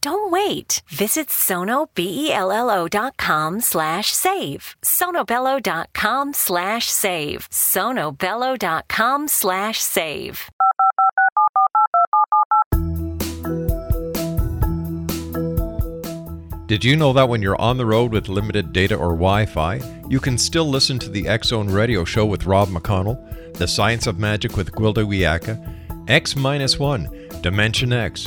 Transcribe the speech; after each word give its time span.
Don't 0.00 0.30
wait. 0.30 0.82
Visit 0.88 1.28
sonobello.com 1.28 3.60
slash 3.60 4.12
save. 4.12 4.76
sonobello.com 4.82 6.32
slash 6.34 6.90
save. 6.90 7.48
sonobello.com 7.50 9.28
slash 9.28 9.80
save. 9.80 10.50
Did 16.66 16.82
you 16.82 16.96
know 16.96 17.12
that 17.12 17.28
when 17.28 17.42
you're 17.42 17.60
on 17.60 17.76
the 17.76 17.84
road 17.84 18.10
with 18.10 18.28
limited 18.28 18.72
data 18.72 18.96
or 18.96 19.10
Wi 19.10 19.44
Fi, 19.44 19.82
you 20.08 20.18
can 20.18 20.38
still 20.38 20.64
listen 20.64 20.98
to 21.00 21.10
the 21.10 21.26
Zone 21.44 21.68
Radio 21.68 22.04
Show 22.04 22.24
with 22.24 22.46
Rob 22.46 22.68
McConnell, 22.68 23.18
The 23.58 23.68
Science 23.68 24.06
of 24.06 24.18
Magic 24.18 24.56
with 24.56 24.72
Gwilda 24.72 25.04
Wiyaka, 25.04 25.60
X 26.08 26.34
1, 26.34 27.42
Dimension 27.42 27.92
X, 27.92 28.26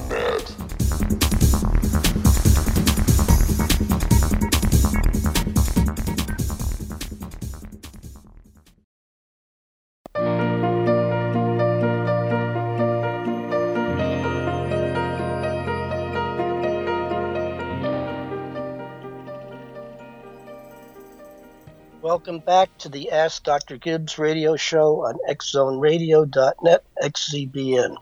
back 22.45 22.75
to 22.79 22.89
the 22.89 23.11
Ask 23.11 23.43
Dr. 23.43 23.77
Gibbs 23.77 24.17
radio 24.17 24.55
show 24.55 25.05
on 25.05 25.17
xzoneradio.net, 25.29 26.83
XZBN. 27.01 27.95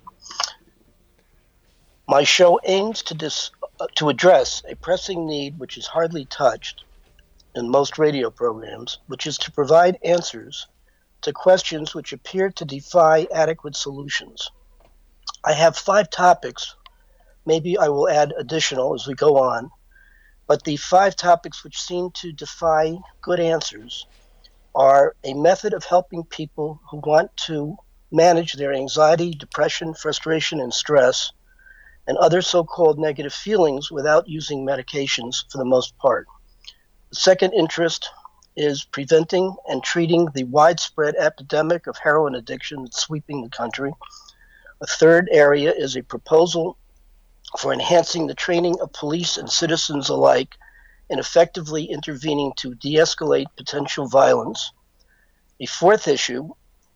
My 2.07 2.23
show 2.23 2.59
aims 2.63 3.03
to, 3.03 3.13
dis- 3.13 3.51
uh, 3.79 3.87
to 3.95 4.09
address 4.09 4.63
a 4.69 4.75
pressing 4.75 5.27
need 5.27 5.59
which 5.59 5.77
is 5.77 5.85
hardly 5.85 6.25
touched 6.25 6.83
in 7.55 7.69
most 7.69 7.97
radio 7.97 8.29
programs, 8.29 8.99
which 9.07 9.27
is 9.27 9.37
to 9.39 9.51
provide 9.51 9.97
answers 10.03 10.67
to 11.21 11.33
questions 11.33 11.93
which 11.93 12.13
appear 12.13 12.49
to 12.51 12.65
defy 12.65 13.27
adequate 13.33 13.75
solutions. 13.75 14.49
I 15.43 15.53
have 15.53 15.75
five 15.75 16.09
topics. 16.09 16.75
Maybe 17.45 17.77
I 17.77 17.89
will 17.89 18.09
add 18.09 18.33
additional 18.37 18.93
as 18.93 19.05
we 19.05 19.15
go 19.15 19.37
on 19.37 19.69
but 20.49 20.63
the 20.63 20.77
five 20.77 21.15
topics 21.15 21.63
which 21.63 21.79
seem 21.79 22.09
to 22.09 22.31
defy 22.31 22.97
good 23.21 23.39
answers 23.39 24.07
are 24.79 25.13
a 25.25 25.33
method 25.33 25.73
of 25.73 25.83
helping 25.83 26.23
people 26.23 26.79
who 26.89 27.01
want 27.05 27.35
to 27.35 27.75
manage 28.13 28.53
their 28.53 28.73
anxiety, 28.73 29.31
depression, 29.31 29.93
frustration, 29.93 30.61
and 30.61 30.73
stress, 30.73 31.33
and 32.07 32.17
other 32.17 32.41
so 32.41 32.63
called 32.63 32.97
negative 32.97 33.33
feelings 33.33 33.91
without 33.91 34.29
using 34.29 34.65
medications 34.65 35.43
for 35.51 35.57
the 35.57 35.65
most 35.65 35.97
part. 35.97 36.27
The 37.09 37.17
second 37.17 37.51
interest 37.51 38.09
is 38.55 38.85
preventing 38.85 39.53
and 39.67 39.83
treating 39.83 40.29
the 40.33 40.45
widespread 40.45 41.15
epidemic 41.15 41.85
of 41.85 41.97
heroin 41.97 42.35
addiction 42.35 42.83
that's 42.83 43.01
sweeping 43.01 43.43
the 43.43 43.49
country. 43.49 43.91
A 44.81 44.87
third 44.87 45.27
area 45.29 45.73
is 45.73 45.97
a 45.97 46.03
proposal 46.03 46.77
for 47.57 47.73
enhancing 47.73 48.27
the 48.27 48.33
training 48.33 48.79
of 48.79 48.93
police 48.93 49.35
and 49.35 49.49
citizens 49.49 50.07
alike 50.07 50.55
in 51.09 51.19
effectively 51.19 51.85
intervening 51.85 52.53
to 52.57 52.75
de 52.75 52.95
escalate 52.95 53.47
potential 53.57 54.07
violence. 54.07 54.71
A 55.59 55.65
fourth 55.65 56.07
issue 56.07 56.49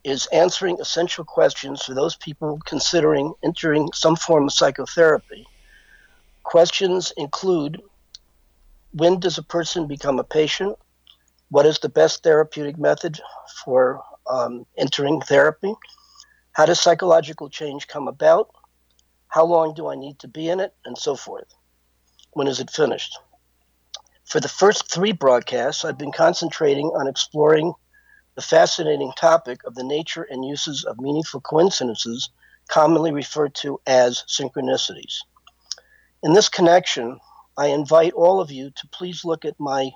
is 0.04 0.26
answering 0.28 0.80
essential 0.80 1.24
questions 1.24 1.82
for 1.82 1.94
those 1.94 2.16
people 2.16 2.60
considering 2.66 3.34
entering 3.44 3.90
some 3.94 4.16
form 4.16 4.46
of 4.46 4.54
psychotherapy. 4.54 5.46
Questions 6.44 7.14
include 7.18 7.82
when 8.92 9.20
does 9.20 9.38
a 9.38 9.44
person 9.44 9.88
become 9.88 10.20
a 10.20 10.24
patient? 10.24 10.78
What 11.50 11.66
is 11.66 11.80
the 11.80 11.90
best 11.90 12.24
therapeutic 12.24 12.78
method 12.78 13.20
for 13.64 14.04
um, 14.30 14.66
entering 14.78 15.22
therapy? 15.22 15.74
How 16.52 16.66
does 16.66 16.80
psychological 16.80 17.50
change 17.50 17.88
come 17.88 18.08
about? 18.08 18.50
How 19.28 19.46
long 19.46 19.74
do 19.74 19.88
I 19.88 19.96
need 19.96 20.20
to 20.20 20.28
be 20.28 20.50
in 20.50 20.60
it? 20.60 20.74
And 20.86 20.98
so 20.98 21.16
forth. 21.16 21.48
When 22.34 22.48
is 22.48 22.60
it 22.60 22.70
finished? 22.70 23.18
For 24.26 24.40
the 24.40 24.50
first 24.50 24.92
three 24.92 25.12
broadcasts, 25.12 25.86
I've 25.86 25.98
been 25.98 26.12
concentrating 26.12 26.88
on 26.88 27.08
exploring 27.08 27.74
the 28.36 28.42
fascinating 28.42 29.12
topic 29.16 29.64
of 29.66 29.76
the 29.76 29.84
nature 29.84 30.24
and 30.24 30.46
uses 30.46 30.86
of 30.86 31.00
meaningful 31.00 31.42
coincidences, 31.42 32.30
commonly 32.68 33.12
referred 33.12 33.54
to 33.56 33.80
as 33.86 34.24
synchronicities. 34.28 35.18
In 36.24 36.34
this 36.34 36.50
connection, 36.50 37.20
I 37.58 37.68
invite 37.68 38.14
all 38.14 38.40
of 38.40 38.52
you 38.52 38.72
to 38.72 38.88
please 38.88 39.24
look 39.24 39.46
at 39.46 39.60
my 39.60 39.92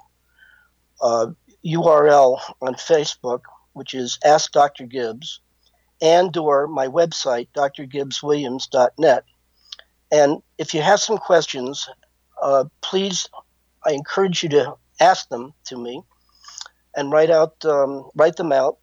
uh, 1.02 1.28
URL 1.66 2.40
on 2.62 2.76
Facebook, 2.76 3.42
which 3.74 3.94
is 3.94 4.20
Ask 4.24 4.52
Dr. 4.52 4.86
Gibbs, 4.86 5.40
and 6.02 6.36
or 6.38 6.68
my 6.68 6.88
website, 6.88 7.48
drgibbswilliams.net. 7.56 9.24
And 10.12 10.42
if 10.58 10.74
you 10.74 10.82
have 10.82 11.00
some 11.00 11.18
questions, 11.18 11.90
uh, 12.42 12.66
please, 12.82 13.30
I 13.88 13.92
encourage 13.94 14.44
you 14.44 14.50
to 14.50 14.76
ask 15.00 15.30
them 15.30 15.54
to 15.66 15.78
me 15.78 16.02
and 16.96 17.12
write 17.12 17.30
out, 17.30 17.64
um, 17.66 18.10
write 18.16 18.36
them 18.36 18.52
out 18.52 18.78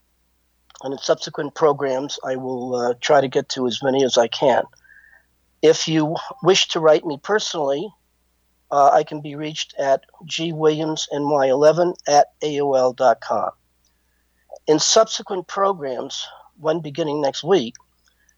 and 0.84 0.92
in 0.92 0.98
subsequent 0.98 1.54
programs, 1.54 2.18
I 2.24 2.36
will 2.36 2.74
uh, 2.74 2.94
try 3.00 3.22
to 3.22 3.28
get 3.28 3.48
to 3.50 3.66
as 3.66 3.82
many 3.82 4.04
as 4.04 4.18
I 4.18 4.28
can. 4.28 4.64
If 5.62 5.88
you 5.88 6.16
wish 6.42 6.68
to 6.68 6.80
write 6.80 7.06
me 7.06 7.18
personally, 7.22 7.88
uh, 8.70 8.90
I 8.92 9.02
can 9.02 9.22
be 9.22 9.34
reached 9.34 9.74
at 9.78 10.04
gwilliamsny11 10.26 11.94
at 12.06 12.38
aol.com. 12.42 13.50
In 14.66 14.78
subsequent 14.78 15.46
programs, 15.46 16.26
one 16.58 16.80
beginning 16.80 17.22
next 17.22 17.44
week, 17.44 17.74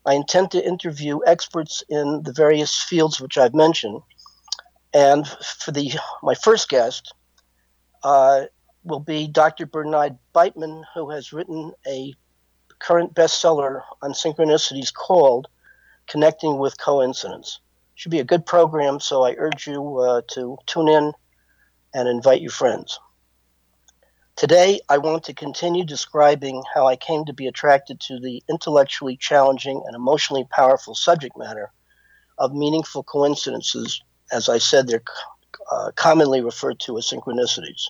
I 0.05 0.15
intend 0.15 0.53
to 0.53 0.65
interview 0.65 1.19
experts 1.27 1.83
in 1.89 2.23
the 2.23 2.33
various 2.33 2.81
fields 2.81 3.21
which 3.21 3.39
I've 3.39 3.55
mentioned. 3.55 4.03
And 4.97 5.29
for 5.29 5.73
the 5.73 5.93
my 6.23 6.35
first 6.35 6.71
guest 6.71 7.13
uh, 8.03 8.45
will 8.83 9.01
be 9.01 9.29
Dr. 9.29 9.67
Bernard 9.67 10.17
Beitman, 10.35 10.85
who 10.95 11.11
has 11.11 11.35
written 11.35 11.73
a 11.87 12.15
current 12.79 13.13
bestseller 13.13 13.83
on 14.01 14.15
synchronicities 14.15 14.95
called 14.95 15.49
Connecting 16.07 16.57
with 16.57 16.81
Coincidence. 16.81 17.61
Should 17.95 18.11
be 18.11 18.21
a 18.21 18.25
good 18.25 18.47
program, 18.47 18.99
so 18.99 19.23
I 19.23 19.35
urge 19.37 19.67
you 19.67 19.99
uh, 19.99 20.23
to 20.29 20.57
tune 20.65 20.89
in 20.89 21.13
and 21.93 22.09
invite 22.09 22.41
your 22.41 22.51
friends. 22.51 22.99
Today, 24.35 24.81
I 24.89 24.97
want 24.97 25.25
to 25.25 25.35
continue 25.35 25.85
describing 25.85 26.63
how 26.73 26.87
I 26.87 26.97
came 26.97 27.27
to 27.27 27.35
be 27.35 27.49
attracted 27.49 28.01
to 28.01 28.19
the 28.19 28.43
intellectually 28.49 29.19
challenging 29.19 29.83
and 29.85 29.95
emotionally 29.95 30.47
powerful 30.51 30.95
subject 30.95 31.37
matter 31.37 31.71
of 32.39 32.55
meaningful 32.55 33.03
coincidences. 33.03 34.01
As 34.33 34.49
I 34.49 34.59
said, 34.59 34.87
they're 34.87 35.03
uh, 35.71 35.91
commonly 35.95 36.41
referred 36.41 36.81
to 36.81 36.99
as 36.99 37.11
synchronicities. 37.11 37.83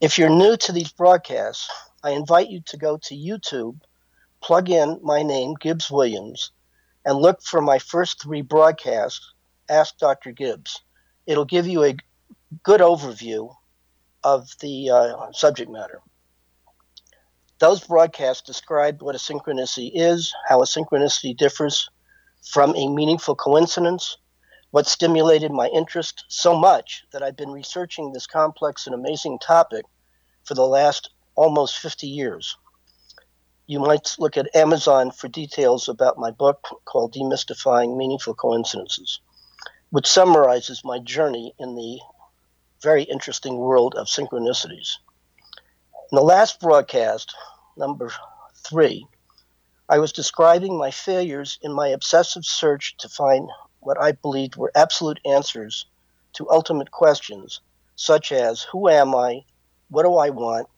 If 0.00 0.18
you're 0.18 0.30
new 0.30 0.56
to 0.56 0.72
these 0.72 0.92
broadcasts, 0.92 1.68
I 2.02 2.10
invite 2.10 2.48
you 2.48 2.60
to 2.66 2.76
go 2.76 2.98
to 2.98 3.16
YouTube, 3.16 3.80
plug 4.40 4.70
in 4.70 5.00
my 5.02 5.22
name, 5.22 5.54
Gibbs 5.60 5.90
Williams, 5.90 6.52
and 7.04 7.18
look 7.18 7.42
for 7.42 7.60
my 7.60 7.78
first 7.78 8.22
three 8.22 8.42
broadcasts, 8.42 9.32
Ask 9.68 9.98
Dr. 9.98 10.32
Gibbs. 10.32 10.80
It'll 11.26 11.44
give 11.44 11.66
you 11.66 11.84
a 11.84 11.96
good 12.62 12.80
overview 12.80 13.54
of 14.24 14.48
the 14.60 14.90
uh, 14.90 15.32
subject 15.32 15.70
matter. 15.70 16.00
Those 17.58 17.84
broadcasts 17.84 18.42
describe 18.42 19.02
what 19.02 19.14
a 19.14 19.18
synchronicity 19.18 19.90
is, 19.94 20.32
how 20.48 20.62
a 20.62 20.64
synchronicity 20.64 21.36
differs 21.36 21.90
from 22.52 22.74
a 22.76 22.88
meaningful 22.88 23.34
coincidence, 23.34 24.16
what 24.70 24.86
stimulated 24.86 25.50
my 25.50 25.66
interest 25.68 26.24
so 26.28 26.56
much 26.56 27.04
that 27.12 27.22
I've 27.22 27.36
been 27.36 27.50
researching 27.50 28.12
this 28.12 28.26
complex 28.26 28.86
and 28.86 28.94
amazing 28.94 29.38
topic 29.38 29.84
for 30.44 30.54
the 30.54 30.66
last 30.66 31.10
almost 31.34 31.78
50 31.78 32.06
years. 32.06 32.56
You 33.66 33.80
might 33.80 34.16
look 34.18 34.36
at 34.36 34.54
Amazon 34.54 35.10
for 35.10 35.28
details 35.28 35.88
about 35.88 36.18
my 36.18 36.30
book 36.30 36.66
called 36.84 37.14
Demystifying 37.14 37.96
Meaningful 37.96 38.34
Coincidences, 38.34 39.20
which 39.90 40.06
summarizes 40.06 40.82
my 40.84 40.98
journey 40.98 41.54
in 41.58 41.74
the 41.74 42.00
very 42.82 43.02
interesting 43.04 43.56
world 43.56 43.94
of 43.94 44.06
synchronicities. 44.06 44.98
In 46.10 46.16
the 46.16 46.22
last 46.22 46.60
broadcast, 46.60 47.34
number 47.76 48.10
three, 48.54 49.06
I 49.88 49.98
was 49.98 50.12
describing 50.12 50.76
my 50.76 50.90
failures 50.90 51.58
in 51.62 51.72
my 51.72 51.88
obsessive 51.88 52.44
search 52.44 52.96
to 52.98 53.08
find 53.08 53.50
what 53.80 54.00
I 54.00 54.12
believed 54.12 54.56
were 54.56 54.72
absolute 54.74 55.20
answers 55.24 55.86
to 56.34 56.50
ultimate 56.50 56.90
questions, 56.90 57.60
such 57.96 58.32
as 58.32 58.62
who 58.62 58.88
am 58.88 59.14
I? 59.14 59.44
What 59.88 60.04
do 60.04 60.16
I 60.16 60.30
want? 60.30 60.68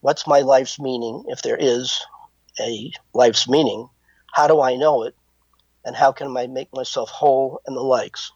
What's 0.00 0.26
my 0.26 0.40
life's 0.40 0.78
meaning, 0.78 1.24
if 1.28 1.42
there 1.42 1.56
is 1.58 2.00
a 2.60 2.92
life's 3.14 3.48
meaning? 3.48 3.88
How 4.32 4.46
do 4.46 4.60
I 4.60 4.76
know 4.76 5.02
it? 5.04 5.14
And 5.84 5.96
how 5.96 6.12
can 6.12 6.36
I 6.36 6.46
make 6.46 6.72
myself 6.74 7.10
whole 7.10 7.60
and 7.66 7.76
the 7.76 7.80
likes? 7.80 8.32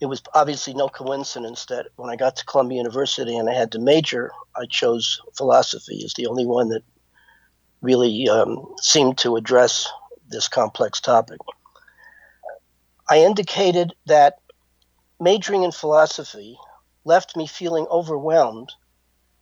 it 0.00 0.06
was 0.06 0.22
obviously 0.34 0.74
no 0.74 0.88
coincidence 0.88 1.66
that 1.66 1.88
when 1.96 2.10
I 2.10 2.16
got 2.16 2.36
to 2.36 2.44
Columbia 2.44 2.78
University 2.78 3.36
and 3.36 3.50
I 3.50 3.54
had 3.54 3.72
to 3.72 3.78
major, 3.78 4.30
I 4.56 4.66
chose 4.66 5.20
philosophy 5.36 6.02
as 6.04 6.14
the 6.14 6.26
only 6.26 6.46
one 6.46 6.68
that 6.68 6.82
really 7.82 8.28
um, 8.28 8.74
seemed 8.80 9.18
to 9.18 9.36
address 9.36 9.88
this 10.28 10.46
complex 10.46 11.00
topic. 11.00 11.38
I 13.08 13.20
indicated 13.20 13.94
that 14.06 14.38
majoring 15.18 15.62
in 15.62 15.72
philosophy 15.72 16.58
left 17.04 17.36
me 17.36 17.46
feeling 17.46 17.86
overwhelmed 17.90 18.72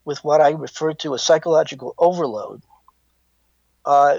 with 0.04 0.22
what 0.22 0.40
I 0.40 0.50
referred 0.50 1.00
to 1.00 1.14
as 1.14 1.22
psychological 1.22 1.94
overload. 1.98 2.62
Uh, 3.84 4.18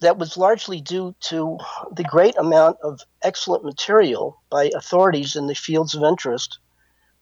that 0.00 0.18
was 0.18 0.36
largely 0.36 0.80
due 0.80 1.14
to 1.20 1.58
the 1.92 2.04
great 2.04 2.36
amount 2.36 2.78
of 2.82 3.00
excellent 3.22 3.64
material 3.64 4.42
by 4.50 4.70
authorities 4.74 5.36
in 5.36 5.46
the 5.46 5.54
fields 5.54 5.94
of 5.94 6.02
interest 6.02 6.58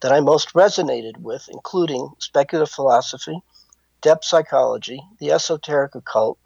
that 0.01 0.11
I 0.11 0.19
most 0.19 0.53
resonated 0.53 1.17
with, 1.17 1.47
including 1.51 2.09
speculative 2.19 2.73
philosophy, 2.73 3.39
depth 4.01 4.25
psychology, 4.25 5.01
the 5.19 5.31
esoteric 5.31 5.95
occult, 5.95 6.37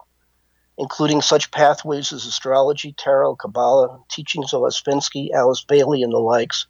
including 0.80 1.20
such 1.20 1.50
pathways 1.50 2.10
as 2.10 2.24
astrology, 2.24 2.94
tarot, 2.96 3.36
Kabbalah, 3.36 4.00
teachings 4.08 4.54
of 4.54 4.62
Ouspensky, 4.62 5.30
Alice 5.30 5.62
Bailey, 5.62 6.02
and 6.02 6.10
the 6.10 6.18
likes, 6.18 6.66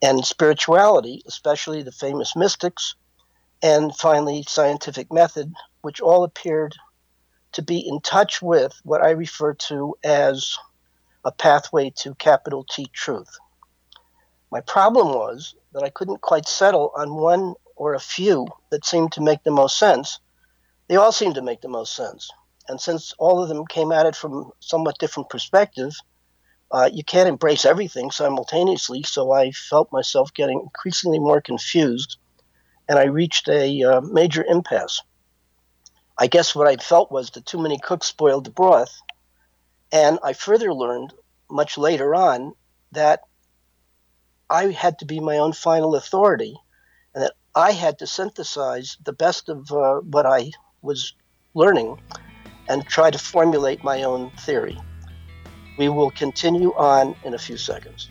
and 0.00 0.24
spirituality, 0.24 1.22
especially 1.26 1.82
the 1.82 1.92
famous 1.92 2.34
mystics, 2.34 2.94
and 3.62 3.94
finally 3.94 4.42
scientific 4.48 5.12
method, 5.12 5.52
which 5.82 6.00
all 6.00 6.24
appeared 6.24 6.74
to 7.52 7.60
be 7.60 7.86
in 7.86 8.00
touch 8.00 8.40
with 8.40 8.80
what 8.84 9.02
I 9.02 9.10
refer 9.10 9.52
to 9.68 9.94
as 10.02 10.56
a 11.22 11.30
pathway 11.30 11.92
to 11.96 12.14
capital 12.14 12.64
T 12.64 12.86
truth. 12.94 13.36
My 14.50 14.62
problem 14.62 15.08
was 15.08 15.54
that 15.74 15.82
I 15.82 15.90
couldn't 15.90 16.22
quite 16.22 16.48
settle 16.48 16.90
on 16.96 17.12
one 17.12 17.52
or 17.74 17.92
a 17.92 18.00
few 18.00 18.46
that 18.70 18.86
seemed 18.86 19.12
to 19.12 19.20
make 19.20 19.44
the 19.44 19.50
most 19.50 19.78
sense. 19.78 20.20
They 20.88 20.96
all 20.96 21.12
seemed 21.12 21.34
to 21.34 21.42
make 21.42 21.60
the 21.60 21.68
most 21.68 21.94
sense. 21.94 22.30
And 22.68 22.80
since 22.80 23.14
all 23.18 23.42
of 23.42 23.48
them 23.48 23.66
came 23.66 23.92
at 23.92 24.06
it 24.06 24.16
from 24.16 24.50
somewhat 24.60 24.98
different 24.98 25.30
perspectives, 25.30 26.02
uh, 26.70 26.90
you 26.92 27.04
can't 27.04 27.28
embrace 27.28 27.64
everything 27.64 28.10
simultaneously. 28.10 29.02
So 29.04 29.32
I 29.32 29.52
felt 29.52 29.92
myself 29.92 30.34
getting 30.34 30.60
increasingly 30.60 31.18
more 31.18 31.40
confused, 31.40 32.18
and 32.88 32.98
I 32.98 33.04
reached 33.04 33.48
a 33.48 33.82
uh, 33.82 34.00
major 34.00 34.44
impasse. 34.44 35.00
I 36.18 36.26
guess 36.26 36.54
what 36.54 36.66
I 36.66 36.76
felt 36.76 37.12
was 37.12 37.30
that 37.30 37.46
too 37.46 37.60
many 37.60 37.78
cooks 37.78 38.06
spoiled 38.06 38.44
the 38.44 38.50
broth. 38.50 39.00
And 39.92 40.18
I 40.24 40.32
further 40.32 40.72
learned 40.72 41.12
much 41.48 41.78
later 41.78 42.14
on 42.14 42.54
that 42.92 43.20
I 44.48 44.70
had 44.72 44.98
to 45.00 45.04
be 45.04 45.20
my 45.20 45.38
own 45.38 45.52
final 45.52 45.94
authority 45.94 46.56
and 47.14 47.24
that 47.24 47.34
I 47.54 47.72
had 47.72 47.98
to 48.00 48.06
synthesize 48.06 48.96
the 49.04 49.12
best 49.12 49.48
of 49.48 49.70
uh, 49.70 49.96
what 50.00 50.26
I 50.26 50.50
was 50.82 51.14
learning 51.54 51.96
and 52.68 52.86
try 52.86 53.10
to 53.10 53.18
formulate 53.18 53.82
my 53.84 54.02
own 54.02 54.30
theory. 54.38 54.78
We 55.78 55.88
will 55.88 56.10
continue 56.10 56.72
on 56.74 57.14
in 57.24 57.34
a 57.34 57.38
few 57.38 57.56
seconds. 57.56 58.10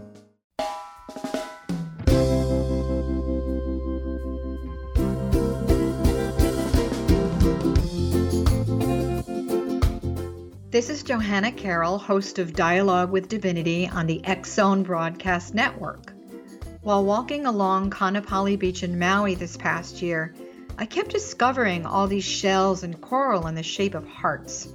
This 10.71 10.89
is 10.89 11.03
Johanna 11.03 11.51
Carroll, 11.51 11.97
host 11.97 12.39
of 12.39 12.53
Dialogue 12.53 13.11
with 13.11 13.27
Divinity 13.27 13.89
on 13.89 14.07
the 14.07 14.23
X 14.23 14.53
Zone 14.53 14.83
Broadcast 14.83 15.53
Network. 15.53 16.13
While 16.81 17.03
walking 17.03 17.45
along 17.45 17.89
Kaanapali 17.89 18.57
Beach 18.57 18.81
in 18.81 18.97
Maui 18.97 19.35
this 19.35 19.57
past 19.57 20.01
year, 20.01 20.33
I 20.77 20.85
kept 20.85 21.09
discovering 21.09 21.85
all 21.85 22.07
these 22.07 22.23
shells 22.23 22.83
and 22.83 23.01
coral 23.01 23.47
in 23.47 23.55
the 23.55 23.63
shape 23.63 23.95
of 23.95 24.07
hearts. 24.07 24.69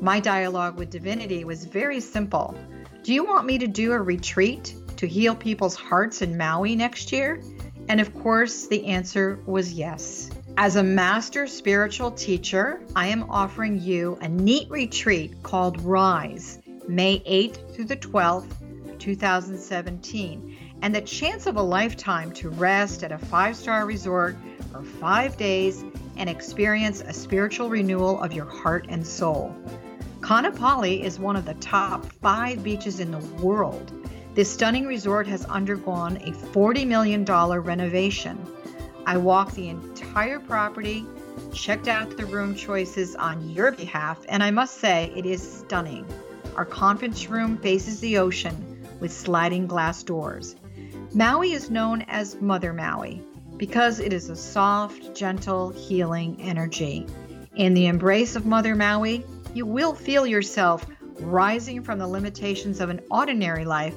My 0.00 0.20
dialogue 0.20 0.78
with 0.78 0.88
Divinity 0.88 1.44
was 1.44 1.66
very 1.66 2.00
simple. 2.00 2.54
Do 3.02 3.12
you 3.12 3.22
want 3.26 3.44
me 3.44 3.58
to 3.58 3.66
do 3.66 3.92
a 3.92 4.00
retreat 4.00 4.74
to 4.96 5.06
heal 5.06 5.34
people's 5.34 5.76
hearts 5.76 6.22
in 6.22 6.38
Maui 6.38 6.76
next 6.76 7.12
year? 7.12 7.42
And 7.90 8.00
of 8.00 8.14
course, 8.14 8.68
the 8.68 8.86
answer 8.86 9.38
was 9.44 9.74
yes. 9.74 10.30
As 10.58 10.76
a 10.76 10.82
master 10.82 11.46
spiritual 11.46 12.10
teacher, 12.12 12.80
I 12.96 13.08
am 13.08 13.28
offering 13.28 13.78
you 13.78 14.16
a 14.22 14.28
neat 14.28 14.70
retreat 14.70 15.42
called 15.42 15.82
Rise, 15.82 16.60
May 16.88 17.18
8th 17.20 17.74
through 17.74 17.84
the 17.84 17.96
12th, 17.98 18.50
2017, 18.98 20.56
and 20.80 20.94
the 20.94 21.02
chance 21.02 21.46
of 21.46 21.56
a 21.56 21.62
lifetime 21.62 22.32
to 22.32 22.48
rest 22.48 23.02
at 23.02 23.12
a 23.12 23.18
five 23.18 23.54
star 23.54 23.84
resort 23.84 24.34
for 24.72 24.82
five 24.82 25.36
days 25.36 25.84
and 26.16 26.30
experience 26.30 27.02
a 27.02 27.12
spiritual 27.12 27.68
renewal 27.68 28.18
of 28.22 28.32
your 28.32 28.46
heart 28.46 28.86
and 28.88 29.06
soul. 29.06 29.54
Kaanapali 30.20 31.02
is 31.02 31.20
one 31.20 31.36
of 31.36 31.44
the 31.44 31.54
top 31.54 32.06
five 32.22 32.64
beaches 32.64 32.98
in 32.98 33.10
the 33.10 33.18
world. 33.42 33.92
This 34.34 34.50
stunning 34.50 34.86
resort 34.86 35.26
has 35.26 35.44
undergone 35.44 36.16
a 36.16 36.30
$40 36.30 36.86
million 36.86 37.26
renovation. 37.26 38.38
I 39.06 39.16
walked 39.18 39.54
the 39.54 39.68
entire 39.68 40.40
property, 40.40 41.06
checked 41.52 41.86
out 41.86 42.16
the 42.16 42.26
room 42.26 42.56
choices 42.56 43.14
on 43.14 43.48
your 43.50 43.70
behalf, 43.70 44.18
and 44.28 44.42
I 44.42 44.50
must 44.50 44.78
say 44.78 45.12
it 45.14 45.24
is 45.24 45.58
stunning. 45.60 46.04
Our 46.56 46.64
conference 46.64 47.28
room 47.28 47.56
faces 47.58 48.00
the 48.00 48.18
ocean 48.18 48.84
with 48.98 49.12
sliding 49.12 49.68
glass 49.68 50.02
doors. 50.02 50.56
Maui 51.14 51.52
is 51.52 51.70
known 51.70 52.02
as 52.08 52.40
Mother 52.40 52.72
Maui 52.72 53.22
because 53.56 54.00
it 54.00 54.12
is 54.12 54.28
a 54.28 54.34
soft, 54.34 55.14
gentle, 55.14 55.70
healing 55.70 56.36
energy. 56.40 57.06
In 57.54 57.74
the 57.74 57.86
embrace 57.86 58.34
of 58.34 58.44
Mother 58.44 58.74
Maui, 58.74 59.24
you 59.54 59.66
will 59.66 59.94
feel 59.94 60.26
yourself 60.26 60.84
rising 61.20 61.84
from 61.84 62.00
the 62.00 62.08
limitations 62.08 62.80
of 62.80 62.90
an 62.90 63.00
ordinary 63.08 63.64
life 63.64 63.94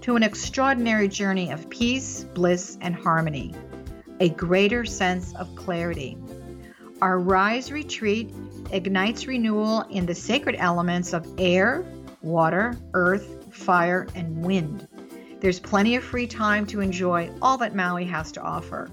to 0.00 0.16
an 0.16 0.24
extraordinary 0.24 1.06
journey 1.06 1.52
of 1.52 1.70
peace, 1.70 2.24
bliss, 2.24 2.76
and 2.80 2.96
harmony 2.96 3.54
a 4.20 4.30
greater 4.30 4.84
sense 4.84 5.34
of 5.34 5.54
clarity. 5.54 6.16
Our 7.00 7.18
Rise 7.18 7.70
retreat 7.70 8.34
ignites 8.72 9.26
renewal 9.26 9.82
in 9.90 10.06
the 10.06 10.14
sacred 10.14 10.56
elements 10.58 11.12
of 11.12 11.26
air, 11.38 11.84
water, 12.22 12.74
earth, 12.94 13.54
fire, 13.54 14.08
and 14.14 14.44
wind. 14.44 14.88
There's 15.40 15.60
plenty 15.60 15.94
of 15.94 16.02
free 16.02 16.26
time 16.26 16.66
to 16.66 16.80
enjoy 16.80 17.30
all 17.40 17.56
that 17.58 17.76
Maui 17.76 18.04
has 18.06 18.32
to 18.32 18.42
offer. 18.42 18.90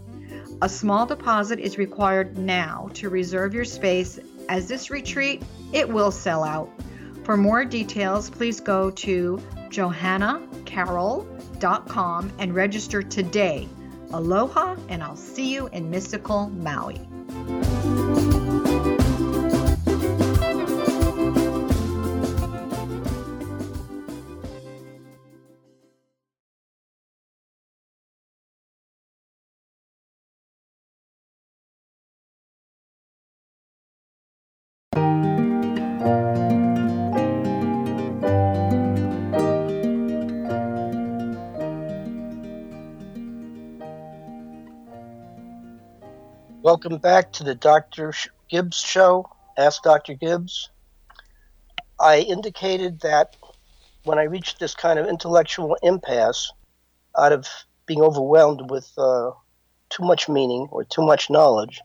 A 0.61 0.69
small 0.69 1.07
deposit 1.07 1.59
is 1.59 1.79
required 1.79 2.37
now 2.37 2.89
to 2.93 3.09
reserve 3.09 3.53
your 3.53 3.65
space 3.65 4.19
as 4.47 4.67
this 4.67 4.91
retreat 4.91 5.41
it 5.73 5.89
will 5.89 6.11
sell 6.11 6.43
out. 6.43 6.69
For 7.23 7.35
more 7.35 7.65
details, 7.65 8.29
please 8.29 8.59
go 8.59 8.91
to 8.91 9.41
johannacarroll.com 9.69 12.31
and 12.37 12.53
register 12.53 13.01
today 13.01 13.67
Aloha, 14.13 14.75
and 14.89 15.03
I'll 15.03 15.15
see 15.15 15.53
you 15.53 15.67
in 15.67 15.89
mystical 15.89 16.49
Maui. 16.49 16.99
Welcome 46.65 46.97
back 46.97 47.31
to 47.33 47.43
the 47.43 47.53
Dr. 47.53 48.11
Gibbs 48.49 48.79
Show. 48.79 49.29
Ask 49.55 49.83
Dr. 49.83 50.15
Gibbs. 50.15 50.71
I 51.99 52.21
indicated 52.21 53.01
that 53.01 53.35
when 54.03 54.17
I 54.17 54.23
reached 54.23 54.59
this 54.59 54.73
kind 54.73 54.97
of 54.97 55.05
intellectual 55.05 55.77
impasse, 55.83 56.51
out 57.15 57.33
of 57.33 57.47
being 57.85 58.01
overwhelmed 58.01 58.71
with 58.71 58.91
uh, 58.97 59.29
too 59.89 60.03
much 60.03 60.27
meaning 60.27 60.67
or 60.71 60.83
too 60.83 61.03
much 61.03 61.29
knowledge, 61.29 61.81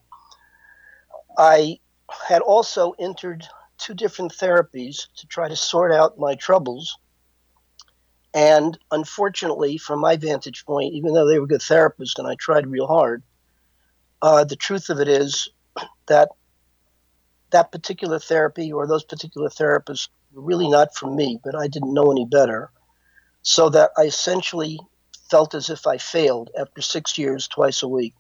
I 1.37 1.79
had 2.27 2.41
also 2.41 2.93
entered 2.99 3.47
two 3.77 3.93
different 3.93 4.33
therapies 4.33 5.09
to 5.17 5.27
try 5.27 5.47
to 5.47 5.57
sort 5.57 5.93
out 5.93 6.19
my 6.19 6.37
troubles. 6.37 6.97
And 8.33 8.79
unfortunately, 8.91 9.77
from 9.77 9.99
my 10.01 10.17
vantage 10.17 10.65
point, 10.65 10.95
even 10.95 11.13
though 11.13 11.29
they 11.29 11.39
were 11.39 11.47
good 11.47 11.61
therapists 11.61 12.19
and 12.19 12.27
I 12.27 12.35
tried 12.37 12.67
real 12.67 12.87
hard, 12.87 13.23
uh, 14.23 14.45
the 14.45 14.57
truth 14.57 14.91
of 14.91 15.01
it 15.01 15.09
is 15.09 15.49
that 16.07 16.29
that 17.51 17.73
particular 17.73 18.19
therapy 18.19 18.73
or 18.73 18.87
those 18.87 19.05
particular 19.05 19.49
therapists 19.49 20.09
were 20.33 20.43
really 20.43 20.69
not 20.69 20.95
for 20.95 21.13
me, 21.13 21.41
but 21.43 21.55
I 21.55 21.67
didn't 21.67 21.95
know 21.95 22.11
any 22.11 22.25
better. 22.25 22.71
So 23.43 23.71
that 23.71 23.91
I 23.97 24.03
essentially 24.03 24.79
felt 25.31 25.55
as 25.55 25.71
if 25.71 25.87
I 25.87 25.99
failed 25.99 26.51
after 26.59 26.83
six 26.83 27.17
years, 27.17 27.49
twice 27.49 27.83
a 27.83 27.89
week. 27.89 28.15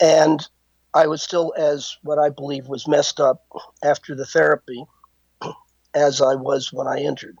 And 0.00 0.46
I 0.92 1.06
was 1.06 1.22
still 1.22 1.54
as 1.56 1.96
what 2.02 2.18
I 2.18 2.28
believe 2.28 2.68
was 2.68 2.86
messed 2.86 3.20
up 3.20 3.44
after 3.82 4.14
the 4.14 4.26
therapy 4.26 4.84
as 5.94 6.20
I 6.20 6.34
was 6.34 6.72
when 6.72 6.86
I 6.86 7.00
entered. 7.00 7.36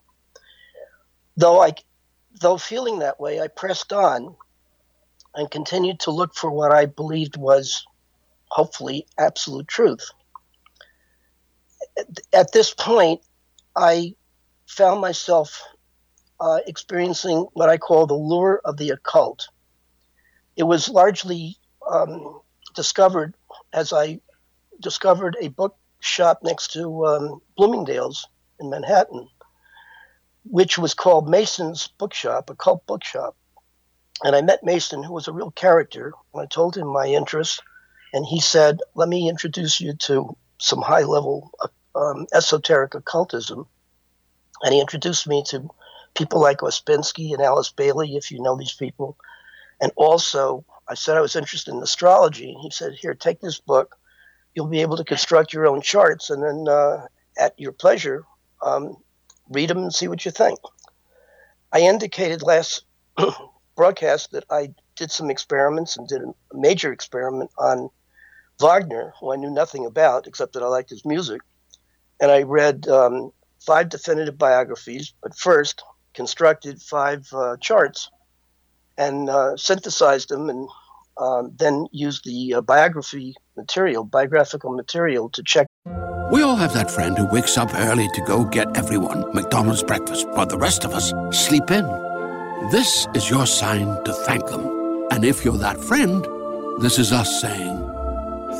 Though 1.36 1.60
I 1.60 1.74
though 2.40 2.56
feeling 2.56 3.00
that 3.00 3.20
way, 3.20 3.40
I 3.40 3.48
pressed 3.48 3.92
on 3.92 4.36
and 5.34 5.50
continued 5.50 6.00
to 6.00 6.10
look 6.10 6.34
for 6.34 6.50
what 6.50 6.72
I 6.72 6.86
believed 6.86 7.36
was 7.36 7.84
hopefully 8.48 9.06
absolute 9.18 9.68
truth. 9.68 10.10
At 12.32 12.52
this 12.52 12.72
point, 12.72 13.20
I 13.76 14.14
found 14.66 15.00
myself 15.00 15.62
uh, 16.40 16.58
experiencing 16.66 17.46
what 17.52 17.68
I 17.68 17.78
call 17.78 18.06
the 18.06 18.14
lure 18.14 18.60
of 18.64 18.76
the 18.76 18.90
occult. 18.90 19.48
It 20.56 20.64
was 20.64 20.88
largely 20.88 21.56
um, 21.90 22.40
discovered 22.74 23.34
as 23.72 23.92
I 23.92 24.20
discovered 24.80 25.36
a 25.40 25.48
bookshop 25.48 26.40
next 26.42 26.72
to 26.72 27.06
um, 27.06 27.42
Bloomingdale's 27.56 28.28
in 28.60 28.70
Manhattan, 28.70 29.28
which 30.44 30.78
was 30.78 30.94
called 30.94 31.28
Mason's 31.28 31.88
Bookshop, 31.98 32.50
a 32.50 32.54
cult 32.54 32.86
bookshop. 32.86 33.36
And 34.22 34.36
I 34.36 34.42
met 34.42 34.64
Mason, 34.64 35.02
who 35.02 35.12
was 35.12 35.28
a 35.28 35.32
real 35.32 35.50
character. 35.50 36.12
I 36.34 36.46
told 36.46 36.76
him 36.76 36.86
my 36.86 37.06
interest, 37.06 37.62
and 38.12 38.24
he 38.24 38.40
said, 38.40 38.80
"Let 38.94 39.08
me 39.08 39.28
introduce 39.28 39.80
you 39.80 39.94
to 39.94 40.36
some 40.58 40.82
high-level 40.82 41.50
um, 41.94 42.26
esoteric 42.32 42.94
occultism." 42.94 43.66
And 44.62 44.72
he 44.72 44.80
introduced 44.80 45.26
me 45.26 45.42
to 45.48 45.68
people 46.14 46.40
like 46.40 46.58
Ouspensky 46.58 47.32
and 47.32 47.42
Alice 47.42 47.70
Bailey, 47.70 48.16
if 48.16 48.30
you 48.30 48.40
know 48.40 48.56
these 48.56 48.72
people. 48.72 49.16
And 49.80 49.92
also, 49.96 50.64
I 50.88 50.94
said 50.94 51.16
I 51.16 51.20
was 51.20 51.36
interested 51.36 51.74
in 51.74 51.82
astrology. 51.82 52.50
And 52.52 52.60
he 52.60 52.70
said, 52.70 52.94
Here, 52.94 53.14
take 53.14 53.40
this 53.40 53.58
book. 53.58 53.96
You'll 54.54 54.66
be 54.66 54.82
able 54.82 54.96
to 54.96 55.04
construct 55.04 55.52
your 55.52 55.66
own 55.66 55.82
charts. 55.82 56.30
And 56.30 56.42
then, 56.42 56.68
uh, 56.68 57.06
at 57.36 57.58
your 57.58 57.72
pleasure, 57.72 58.24
um, 58.62 58.96
read 59.50 59.70
them 59.70 59.78
and 59.78 59.94
see 59.94 60.08
what 60.08 60.24
you 60.24 60.30
think. 60.30 60.58
I 61.72 61.80
indicated 61.80 62.42
last 62.42 62.84
broadcast 63.76 64.32
that 64.32 64.44
I 64.50 64.74
did 64.96 65.10
some 65.10 65.30
experiments 65.30 65.96
and 65.96 66.06
did 66.08 66.22
a 66.22 66.34
major 66.52 66.92
experiment 66.92 67.50
on 67.58 67.90
Wagner, 68.60 69.12
who 69.20 69.32
I 69.32 69.36
knew 69.36 69.50
nothing 69.50 69.86
about 69.86 70.26
except 70.26 70.52
that 70.52 70.62
I 70.62 70.66
liked 70.66 70.90
his 70.90 71.04
music. 71.04 71.40
And 72.20 72.30
I 72.30 72.42
read 72.42 72.86
um, 72.88 73.32
five 73.60 73.88
definitive 73.88 74.38
biographies, 74.38 75.12
but 75.22 75.36
first 75.36 75.82
constructed 76.14 76.80
five 76.80 77.26
uh, 77.32 77.56
charts 77.60 78.10
and 78.96 79.28
uh, 79.28 79.56
synthesized 79.56 80.28
them 80.28 80.48
and 80.48 80.68
um, 81.16 81.52
then 81.56 81.86
used 81.90 82.24
the 82.24 82.54
uh, 82.54 82.60
biography 82.60 83.34
material, 83.56 84.04
biographical 84.04 84.74
material 84.74 85.28
to 85.30 85.42
check. 85.42 85.66
We 86.30 86.42
all 86.42 86.56
have 86.56 86.74
that 86.74 86.90
friend 86.90 87.16
who 87.16 87.26
wakes 87.26 87.58
up 87.58 87.74
early 87.74 88.08
to 88.14 88.20
go 88.22 88.44
get 88.44 88.76
everyone 88.76 89.32
McDonald's 89.34 89.82
breakfast, 89.82 90.26
while 90.30 90.46
the 90.46 90.58
rest 90.58 90.84
of 90.84 90.94
us 90.94 91.12
sleep 91.30 91.70
in. 91.70 92.03
This 92.70 93.06
is 93.14 93.28
your 93.28 93.46
sign 93.46 94.02
to 94.04 94.12
thank 94.26 94.46
them. 94.46 95.06
And 95.10 95.24
if 95.24 95.44
you're 95.44 95.58
that 95.58 95.78
friend, 95.78 96.24
this 96.80 96.98
is 96.98 97.12
us 97.12 97.40
saying 97.40 97.76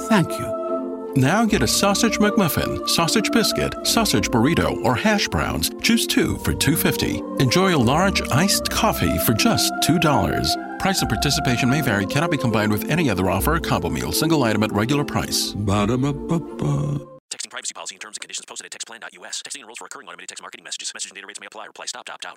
thank 0.08 0.30
you. 0.38 1.12
Now 1.16 1.44
get 1.44 1.62
a 1.62 1.66
sausage 1.66 2.18
McMuffin, 2.18 2.88
sausage 2.88 3.30
biscuit, 3.30 3.74
sausage 3.86 4.28
burrito, 4.30 4.76
or 4.84 4.94
hash 4.94 5.28
browns. 5.28 5.70
Choose 5.80 6.06
two 6.06 6.36
for 6.38 6.52
$2.50. 6.52 7.40
Enjoy 7.40 7.74
a 7.74 7.78
large 7.78 8.20
iced 8.28 8.68
coffee 8.68 9.16
for 9.18 9.32
just 9.32 9.72
$2. 9.84 10.78
Price 10.78 11.00
and 11.00 11.08
participation 11.08 11.70
may 11.70 11.80
vary, 11.80 12.04
cannot 12.04 12.30
be 12.30 12.36
combined 12.36 12.72
with 12.72 12.90
any 12.90 13.08
other 13.08 13.30
offer 13.30 13.54
or 13.54 13.60
combo 13.60 13.88
meal, 13.88 14.12
single 14.12 14.42
item 14.44 14.64
at 14.64 14.72
regular 14.72 15.04
price. 15.04 15.52
Ba-da-ba-ba-ba. 15.52 17.00
Texting 17.30 17.50
privacy 17.50 17.74
policy 17.74 17.94
and 17.94 18.02
terms 18.02 18.16
and 18.16 18.20
conditions 18.20 18.44
posted 18.46 18.66
at 18.66 18.72
textplan.us. 18.72 19.42
Texting 19.46 19.60
enrolls 19.60 19.78
for 19.78 19.84
recurring 19.84 20.08
automated 20.08 20.28
text 20.28 20.42
marketing 20.42 20.64
messages. 20.64 20.90
Message 20.92 21.10
and 21.10 21.16
data 21.16 21.26
rates 21.26 21.40
may 21.40 21.46
apply. 21.46 21.66
Reply 21.66 21.86
stop 21.86 22.04
to 22.06 22.12
opt 22.12 22.26
out. 22.26 22.36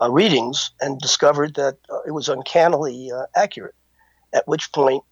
uh, 0.00 0.10
readings 0.10 0.70
and 0.80 0.98
discovered 1.00 1.54
that 1.54 1.76
uh, 1.90 2.00
it 2.06 2.12
was 2.12 2.28
uncannily 2.28 3.10
uh, 3.12 3.26
accurate. 3.34 3.74
At 4.32 4.46
which 4.46 4.72
point, 4.72 5.04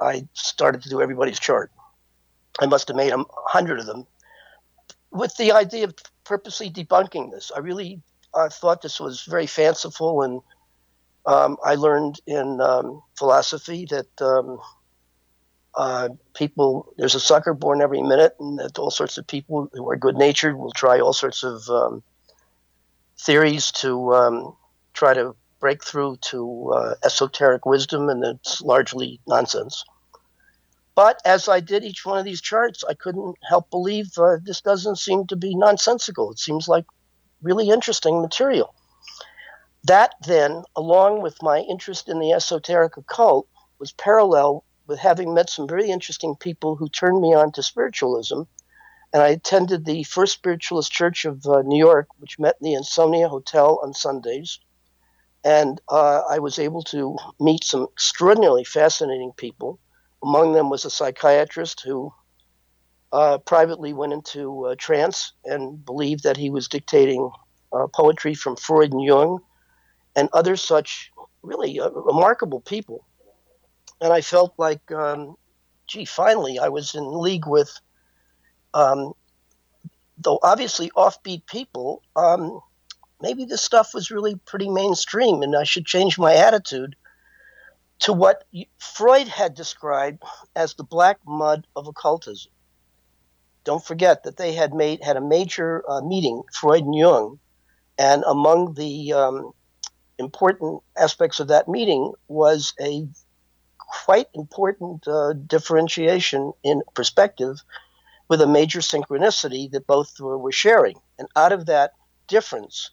I 0.00 0.26
started 0.34 0.82
to 0.82 0.88
do 0.88 1.00
everybody's 1.00 1.38
chart. 1.38 1.70
I 2.60 2.66
must 2.66 2.88
have 2.88 2.96
made 2.96 3.12
a 3.12 3.24
hundred 3.46 3.80
of 3.80 3.86
them 3.86 4.06
with 5.10 5.36
the 5.36 5.52
idea 5.52 5.84
of 5.84 5.94
purposely 6.24 6.70
debunking 6.70 7.30
this. 7.30 7.50
I 7.54 7.60
really 7.60 8.02
uh, 8.34 8.48
thought 8.48 8.82
this 8.82 9.00
was 9.00 9.22
very 9.22 9.46
fanciful, 9.46 10.22
and 10.22 10.40
um, 11.26 11.56
I 11.64 11.76
learned 11.76 12.20
in 12.26 12.60
um, 12.60 13.02
philosophy 13.16 13.86
that 13.86 14.22
um, 14.22 14.58
uh, 15.74 16.08
people 16.34 16.92
there's 16.98 17.14
a 17.14 17.20
sucker 17.20 17.54
born 17.54 17.80
every 17.80 18.02
minute, 18.02 18.34
and 18.40 18.58
that 18.58 18.78
all 18.78 18.90
sorts 18.90 19.18
of 19.18 19.26
people 19.26 19.68
who 19.72 19.88
are 19.88 19.96
good 19.96 20.16
natured 20.16 20.56
will 20.56 20.72
try 20.72 21.00
all 21.00 21.12
sorts 21.12 21.44
of 21.44 21.68
um, 21.68 22.02
theories 23.18 23.72
to 23.72 24.14
um, 24.14 24.56
try 24.92 25.14
to 25.14 25.34
break 25.60 25.82
through 25.84 26.16
to 26.20 26.72
uh, 26.74 26.94
esoteric 27.04 27.64
wisdom, 27.64 28.08
and 28.08 28.24
it's 28.24 28.60
largely 28.60 29.20
nonsense. 29.26 29.84
But 30.94 31.20
as 31.24 31.48
I 31.48 31.60
did 31.60 31.84
each 31.84 32.06
one 32.06 32.18
of 32.18 32.24
these 32.24 32.40
charts, 32.40 32.84
I 32.84 32.94
couldn't 32.94 33.36
help 33.48 33.70
believe 33.70 34.16
uh, 34.16 34.36
this 34.42 34.60
doesn't 34.60 34.98
seem 34.98 35.26
to 35.26 35.36
be 35.36 35.56
nonsensical. 35.56 36.30
It 36.30 36.38
seems 36.38 36.68
like 36.68 36.84
really 37.42 37.68
interesting 37.70 38.20
material. 38.20 38.74
That 39.84 40.14
then, 40.26 40.62
along 40.76 41.22
with 41.22 41.42
my 41.42 41.58
interest 41.60 42.08
in 42.08 42.20
the 42.20 42.32
esoteric 42.32 42.96
occult, 42.96 43.48
was 43.78 43.92
parallel 43.92 44.64
with 44.86 44.98
having 44.98 45.34
met 45.34 45.50
some 45.50 45.66
very 45.66 45.90
interesting 45.90 46.36
people 46.36 46.76
who 46.76 46.88
turned 46.88 47.20
me 47.20 47.34
on 47.34 47.52
to 47.52 47.62
spiritualism. 47.62 48.42
And 49.14 49.22
I 49.22 49.28
attended 49.28 49.84
the 49.84 50.02
First 50.02 50.32
Spiritualist 50.32 50.90
Church 50.90 51.24
of 51.24 51.46
uh, 51.46 51.62
New 51.62 51.78
York, 51.78 52.08
which 52.18 52.40
met 52.40 52.56
in 52.60 52.64
the 52.64 52.76
Ansonia 52.76 53.28
Hotel 53.28 53.78
on 53.80 53.94
Sundays. 53.94 54.58
And 55.44 55.80
uh, 55.88 56.22
I 56.28 56.40
was 56.40 56.58
able 56.58 56.82
to 56.84 57.16
meet 57.38 57.62
some 57.62 57.84
extraordinarily 57.92 58.64
fascinating 58.64 59.32
people. 59.36 59.78
Among 60.20 60.52
them 60.52 60.68
was 60.68 60.84
a 60.84 60.90
psychiatrist 60.90 61.82
who 61.82 62.12
uh, 63.12 63.38
privately 63.38 63.92
went 63.92 64.12
into 64.12 64.66
uh, 64.66 64.74
trance 64.76 65.32
and 65.44 65.84
believed 65.84 66.24
that 66.24 66.36
he 66.36 66.50
was 66.50 66.66
dictating 66.66 67.30
uh, 67.72 67.86
poetry 67.94 68.34
from 68.34 68.56
Freud 68.56 68.92
and 68.92 69.04
Jung 69.04 69.38
and 70.16 70.28
other 70.32 70.56
such 70.56 71.12
really 71.42 71.78
uh, 71.78 71.90
remarkable 71.90 72.60
people. 72.60 73.06
And 74.00 74.12
I 74.12 74.22
felt 74.22 74.54
like, 74.58 74.90
um, 74.90 75.36
gee, 75.86 76.04
finally 76.04 76.58
I 76.58 76.68
was 76.68 76.96
in 76.96 77.04
league 77.04 77.46
with, 77.46 77.78
um, 78.74 79.14
though 80.18 80.38
obviously 80.42 80.90
offbeat 80.96 81.46
people. 81.46 82.02
Um, 82.14 82.60
maybe 83.22 83.46
this 83.46 83.62
stuff 83.62 83.94
was 83.94 84.10
really 84.10 84.36
pretty 84.44 84.68
mainstream 84.68 85.42
and 85.42 85.56
I 85.56 85.64
should 85.64 85.86
change 85.86 86.18
my 86.18 86.34
attitude 86.34 86.96
to 88.00 88.12
what 88.12 88.44
Freud 88.78 89.28
had 89.28 89.54
described 89.54 90.22
as 90.54 90.74
the 90.74 90.84
black 90.84 91.18
mud 91.26 91.66
of 91.74 91.86
occultism. 91.86 92.50
Don't 93.62 93.84
forget 93.84 94.24
that 94.24 94.36
they 94.36 94.52
had 94.52 94.74
made 94.74 95.02
had 95.02 95.16
a 95.16 95.22
major 95.22 95.82
uh, 95.88 96.02
meeting, 96.02 96.42
Freud 96.52 96.84
and 96.84 96.94
Jung, 96.94 97.38
and 97.96 98.22
among 98.26 98.74
the 98.74 99.14
um, 99.14 99.52
important 100.18 100.82
aspects 100.96 101.40
of 101.40 101.48
that 101.48 101.66
meeting 101.66 102.12
was 102.28 102.74
a 102.80 103.08
quite 103.78 104.26
important 104.34 105.06
uh, 105.08 105.32
differentiation 105.32 106.52
in 106.62 106.82
perspective 106.94 107.62
with 108.28 108.40
a 108.40 108.46
major 108.46 108.80
synchronicity 108.80 109.70
that 109.72 109.86
both 109.86 110.18
were, 110.20 110.52
sharing. 110.52 110.96
And 111.18 111.28
out 111.36 111.52
of 111.52 111.66
that 111.66 111.92
difference, 112.28 112.90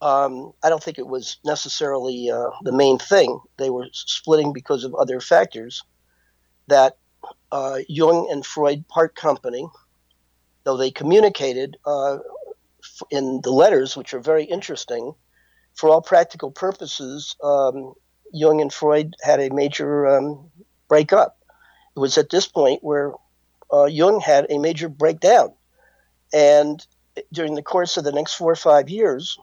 um, 0.00 0.52
I 0.62 0.68
don't 0.68 0.82
think 0.82 0.98
it 0.98 1.06
was 1.06 1.38
necessarily 1.44 2.30
uh, 2.30 2.50
the 2.62 2.72
main 2.72 2.98
thing. 2.98 3.40
They 3.58 3.70
were 3.70 3.88
splitting 3.92 4.52
because 4.52 4.84
of 4.84 4.94
other 4.94 5.20
factors. 5.20 5.82
That 6.68 6.96
uh, 7.52 7.78
Jung 7.88 8.28
and 8.30 8.44
Freud 8.46 8.86
part 8.88 9.14
company, 9.14 9.66
though 10.64 10.76
they 10.76 10.90
communicated 10.90 11.76
uh, 11.86 12.18
in 13.10 13.40
the 13.42 13.50
letters, 13.50 13.96
which 13.96 14.14
are 14.14 14.20
very 14.20 14.44
interesting. 14.44 15.14
for 15.74 15.90
all 15.90 16.02
practical 16.02 16.50
purposes, 16.50 17.36
um, 17.42 17.94
Jung 18.32 18.60
and 18.60 18.72
Freud 18.72 19.14
had 19.22 19.40
a 19.40 19.50
major 19.50 20.06
um, 20.06 20.50
breakup. 20.88 21.38
It 21.96 22.00
was 22.00 22.18
at 22.18 22.30
this 22.30 22.48
point 22.48 22.82
where 22.82 23.12
uh, 23.72 23.84
Jung 23.84 24.20
had 24.20 24.46
a 24.50 24.58
major 24.58 24.88
breakdown. 24.88 25.52
And 26.32 26.84
during 27.32 27.54
the 27.54 27.62
course 27.62 27.96
of 27.96 28.04
the 28.04 28.12
next 28.12 28.34
four 28.34 28.52
or 28.52 28.56
five 28.56 28.88
years, 28.88 29.38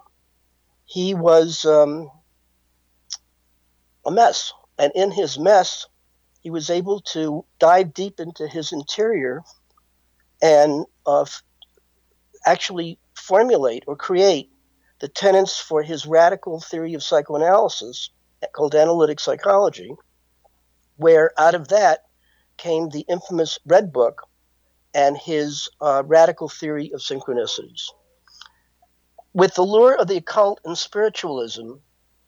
he 0.86 1.14
was 1.14 1.66
um, 1.66 2.10
a 4.06 4.12
mess. 4.12 4.54
And 4.78 4.92
in 4.96 5.12
his 5.12 5.40
mess, 5.40 5.88
he 6.42 6.50
was 6.52 6.70
able 6.70 7.02
to 7.02 7.44
dive 7.60 7.94
deep 7.94 8.20
into 8.20 8.48
his 8.48 8.72
interior 8.72 9.42
and 10.42 10.86
uh, 11.06 11.26
actually 12.46 13.00
formulate 13.16 13.84
or 13.88 13.96
create 13.96 14.52
the 15.00 15.08
tenets 15.08 15.60
for 15.60 15.82
his 15.82 16.06
radical 16.06 16.60
theory 16.60 16.94
of 16.94 17.04
psychoanalysis 17.04 18.10
called 18.54 18.76
analytic 18.76 19.20
psychology, 19.20 19.96
where 20.98 21.32
out 21.40 21.56
of 21.56 21.70
that 21.70 22.05
came 22.58 22.90
the 22.90 23.06
infamous 23.10 23.60
Red 23.66 23.92
Book 23.92 24.22
and 24.94 25.18
his 25.18 25.70
uh, 25.82 26.04
radical 26.06 26.50
theory 26.50 26.92
of 26.94 27.02
synchronicities. 27.02 27.90
With 29.34 29.56
the 29.56 29.64
lure 29.64 29.96
of 29.96 30.08
the 30.08 30.18
occult 30.18 30.62
and 30.64 30.78
spiritualism, 30.78 31.74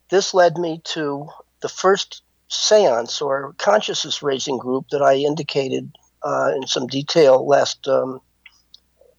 this 0.10 0.34
led 0.34 0.58
me 0.58 0.82
to 0.86 1.28
the 1.62 1.70
first 1.70 2.24
seance 2.50 3.22
or 3.22 3.54
consciousness 3.58 4.22
raising 4.22 4.58
group 4.58 4.88
that 4.92 5.02
I 5.02 5.16
indicated 5.16 5.92
uh, 6.24 6.52
in 6.56 6.68
some 6.68 6.88
detail 6.88 7.46
last 7.46 7.88
um, 7.88 8.20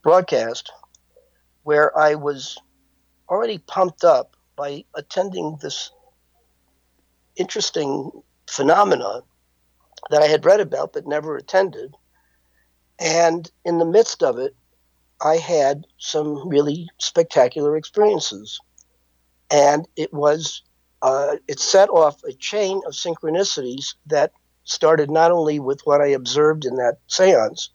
broadcast, 0.02 0.70
where 1.62 1.96
I 1.98 2.14
was 2.14 2.58
already 3.28 3.58
pumped 3.58 4.04
up 4.04 4.36
by 4.56 4.84
attending 4.94 5.58
this 5.62 5.90
interesting 7.36 8.10
phenomena 8.46 9.22
that 10.10 10.22
I 10.22 10.26
had 10.26 10.44
read 10.44 10.60
about 10.60 10.92
but 10.92 11.06
never 11.06 11.36
attended. 11.36 11.94
And 12.98 13.50
in 13.64 13.78
the 13.78 13.84
midst 13.84 14.22
of 14.22 14.38
it, 14.38 14.54
I 15.20 15.36
had 15.36 15.86
some 15.98 16.48
really 16.48 16.88
spectacular 16.98 17.76
experiences. 17.76 18.60
And 19.50 19.88
it 19.96 20.12
was 20.12 20.62
uh, 21.02 21.36
it 21.46 21.60
set 21.60 21.88
off 21.90 22.22
a 22.24 22.32
chain 22.32 22.80
of 22.86 22.92
synchronicities 22.92 23.94
that 24.06 24.32
started 24.64 25.10
not 25.10 25.30
only 25.30 25.60
with 25.60 25.80
what 25.84 26.00
I 26.00 26.08
observed 26.08 26.64
in 26.64 26.76
that 26.76 26.98
seance, 27.06 27.70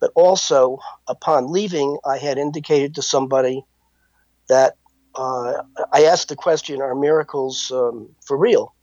but 0.00 0.10
also 0.14 0.78
upon 1.06 1.52
leaving, 1.52 1.98
I 2.04 2.18
had 2.18 2.38
indicated 2.38 2.94
to 2.94 3.02
somebody 3.02 3.64
that 4.48 4.76
uh, 5.14 5.62
I 5.92 6.04
asked 6.04 6.28
the 6.28 6.36
question 6.36 6.80
Are 6.80 6.94
miracles 6.94 7.70
um, 7.72 8.10
for 8.24 8.36
real? 8.36 8.74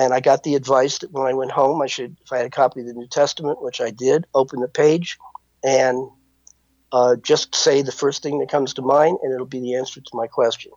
And 0.00 0.14
I 0.14 0.20
got 0.20 0.44
the 0.44 0.54
advice 0.54 0.96
that 1.00 1.12
when 1.12 1.26
I 1.26 1.34
went 1.34 1.50
home, 1.50 1.82
I 1.82 1.86
should, 1.86 2.16
if 2.24 2.32
I 2.32 2.38
had 2.38 2.46
a 2.46 2.50
copy 2.50 2.80
of 2.80 2.86
the 2.86 2.94
New 2.94 3.06
Testament, 3.06 3.60
which 3.60 3.82
I 3.82 3.90
did, 3.90 4.26
open 4.34 4.60
the 4.60 4.66
page 4.66 5.18
and 5.62 6.08
uh, 6.90 7.16
just 7.16 7.54
say 7.54 7.82
the 7.82 7.92
first 7.92 8.22
thing 8.22 8.38
that 8.38 8.48
comes 8.48 8.72
to 8.74 8.82
mind, 8.82 9.18
and 9.22 9.30
it'll 9.30 9.44
be 9.44 9.60
the 9.60 9.74
answer 9.74 10.00
to 10.00 10.10
my 10.14 10.26
question. 10.26 10.72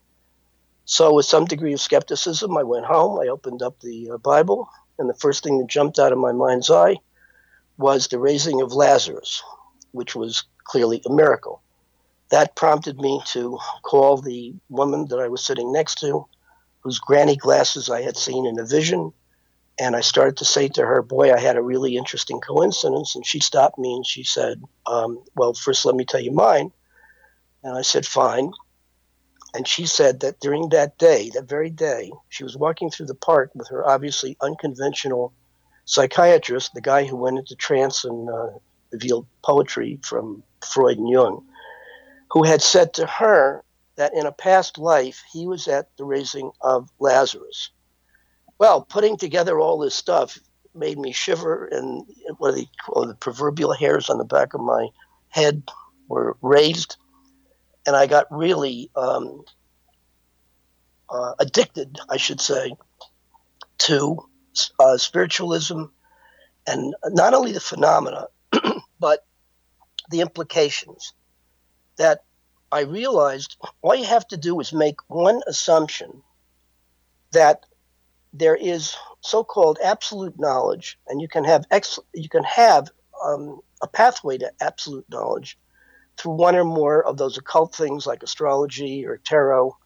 So, 0.83 1.13
with 1.13 1.25
some 1.25 1.45
degree 1.45 1.71
of 1.71 1.79
skepticism, 1.79 2.57
I 2.57 2.63
went 2.63 2.85
home, 2.85 3.17
I 3.17 3.29
opened 3.29 3.61
up 3.61 3.79
the 3.79 4.11
uh, 4.11 4.17
Bible, 4.17 4.67
and 4.99 5.09
the 5.09 5.13
first 5.13 5.41
thing 5.41 5.57
that 5.59 5.67
jumped 5.67 5.99
out 5.99 6.11
of 6.11 6.17
my 6.17 6.33
mind's 6.33 6.69
eye 6.69 6.97
was 7.77 8.09
the 8.09 8.19
raising 8.19 8.61
of 8.61 8.73
Lazarus, 8.73 9.41
which 9.93 10.17
was 10.17 10.43
clearly 10.65 11.01
a 11.05 11.13
miracle. 11.13 11.61
That 12.29 12.57
prompted 12.57 12.99
me 12.99 13.21
to 13.27 13.57
call 13.83 14.17
the 14.17 14.53
woman 14.67 15.07
that 15.07 15.19
I 15.19 15.29
was 15.29 15.45
sitting 15.45 15.71
next 15.71 15.99
to, 15.99 16.27
whose 16.83 16.99
granny 16.99 17.35
glasses 17.35 17.89
I 17.89 18.01
had 18.01 18.17
seen 18.17 18.45
in 18.45 18.59
a 18.59 18.65
vision. 18.65 19.13
And 19.79 19.95
I 19.95 20.01
started 20.01 20.37
to 20.37 20.45
say 20.45 20.67
to 20.69 20.85
her, 20.85 21.01
Boy, 21.01 21.33
I 21.33 21.39
had 21.39 21.57
a 21.57 21.61
really 21.61 21.97
interesting 21.97 22.39
coincidence. 22.39 23.15
And 23.15 23.25
she 23.25 23.39
stopped 23.39 23.79
me 23.79 23.93
and 23.93 24.05
she 24.05 24.23
said, 24.23 24.61
um, 24.85 25.23
Well, 25.35 25.53
first, 25.53 25.85
let 25.85 25.95
me 25.95 26.05
tell 26.05 26.21
you 26.21 26.31
mine. 26.31 26.71
And 27.63 27.75
I 27.75 27.81
said, 27.81 28.05
Fine. 28.05 28.51
And 29.55 29.67
she 29.67 29.85
said 29.85 30.21
that 30.21 30.39
during 30.39 30.69
that 30.69 30.97
day, 30.97 31.29
that 31.33 31.47
very 31.47 31.69
day, 31.69 32.11
she 32.29 32.43
was 32.43 32.57
walking 32.57 32.89
through 32.89 33.05
the 33.05 33.15
park 33.15 33.51
with 33.53 33.69
her 33.69 33.87
obviously 33.87 34.35
unconventional 34.41 35.33
psychiatrist, 35.85 36.73
the 36.73 36.81
guy 36.81 37.05
who 37.05 37.15
went 37.15 37.37
into 37.37 37.55
trance 37.55 38.03
and 38.03 38.29
uh, 38.29 38.49
revealed 38.91 39.27
poetry 39.43 39.99
from 40.03 40.43
Freud 40.65 40.97
and 40.97 41.09
Jung, 41.09 41.45
who 42.31 42.43
had 42.43 42.61
said 42.61 42.93
to 42.95 43.05
her 43.05 43.63
that 43.95 44.13
in 44.13 44.25
a 44.25 44.31
past 44.31 44.77
life 44.77 45.23
he 45.31 45.47
was 45.47 45.67
at 45.67 45.95
the 45.97 46.05
raising 46.05 46.51
of 46.61 46.89
Lazarus. 46.99 47.69
Well, 48.57 48.81
putting 48.81 49.17
together 49.17 49.59
all 49.59 49.79
this 49.79 49.95
stuff 49.95 50.37
made 50.75 50.97
me 50.97 51.11
shiver, 51.11 51.65
and 51.65 52.05
what 52.37 52.51
do 52.51 52.61
they 52.61 52.69
call 52.83 53.05
the 53.05 53.15
proverbial 53.15 53.73
hairs 53.73 54.09
on 54.09 54.17
the 54.17 54.25
back 54.25 54.53
of 54.53 54.61
my 54.61 54.87
head 55.29 55.63
were 56.07 56.37
raised 56.41 56.97
and 57.85 57.95
I 57.95 58.07
got 58.07 58.27
really 58.31 58.89
um, 58.95 59.43
uh, 61.09 61.33
addicted, 61.39 61.99
I 62.09 62.17
should 62.17 62.41
say, 62.41 62.73
to 63.79 64.17
uh, 64.79 64.97
spiritualism 64.97 65.83
and 66.65 66.95
not 67.07 67.33
only 67.33 67.51
the 67.51 67.59
phenomena, 67.59 68.27
but 68.99 69.25
the 70.09 70.21
implications. 70.21 71.13
That 71.97 72.23
I 72.73 72.81
realized 72.81 73.55
all 73.83 73.93
you 73.93 74.05
have 74.05 74.27
to 74.29 74.37
do 74.37 74.59
is 74.59 74.73
make 74.73 74.99
one 75.07 75.41
assumption 75.45 76.23
that 77.31 77.67
there 78.33 78.55
is 78.55 78.95
so-called 79.21 79.77
absolute 79.83 80.39
knowledge, 80.39 80.97
and 81.07 81.21
you 81.21 81.27
can 81.27 81.43
have 81.43 81.65
ex- 81.69 81.99
you 82.15 82.29
can 82.29 82.43
have 82.43 82.89
um, 83.23 83.61
a 83.83 83.87
pathway 83.87 84.39
to 84.39 84.51
absolute 84.59 85.05
knowledge 85.07 85.55
through 86.17 86.33
one 86.33 86.55
or 86.55 86.63
more 86.63 87.05
of 87.05 87.17
those 87.17 87.37
occult 87.37 87.75
things 87.75 88.07
like 88.07 88.23
astrology 88.23 89.05
or 89.05 89.17
tarot 89.17 89.77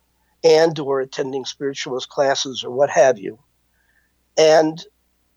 and 0.46 0.80
or 0.80 1.02
attending 1.02 1.44
spiritualist 1.44 2.08
classes 2.08 2.64
or 2.64 2.72
what 2.72 2.90
have 2.90 3.20
you. 3.20 3.38
And 4.38 4.82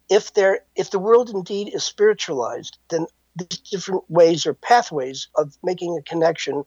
if 0.09 0.33
there 0.33 0.61
if 0.77 0.89
the 0.89 0.99
world 0.99 1.29
indeed 1.29 1.73
is 1.73 1.83
spiritualized 1.83 2.77
then 2.89 3.07
these 3.35 3.59
different 3.59 4.09
ways 4.09 4.45
or 4.45 4.53
pathways 4.53 5.27
of 5.35 5.57
making 5.63 5.97
a 5.97 6.09
connection 6.09 6.63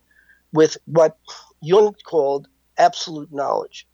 with 0.55 0.77
what 0.85 1.17
jung 1.61 1.93
called 2.05 2.47
absolute 2.77 3.31
knowledge 3.31 3.87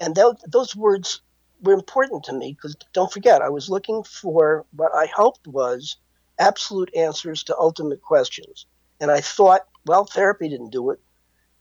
and 0.00 0.14
th- 0.14 0.36
those 0.46 0.76
words 0.76 1.22
were 1.62 1.72
important 1.72 2.24
to 2.24 2.32
me 2.32 2.52
because 2.52 2.76
don't 2.92 3.12
forget 3.12 3.42
i 3.42 3.48
was 3.48 3.70
looking 3.70 4.02
for 4.02 4.66
what 4.76 4.92
i 4.94 5.06
hoped 5.06 5.46
was 5.46 5.96
absolute 6.38 6.94
answers 6.94 7.44
to 7.44 7.56
ultimate 7.58 8.02
questions 8.02 8.66
and 9.02 9.10
I 9.10 9.20
thought, 9.20 9.62
well, 9.84 10.04
therapy 10.04 10.48
didn't 10.48 10.70
do 10.70 10.90
it, 10.90 11.00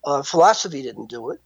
uh, 0.05 0.21
philosophy 0.21 0.83
didn't 0.83 1.09
do 1.09 1.31
it, 1.31 1.41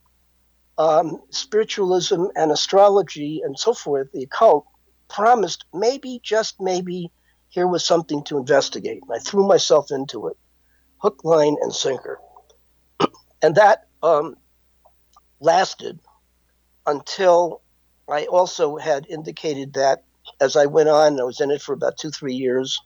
um, 0.77 1.21
spiritualism 1.29 2.25
and 2.35 2.51
astrology 2.51 3.41
and 3.41 3.57
so 3.57 3.73
forth, 3.73 4.11
the 4.11 4.23
occult, 4.23 4.65
promised 5.07 5.63
maybe, 5.73 6.19
just 6.21 6.59
maybe, 6.59 7.13
here 7.47 7.65
was 7.65 7.85
something 7.85 8.25
to 8.25 8.37
investigate. 8.37 9.03
And 9.03 9.13
I 9.13 9.19
threw 9.19 9.47
myself 9.47 9.89
into 9.89 10.27
it, 10.27 10.37
hook, 10.97 11.23
line, 11.23 11.55
and 11.61 11.73
sinker. 11.73 12.19
And 13.45 13.53
that 13.53 13.85
um, 14.01 14.35
lasted 15.39 15.99
until 16.87 17.61
I 18.09 18.25
also 18.25 18.77
had 18.77 19.05
indicated 19.07 19.73
that 19.73 20.03
as 20.41 20.55
I 20.55 20.65
went 20.65 20.89
on, 20.89 21.19
I 21.19 21.23
was 21.23 21.39
in 21.39 21.51
it 21.51 21.61
for 21.61 21.73
about 21.73 21.97
two, 21.97 22.09
three 22.09 22.33
years. 22.33 22.81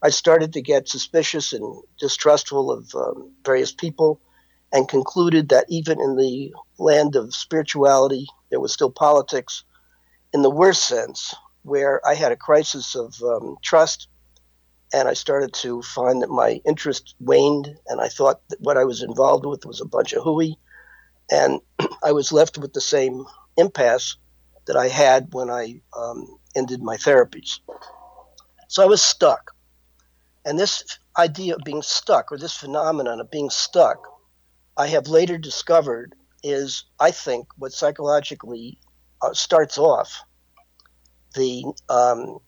I 0.00 0.10
started 0.10 0.52
to 0.52 0.62
get 0.62 0.88
suspicious 0.88 1.52
and 1.52 1.82
distrustful 1.98 2.70
of 2.70 2.94
um, 2.94 3.32
various 3.44 3.72
people 3.72 4.20
and 4.72 4.88
concluded 4.88 5.48
that 5.48 5.66
even 5.68 6.00
in 6.00 6.14
the 6.14 6.54
land 6.78 7.16
of 7.16 7.34
spirituality, 7.34 8.28
there 8.50 8.60
was 8.60 8.72
still 8.72 8.92
politics 8.92 9.64
in 10.32 10.42
the 10.42 10.50
worst 10.50 10.84
sense, 10.84 11.34
where 11.62 12.00
I 12.06 12.14
had 12.14 12.30
a 12.30 12.36
crisis 12.36 12.94
of 12.94 13.20
um, 13.24 13.56
trust 13.64 14.06
and 14.92 15.08
I 15.08 15.14
started 15.14 15.52
to 15.54 15.82
find 15.82 16.22
that 16.22 16.30
my 16.30 16.60
interest 16.64 17.14
waned 17.20 17.76
and 17.88 18.00
I 18.00 18.08
thought 18.08 18.40
that 18.48 18.60
what 18.60 18.78
I 18.78 18.84
was 18.84 19.02
involved 19.02 19.44
with 19.44 19.66
was 19.66 19.80
a 19.80 19.86
bunch 19.86 20.12
of 20.12 20.22
hooey. 20.22 20.58
And 21.30 21.60
I 22.02 22.12
was 22.12 22.32
left 22.32 22.56
with 22.56 22.72
the 22.72 22.80
same 22.80 23.24
impasse 23.56 24.16
that 24.66 24.76
I 24.76 24.88
had 24.88 25.32
when 25.32 25.50
I 25.50 25.80
um, 25.96 26.38
ended 26.54 26.82
my 26.82 26.96
therapies. 26.96 27.58
So 28.68 28.82
I 28.82 28.86
was 28.86 29.02
stuck. 29.02 29.54
And 30.44 30.58
this 30.58 30.98
idea 31.18 31.56
of 31.56 31.62
being 31.64 31.82
stuck, 31.82 32.32
or 32.32 32.38
this 32.38 32.56
phenomenon 32.56 33.20
of 33.20 33.30
being 33.30 33.50
stuck, 33.50 34.06
I 34.76 34.86
have 34.86 35.08
later 35.08 35.36
discovered 35.36 36.14
is, 36.42 36.84
I 37.00 37.10
think, 37.10 37.48
what 37.58 37.72
psychologically 37.72 38.78
uh, 39.20 39.34
starts 39.34 39.76
off 39.76 40.22
the 41.34 41.64
um, 41.88 42.38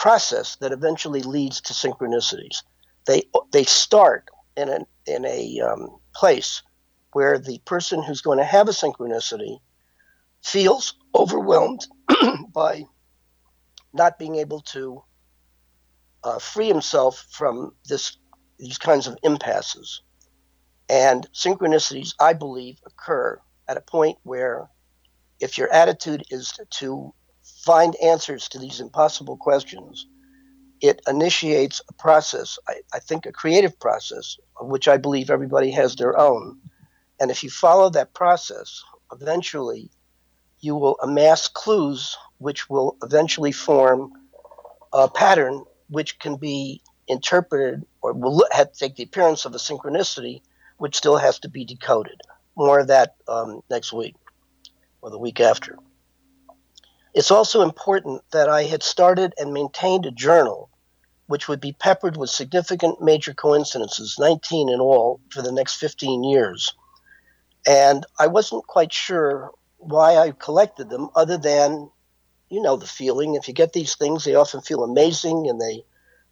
process 0.00 0.56
that 0.56 0.72
eventually 0.72 1.20
leads 1.20 1.60
to 1.60 1.74
synchronicities. 1.74 2.62
They 3.06 3.24
they 3.52 3.64
start 3.64 4.30
in 4.56 4.70
a 4.70 4.78
in 5.04 5.26
a 5.26 5.60
um, 5.60 5.98
place 6.14 6.62
where 7.12 7.38
the 7.38 7.58
person 7.66 8.02
who's 8.02 8.22
going 8.22 8.38
to 8.38 8.44
have 8.44 8.66
a 8.66 8.72
synchronicity 8.72 9.58
feels 10.42 10.94
overwhelmed 11.14 11.86
by 12.54 12.84
not 13.92 14.18
being 14.18 14.36
able 14.36 14.60
to 14.60 15.02
uh, 16.24 16.38
free 16.38 16.68
himself 16.68 17.26
from 17.30 17.74
this 17.86 18.16
these 18.58 18.78
kinds 18.78 19.06
of 19.06 19.18
impasses. 19.22 20.00
And 20.88 21.28
synchronicities, 21.34 22.14
I 22.18 22.32
believe, 22.32 22.78
occur 22.86 23.38
at 23.68 23.76
a 23.76 23.82
point 23.82 24.16
where 24.22 24.70
if 25.40 25.58
your 25.58 25.70
attitude 25.70 26.24
is 26.30 26.58
to 26.78 27.12
find 27.64 27.94
answers 27.96 28.48
to 28.48 28.58
these 28.58 28.80
impossible 28.80 29.36
questions, 29.36 30.06
it 30.80 31.00
initiates 31.06 31.82
a 31.88 31.92
process, 31.92 32.58
I, 32.66 32.80
I, 32.94 32.98
think 33.00 33.26
a 33.26 33.32
creative 33.32 33.78
process, 33.78 34.38
of 34.58 34.68
which 34.68 34.88
I 34.88 34.96
believe 34.96 35.30
everybody 35.30 35.70
has 35.72 35.94
their 35.94 36.18
own. 36.18 36.58
And 37.20 37.30
if 37.30 37.44
you 37.44 37.50
follow 37.50 37.90
that 37.90 38.14
process, 38.14 38.82
eventually 39.12 39.90
you 40.60 40.74
will 40.74 40.96
amass 41.02 41.48
clues 41.48 42.16
which 42.38 42.70
will 42.70 42.96
eventually 43.02 43.52
form 43.52 44.12
a 44.92 45.08
pattern 45.08 45.64
which 45.88 46.18
can 46.18 46.36
be 46.36 46.80
interpreted 47.08 47.84
or 48.00 48.14
will 48.14 48.46
have, 48.52 48.72
take 48.72 48.96
the 48.96 49.02
appearance 49.02 49.44
of 49.44 49.54
a 49.54 49.58
synchronicity, 49.58 50.40
which 50.78 50.96
still 50.96 51.18
has 51.18 51.38
to 51.40 51.48
be 51.50 51.66
decoded. 51.66 52.20
More 52.56 52.80
of 52.80 52.86
that 52.86 53.16
um, 53.28 53.60
next 53.68 53.92
week 53.92 54.14
or 55.02 55.10
the 55.10 55.18
week 55.18 55.40
after. 55.40 55.76
It's 57.12 57.30
also 57.30 57.62
important 57.62 58.22
that 58.30 58.48
I 58.48 58.64
had 58.64 58.82
started 58.82 59.34
and 59.36 59.52
maintained 59.52 60.06
a 60.06 60.12
journal 60.12 60.70
which 61.26 61.46
would 61.46 61.60
be 61.60 61.72
peppered 61.72 62.16
with 62.16 62.28
significant 62.28 63.00
major 63.00 63.32
coincidences, 63.32 64.16
19 64.18 64.68
in 64.68 64.80
all, 64.80 65.20
for 65.30 65.42
the 65.42 65.52
next 65.52 65.76
15 65.76 66.24
years. 66.24 66.74
And 67.68 68.04
I 68.18 68.26
wasn't 68.26 68.66
quite 68.66 68.92
sure 68.92 69.52
why 69.78 70.16
I 70.16 70.32
collected 70.32 70.90
them, 70.90 71.08
other 71.14 71.38
than, 71.38 71.88
you 72.48 72.60
know, 72.60 72.76
the 72.76 72.86
feeling. 72.86 73.36
If 73.36 73.46
you 73.46 73.54
get 73.54 73.72
these 73.72 73.94
things, 73.94 74.24
they 74.24 74.34
often 74.34 74.60
feel 74.60 74.82
amazing 74.82 75.48
and 75.48 75.60
they 75.60 75.84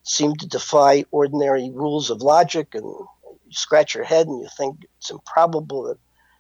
seem 0.03 0.35
to 0.35 0.49
defy 0.49 1.05
ordinary 1.13 1.71
rules 1.71 2.11
of 2.11 2.21
logic. 2.21 2.75
And 2.75 2.85
you 2.85 3.53
scratch 3.53 3.95
your 3.95 4.05
head 4.05 4.27
and 4.27 4.41
you 4.41 4.49
think 4.57 4.85
it's 4.99 5.11
improbable 5.11 5.85
that 5.85 5.99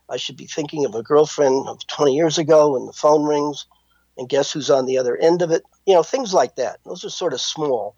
I 0.08 0.16
should 0.16 0.36
be 0.36 0.46
thinking 0.46 0.84
of 0.84 0.96
a 0.96 1.02
girlfriend 1.04 1.68
of 1.68 1.86
20 1.86 2.12
years 2.12 2.38
ago 2.38 2.74
and 2.74 2.88
the 2.88 2.92
phone 2.92 3.24
rings 3.24 3.66
and 4.18 4.28
guess 4.28 4.52
who's 4.52 4.70
on 4.70 4.86
the 4.86 4.98
other 4.98 5.16
end 5.16 5.40
of 5.42 5.50
it? 5.50 5.62
You 5.86 5.94
know, 5.94 6.02
things 6.02 6.34
like 6.34 6.56
that. 6.56 6.80
Those 6.84 7.04
are 7.04 7.10
sort 7.10 7.32
of 7.32 7.40
small, 7.40 7.96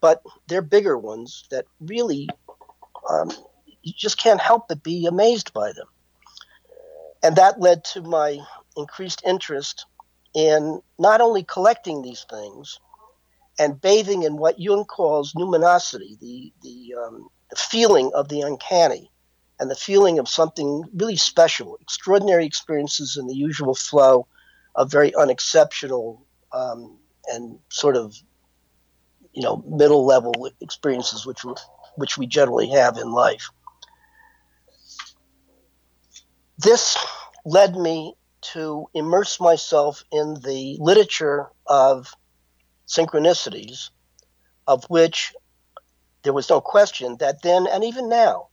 but 0.00 0.22
they're 0.46 0.62
bigger 0.62 0.96
ones 0.96 1.44
that 1.50 1.64
really 1.80 2.28
um, 3.08 3.30
you 3.82 3.92
just 3.96 4.18
can't 4.18 4.40
help 4.40 4.68
but 4.68 4.82
be 4.82 5.06
amazed 5.06 5.52
by 5.52 5.72
them. 5.72 5.86
And 7.22 7.36
that 7.36 7.60
led 7.60 7.84
to 7.86 8.02
my 8.02 8.38
increased 8.76 9.22
interest 9.24 9.86
in 10.34 10.82
not 10.98 11.20
only 11.20 11.44
collecting 11.44 12.02
these 12.02 12.26
things 12.28 12.78
and 13.58 13.80
bathing 13.80 14.24
in 14.24 14.36
what 14.36 14.58
Jung 14.60 14.84
calls 14.84 15.32
numinosity, 15.34 16.18
the, 16.20 16.52
the, 16.62 16.94
um, 17.00 17.28
the 17.50 17.56
feeling 17.56 18.10
of 18.14 18.28
the 18.28 18.40
uncanny 18.40 19.10
and 19.60 19.70
the 19.70 19.76
feeling 19.76 20.18
of 20.18 20.28
something 20.28 20.84
really 20.94 21.16
special, 21.16 21.78
extraordinary 21.80 22.44
experiences 22.44 23.16
in 23.16 23.26
the 23.26 23.34
usual 23.34 23.74
flow 23.74 24.26
of 24.74 24.90
very 24.90 25.14
unexceptional 25.14 26.24
um, 26.52 26.98
and 27.26 27.58
sort 27.68 27.96
of 27.96 28.14
you 29.32 29.42
know 29.42 29.62
middle 29.66 30.06
level 30.06 30.50
experiences 30.60 31.26
which 31.26 31.44
which 31.96 32.18
we 32.18 32.26
generally 32.26 32.68
have 32.68 32.96
in 32.96 33.12
life. 33.12 33.50
This 36.58 36.96
led 37.44 37.76
me 37.76 38.14
to 38.52 38.86
immerse 38.94 39.40
myself 39.40 40.04
in 40.12 40.34
the 40.44 40.76
literature 40.80 41.50
of 41.66 42.12
synchronicities, 42.86 43.90
of 44.66 44.84
which 44.84 45.32
there 46.22 46.32
was 46.32 46.48
no 46.50 46.60
question 46.60 47.16
that 47.20 47.42
then 47.42 47.66
and 47.66 47.84
even 47.84 48.08
now 48.08 48.48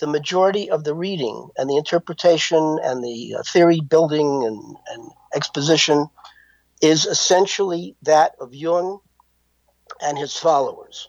the 0.00 0.06
majority 0.06 0.70
of 0.70 0.84
the 0.84 0.94
reading 0.94 1.48
and 1.56 1.70
the 1.70 1.76
interpretation 1.76 2.78
and 2.82 3.02
the 3.02 3.36
uh, 3.38 3.42
theory 3.42 3.80
building 3.80 4.44
and, 4.44 4.76
and 4.88 5.10
exposition 5.34 6.08
is 6.80 7.06
essentially 7.06 7.96
that 8.02 8.32
of 8.40 8.54
Jung 8.54 9.00
and 10.00 10.18
his 10.18 10.36
followers. 10.36 11.08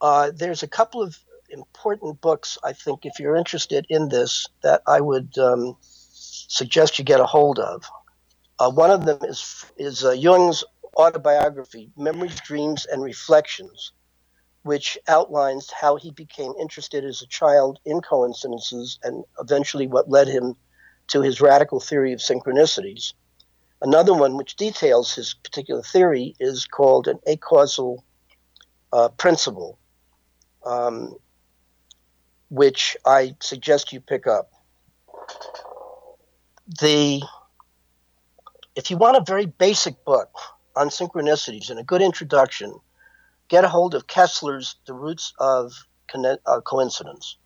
Uh, 0.00 0.30
there's 0.34 0.62
a 0.62 0.68
couple 0.68 1.02
of 1.02 1.18
important 1.50 2.20
books, 2.20 2.58
I 2.62 2.72
think, 2.72 3.06
if 3.06 3.18
you're 3.18 3.36
interested 3.36 3.86
in 3.88 4.08
this, 4.08 4.46
that 4.62 4.82
I 4.86 5.00
would 5.00 5.36
um, 5.38 5.76
suggest 5.80 6.98
you 6.98 7.04
get 7.04 7.20
a 7.20 7.26
hold 7.26 7.58
of. 7.58 7.84
Uh, 8.58 8.70
one 8.70 8.90
of 8.90 9.04
them 9.04 9.18
is, 9.22 9.64
is 9.76 10.04
uh, 10.04 10.12
Jung's 10.12 10.64
autobiography, 10.96 11.90
Memories, 11.96 12.40
Dreams, 12.40 12.86
and 12.86 13.02
Reflections 13.02 13.92
which 14.64 14.96
outlines 15.08 15.70
how 15.70 15.96
he 15.96 16.10
became 16.10 16.54
interested 16.58 17.04
as 17.04 17.20
a 17.20 17.26
child 17.26 17.78
in 17.84 18.00
coincidences 18.00 18.98
and 19.04 19.22
eventually 19.38 19.86
what 19.86 20.08
led 20.08 20.26
him 20.26 20.56
to 21.06 21.20
his 21.20 21.40
radical 21.40 21.78
theory 21.78 22.14
of 22.14 22.18
synchronicities. 22.18 23.12
Another 23.82 24.14
one, 24.14 24.36
which 24.36 24.56
details 24.56 25.14
his 25.14 25.34
particular 25.34 25.82
theory, 25.82 26.34
is 26.40 26.66
called 26.66 27.08
an 27.08 27.18
acausal 27.26 28.04
uh, 28.92 29.08
principle, 29.10 29.78
um, 30.64 31.16
which 32.50 32.96
I 33.04 33.36
suggest 33.40 33.92
you 33.92 34.00
pick 34.00 34.26
up. 34.26 34.50
The 36.80 37.22
if 38.74 38.90
you 38.90 38.96
want 38.96 39.16
a 39.16 39.24
very 39.24 39.46
basic 39.46 40.04
book 40.04 40.30
on 40.76 40.88
synchronicities 40.88 41.70
and 41.70 41.78
a 41.78 41.84
good 41.84 42.02
introduction, 42.02 42.74
get 43.48 43.64
a 43.64 43.68
hold 43.68 43.94
of 43.94 44.06
Koestler's 44.06 44.76
The 44.86 44.94
Roots 44.94 45.32
of 45.38 45.72
uh, 46.14 46.60
Coincidence. 46.62 47.36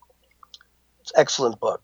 It's 1.00 1.12
an 1.12 1.20
excellent 1.20 1.60
book. 1.60 1.82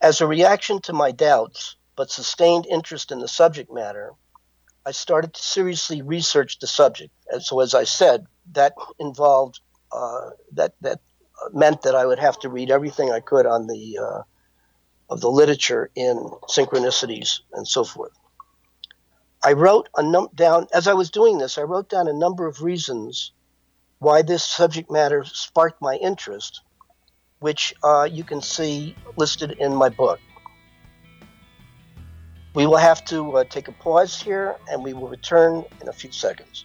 As 0.00 0.20
a 0.20 0.26
reaction 0.26 0.80
to 0.82 0.92
my 0.92 1.10
doubts, 1.10 1.75
but 1.96 2.10
sustained 2.10 2.66
interest 2.66 3.10
in 3.12 3.20
the 3.20 3.28
subject 3.28 3.72
matter, 3.72 4.12
I 4.86 4.92
started 4.92 5.34
to 5.34 5.42
seriously 5.42 6.02
research 6.02 6.58
the 6.58 6.66
subject. 6.66 7.12
And 7.30 7.42
so, 7.42 7.60
as 7.60 7.74
I 7.74 7.84
said, 7.84 8.26
that 8.52 8.74
involved 8.98 9.60
uh, 9.92 10.30
that 10.52 10.74
that 10.82 11.00
meant 11.52 11.82
that 11.82 11.94
I 11.94 12.06
would 12.06 12.18
have 12.18 12.38
to 12.40 12.48
read 12.48 12.70
everything 12.70 13.10
I 13.10 13.20
could 13.20 13.46
on 13.46 13.66
the 13.66 13.98
uh, 13.98 14.22
of 15.10 15.20
the 15.20 15.30
literature 15.30 15.90
in 15.94 16.16
synchronicities 16.48 17.40
and 17.52 17.66
so 17.66 17.84
forth. 17.84 18.12
I 19.44 19.52
wrote 19.52 19.88
a 19.96 20.02
num- 20.02 20.28
down 20.34 20.66
as 20.74 20.88
I 20.88 20.94
was 20.94 21.10
doing 21.10 21.38
this. 21.38 21.58
I 21.58 21.62
wrote 21.62 21.88
down 21.88 22.08
a 22.08 22.12
number 22.12 22.46
of 22.46 22.62
reasons 22.62 23.32
why 23.98 24.22
this 24.22 24.44
subject 24.44 24.90
matter 24.90 25.24
sparked 25.24 25.80
my 25.80 25.96
interest, 25.96 26.62
which 27.40 27.72
uh, 27.82 28.08
you 28.10 28.24
can 28.24 28.42
see 28.42 28.96
listed 29.16 29.54
in 29.58 29.74
my 29.74 29.88
book. 29.88 30.20
We 32.56 32.66
will 32.66 32.78
have 32.78 33.04
to 33.06 33.36
uh, 33.36 33.44
take 33.44 33.68
a 33.68 33.72
pause 33.72 34.20
here, 34.20 34.56
and 34.70 34.82
we 34.82 34.94
will 34.94 35.08
return 35.08 35.62
in 35.82 35.88
a 35.88 35.92
few 35.92 36.10
seconds. 36.10 36.64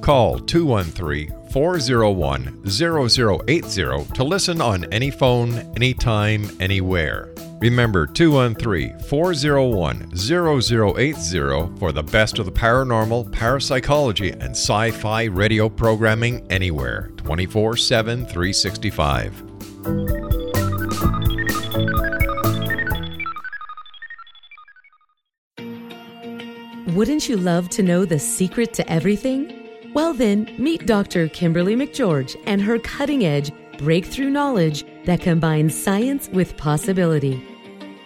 Call 0.00 0.38
213 0.38 1.32
401 1.50 2.62
0080 2.66 4.12
to 4.14 4.24
listen 4.24 4.60
on 4.60 4.84
any 4.92 5.10
phone, 5.10 5.54
anytime, 5.76 6.48
anywhere. 6.60 7.34
Remember 7.60 8.06
213 8.06 8.98
401 9.00 10.16
0080 10.16 11.78
for 11.78 11.90
the 11.92 12.02
best 12.02 12.38
of 12.38 12.46
the 12.46 12.52
paranormal, 12.52 13.32
parapsychology, 13.32 14.30
and 14.30 14.50
sci 14.50 14.90
fi 14.92 15.24
radio 15.24 15.68
programming 15.68 16.46
anywhere 16.50 17.10
24 17.16 17.76
7 17.76 18.26
365. 18.26 19.42
Wouldn't 26.94 27.28
you 27.28 27.36
love 27.36 27.68
to 27.70 27.82
know 27.82 28.04
the 28.04 28.18
secret 28.18 28.72
to 28.74 28.90
everything? 28.90 29.57
Well, 29.94 30.12
then, 30.12 30.54
meet 30.58 30.86
Dr. 30.86 31.28
Kimberly 31.28 31.74
McGeorge 31.74 32.36
and 32.46 32.60
her 32.60 32.78
cutting 32.78 33.24
edge 33.24 33.50
breakthrough 33.78 34.30
knowledge 34.30 34.84
that 35.06 35.20
combines 35.20 35.80
science 35.80 36.28
with 36.28 36.56
possibility. 36.56 37.42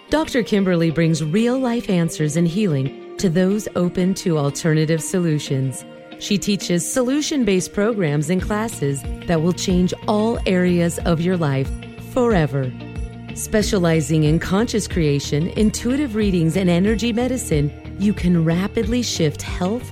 Dr. 0.09 0.43
Kimberly 0.43 0.91
brings 0.91 1.23
real 1.23 1.57
life 1.57 1.89
answers 1.89 2.37
and 2.37 2.47
healing 2.47 3.17
to 3.17 3.29
those 3.29 3.67
open 3.75 4.13
to 4.15 4.37
alternative 4.37 5.01
solutions. 5.01 5.83
She 6.19 6.37
teaches 6.37 6.89
solution 6.89 7.43
based 7.43 7.73
programs 7.73 8.29
and 8.29 8.41
classes 8.41 9.01
that 9.25 9.41
will 9.41 9.53
change 9.53 9.93
all 10.07 10.39
areas 10.45 10.99
of 10.99 11.19
your 11.19 11.35
life 11.35 11.69
forever. 12.13 12.71
Specializing 13.33 14.23
in 14.23 14.37
conscious 14.37 14.87
creation, 14.87 15.47
intuitive 15.49 16.15
readings, 16.15 16.55
and 16.55 16.69
energy 16.69 17.11
medicine, 17.11 17.71
you 17.99 18.13
can 18.13 18.45
rapidly 18.45 19.01
shift 19.01 19.41
health, 19.41 19.91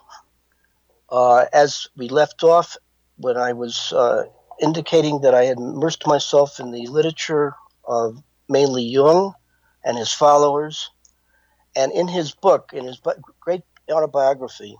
Uh, 1.13 1.45
as 1.53 1.89
we 1.95 2.09
left 2.09 2.41
off, 2.41 2.75
when 3.17 3.37
I 3.37 3.53
was 3.53 3.93
uh, 3.93 4.23
indicating 4.59 5.21
that 5.21 5.35
I 5.35 5.45
had 5.45 5.59
immersed 5.59 6.07
myself 6.07 6.59
in 6.59 6.71
the 6.71 6.87
literature 6.87 7.53
of 7.87 8.23
mainly 8.49 8.81
Jung 8.81 9.33
and 9.85 9.95
his 9.95 10.11
followers, 10.11 10.89
and 11.75 11.91
in 11.91 12.07
his 12.07 12.31
book, 12.31 12.71
in 12.73 12.85
his 12.85 12.99
great 13.39 13.61
autobiography, 13.91 14.75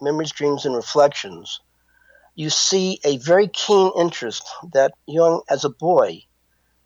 Memories, 0.00 0.32
Dreams, 0.32 0.64
and 0.64 0.74
Reflections, 0.74 1.60
you 2.34 2.48
see 2.48 2.98
a 3.04 3.18
very 3.18 3.48
keen 3.48 3.92
interest 3.98 4.48
that 4.72 4.94
Jung, 5.06 5.42
as 5.50 5.66
a 5.66 5.70
boy, 5.70 6.22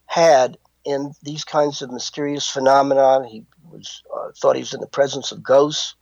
had 0.07 0.59
in 0.85 1.13
these 1.23 1.45
kinds 1.45 1.83
of 1.83 1.93
mysterious 1.93 2.49
phenomena. 2.49 3.29
He 3.29 3.45
was 3.71 4.03
uh, 4.13 4.33
thought 4.37 4.57
he 4.57 4.63
was 4.63 4.75
in 4.75 4.81
the 4.81 4.89
presence 4.89 5.31
of 5.31 5.41
ghosts 5.41 5.95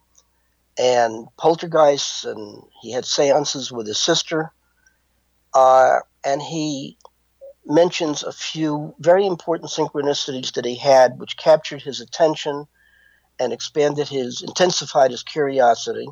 and 0.78 1.26
poltergeists, 1.36 2.24
and 2.24 2.62
he 2.82 2.92
had 2.92 3.04
seances 3.04 3.72
with 3.72 3.86
his 3.86 3.98
sister. 3.98 4.52
Uh, 5.54 6.00
and 6.24 6.42
he 6.42 6.98
mentions 7.64 8.22
a 8.22 8.32
few 8.32 8.94
very 9.00 9.26
important 9.26 9.70
synchronicities 9.70 10.52
that 10.52 10.64
he 10.64 10.76
had, 10.76 11.18
which 11.18 11.36
captured 11.36 11.82
his 11.82 12.00
attention 12.00 12.66
and 13.40 13.52
expanded 13.52 14.08
his, 14.08 14.42
intensified 14.42 15.10
his 15.10 15.22
curiosity. 15.22 16.06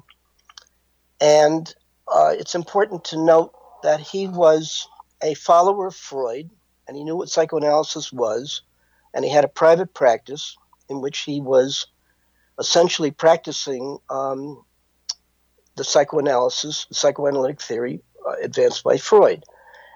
And 1.21 1.73
uh, 2.13 2.33
it's 2.33 2.55
important 2.55 3.05
to 3.07 3.23
note 3.23 3.55
that 3.83 4.01
he 4.01 4.27
was 4.27 4.89
a 5.23 5.35
follower 5.35 5.87
of 5.87 5.97
Freud, 5.97 6.51
and 6.87 6.97
he 6.97 7.05
knew 7.05 7.17
what 7.17 7.31
psychoanalysis 7.31 8.13
was, 8.13 8.63
and 9.15 9.25
he 9.25 9.31
had 9.31 9.45
a 9.45 9.49
private 9.49 9.95
practice 9.95 10.57
in 10.89 11.01
which 11.01 11.21
he 11.21 11.41
was 11.41 11.87
essentially 12.59 13.11
practicing 13.11 13.99
um, 14.11 14.65
the 15.77 15.85
psychoanalysis, 15.85 16.87
psychoanalytic 16.93 17.61
theory 17.61 18.03
uh, 18.27 18.35
advanced 18.43 18.85
by 18.85 18.97
Freud. 18.97 19.45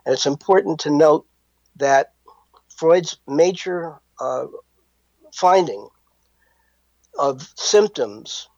And 0.05 0.13
it's 0.13 0.27
important 0.27 0.81
to 0.81 0.91
note 0.91 1.27
that 1.77 2.15
Freud's 2.69 3.19
major 3.27 4.01
uh, 4.21 4.47
finding 5.33 5.89
of 7.19 7.49
symptoms 7.57 8.49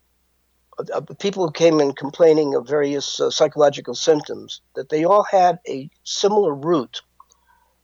of, 0.78 0.88
of 0.90 1.18
people 1.18 1.44
who 1.44 1.52
came 1.52 1.80
in 1.80 1.92
complaining 1.92 2.54
of 2.54 2.66
various 2.66 3.20
uh, 3.20 3.30
psychological 3.30 3.94
symptoms 3.94 4.60
that 4.74 4.88
they 4.88 5.04
all 5.04 5.24
had 5.24 5.58
a 5.68 5.90
similar 6.04 6.54
root, 6.54 7.02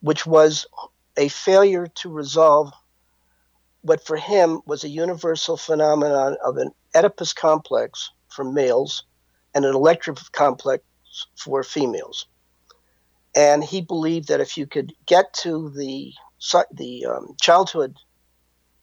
which 0.00 0.26
was 0.26 0.66
a 1.16 1.28
failure 1.28 1.86
to 1.86 2.10
resolve 2.10 2.72
what 3.82 4.04
for 4.04 4.16
him 4.16 4.60
was 4.66 4.84
a 4.84 4.88
universal 4.88 5.56
phenomenon 5.56 6.36
of 6.44 6.56
an 6.56 6.70
Oedipus 6.94 7.32
complex 7.32 8.10
for 8.28 8.44
males 8.44 9.04
and 9.54 9.64
an 9.64 9.74
Electra 9.74 10.14
complex 10.32 10.84
for 11.36 11.62
females. 11.62 12.26
And 13.34 13.62
he 13.62 13.80
believed 13.80 14.28
that 14.28 14.40
if 14.40 14.56
you 14.56 14.66
could 14.66 14.92
get 15.06 15.32
to 15.34 15.70
the 15.70 16.12
the 16.72 17.06
um, 17.06 17.34
childhood 17.40 17.96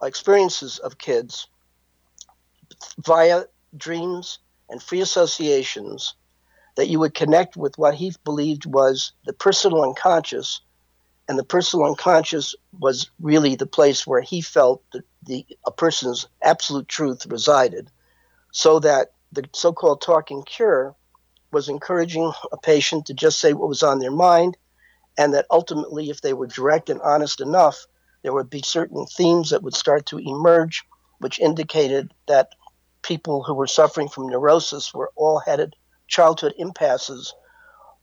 experiences 0.02 0.80
of 0.80 0.98
kids 0.98 1.48
via 2.98 3.44
dreams 3.78 4.40
and 4.70 4.82
free 4.82 5.02
associations, 5.02 6.16
that 6.76 6.88
you 6.90 7.00
would 7.00 7.14
connect 7.14 7.56
with 7.56 7.78
what 7.78 7.94
he 7.96 8.14
believed 8.24 8.66
was 8.66 9.14
the 9.26 9.34
personal 9.34 9.84
unconscious, 9.84 10.62
and 11.34 11.40
the 11.40 11.44
personal 11.44 11.88
unconscious 11.88 12.54
was 12.80 13.10
really 13.20 13.56
the 13.56 13.66
place 13.66 14.06
where 14.06 14.22
he 14.22 14.40
felt 14.40 14.84
that 14.92 15.04
the 15.24 15.44
a 15.66 15.72
person's 15.72 16.28
absolute 16.44 16.88
truth 16.88 17.26
resided, 17.26 17.90
so 18.52 18.78
that 18.78 19.14
the 19.32 19.44
so-called 19.52 20.00
talking 20.00 20.44
cure 20.44 20.94
was 21.52 21.70
encouraging 21.70 22.32
a 22.52 22.58
patient 22.58 23.08
to 23.08 23.16
just 23.16 23.40
say 23.40 23.52
what 23.52 23.68
was 23.68 23.82
on 23.82 23.98
their 23.98 24.12
mind, 24.12 24.58
and 25.18 25.34
that 25.34 25.48
ultimately, 25.50 26.12
if 26.12 26.22
they 26.22 26.34
were 26.34 26.46
direct 26.46 26.92
and 26.92 27.02
honest 27.02 27.42
enough, 27.42 27.88
there 28.22 28.34
would 28.34 28.52
be 28.52 28.62
certain 28.64 29.08
themes 29.08 29.50
that 29.50 29.64
would 29.64 29.76
start 29.76 30.06
to 30.06 30.20
emerge, 30.20 30.84
which 31.18 31.40
indicated 31.40 32.14
that 32.28 32.50
people 33.02 33.42
who 33.42 33.56
were 33.56 33.66
suffering 33.66 34.08
from 34.08 34.28
neurosis 34.28 34.94
were 34.94 35.12
all 35.16 35.40
headed 35.40 35.76
childhood 36.08 36.54
impasses 36.60 37.34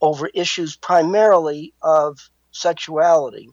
over 0.01 0.27
issues 0.27 0.75
primarily 0.75 1.73
of 1.81 2.29
sexuality, 2.53 3.49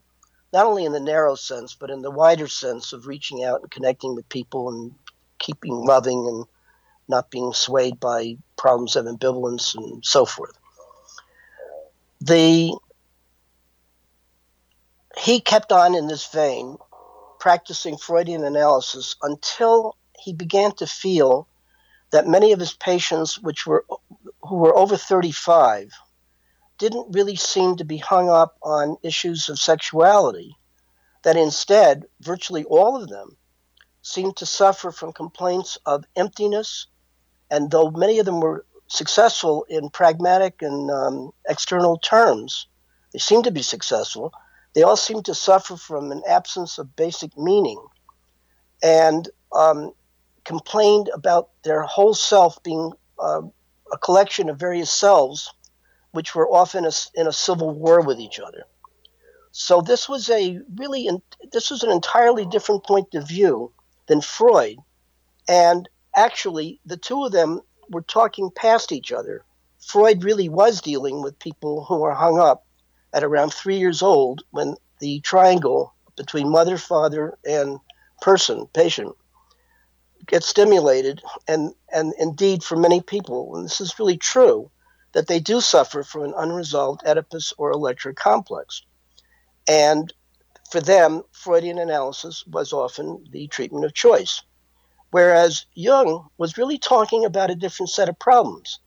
not 0.53 0.65
only 0.65 0.85
in 0.85 0.91
the 0.91 0.99
narrow 0.99 1.35
sense, 1.35 1.75
but 1.75 1.89
in 1.89 2.01
the 2.01 2.11
wider 2.11 2.47
sense 2.47 2.93
of 2.93 3.07
reaching 3.07 3.43
out 3.43 3.61
and 3.61 3.71
connecting 3.71 4.15
with 4.15 4.29
people 4.29 4.69
and 4.69 4.93
keeping 5.39 5.73
loving 5.73 6.27
and 6.27 6.45
not 7.07 7.29
being 7.29 7.53
swayed 7.53 7.99
by 7.99 8.37
problems 8.57 8.95
of 8.95 9.05
ambivalence 9.05 9.75
and 9.75 10.03
so 10.05 10.25
forth. 10.25 10.57
The 12.21 12.73
he 15.19 15.39
kept 15.39 15.71
on 15.71 15.95
in 15.95 16.07
this 16.07 16.27
vein, 16.27 16.77
practicing 17.39 17.97
Freudian 17.97 18.43
analysis 18.43 19.15
until 19.21 19.95
he 20.19 20.33
began 20.33 20.73
to 20.73 20.87
feel 20.87 21.47
that 22.11 22.27
many 22.27 22.51
of 22.51 22.59
his 22.59 22.73
patients, 22.73 23.39
which 23.39 23.65
were 23.65 23.85
who 24.41 24.55
were 24.55 24.75
over 24.75 24.95
35, 24.95 25.91
didn't 26.77 27.13
really 27.13 27.35
seem 27.35 27.77
to 27.77 27.85
be 27.85 27.97
hung 27.97 28.29
up 28.29 28.57
on 28.61 28.97
issues 29.03 29.49
of 29.49 29.59
sexuality. 29.59 30.55
That 31.23 31.37
instead, 31.37 32.05
virtually 32.21 32.63
all 32.65 33.01
of 33.01 33.09
them 33.09 33.35
seemed 34.01 34.37
to 34.37 34.45
suffer 34.45 34.91
from 34.91 35.11
complaints 35.11 35.77
of 35.85 36.05
emptiness, 36.15 36.87
and 37.51 37.69
though 37.69 37.91
many 37.91 38.19
of 38.19 38.25
them 38.25 38.39
were 38.39 38.65
successful 38.87 39.65
in 39.69 39.89
pragmatic 39.89 40.61
and 40.61 40.89
um, 40.89 41.31
external 41.47 41.97
terms, 41.97 42.67
they 43.11 43.19
seemed 43.19 43.43
to 43.43 43.51
be 43.51 43.61
successful. 43.61 44.31
They 44.73 44.83
all 44.83 44.95
seemed 44.95 45.25
to 45.25 45.35
suffer 45.35 45.75
from 45.75 46.11
an 46.11 46.21
absence 46.27 46.77
of 46.77 46.95
basic 46.95 47.37
meaning. 47.37 47.81
And 48.83 49.27
um, 49.53 49.93
complained 50.43 51.09
about 51.13 51.49
their 51.63 51.81
whole 51.81 52.13
self 52.13 52.61
being 52.63 52.93
uh, 53.19 53.41
a 53.91 53.97
collection 53.97 54.49
of 54.49 54.59
various 54.59 54.91
selves, 54.91 55.53
which 56.17 56.33
were 56.33 56.49
often 56.51 56.83
a, 56.83 56.91
in 57.13 57.27
a 57.27 57.31
civil 57.31 57.69
war 57.69 58.01
with 58.01 58.19
each 58.19 58.39
other. 58.39 58.63
So 59.51 59.81
this 59.81 60.09
was 60.09 60.31
a 60.31 60.59
really 60.75 61.07
this 61.51 61.69
was 61.69 61.83
an 61.83 61.91
entirely 61.91 62.43
different 62.47 62.83
point 62.83 63.13
of 63.13 63.27
view 63.27 63.71
than 64.07 64.21
Freud, 64.21 64.77
and 65.47 65.87
actually 66.15 66.79
the 66.87 66.97
two 66.97 67.23
of 67.23 67.33
them 67.33 67.61
were 67.91 68.01
talking 68.01 68.49
past 68.49 68.91
each 68.91 69.11
other. 69.11 69.43
Freud 69.79 70.23
really 70.23 70.49
was 70.49 70.81
dealing 70.81 71.21
with 71.21 71.37
people 71.37 71.85
who 71.85 71.99
were 71.99 72.15
hung 72.15 72.39
up 72.39 72.65
at 73.13 73.23
around 73.23 73.53
three 73.53 73.77
years 73.77 74.01
old 74.01 74.41
when 74.49 74.73
the 74.99 75.19
triangle 75.19 75.93
between 76.15 76.49
mother, 76.49 76.79
father, 76.79 77.37
and 77.45 77.79
person, 78.21 78.65
patient, 78.73 79.15
get 80.25 80.43
stimulated, 80.43 81.21
and, 81.47 81.75
and 81.93 82.15
indeed 82.17 82.63
for 82.63 82.75
many 82.75 83.01
people, 83.01 83.55
and 83.55 83.65
this 83.65 83.79
is 83.79 83.99
really 83.99 84.17
true, 84.17 84.71
that 85.13 85.27
they 85.27 85.39
do 85.39 85.61
suffer 85.61 86.03
from 86.03 86.23
an 86.23 86.33
unresolved 86.37 87.01
Oedipus 87.05 87.53
or 87.57 87.71
Electra 87.71 88.13
complex. 88.13 88.83
And 89.67 90.13
for 90.69 90.81
them, 90.81 91.23
Freudian 91.31 91.79
analysis 91.79 92.45
was 92.47 92.73
often 92.73 93.25
the 93.31 93.47
treatment 93.47 93.85
of 93.85 93.93
choice. 93.93 94.41
Whereas 95.11 95.65
Jung 95.73 96.27
was 96.37 96.57
really 96.57 96.77
talking 96.77 97.25
about 97.25 97.49
a 97.49 97.55
different 97.55 97.89
set 97.89 98.09
of 98.09 98.19
problems. 98.19 98.79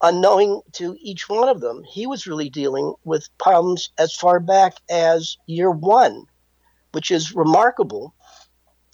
Unknowing 0.00 0.62
to 0.72 0.96
each 1.00 1.28
one 1.28 1.48
of 1.48 1.60
them, 1.60 1.82
he 1.82 2.06
was 2.06 2.28
really 2.28 2.48
dealing 2.48 2.94
with 3.04 3.36
problems 3.38 3.90
as 3.98 4.14
far 4.14 4.38
back 4.38 4.74
as 4.88 5.36
year 5.46 5.70
one, 5.70 6.26
which 6.92 7.10
is 7.10 7.34
remarkable 7.34 8.14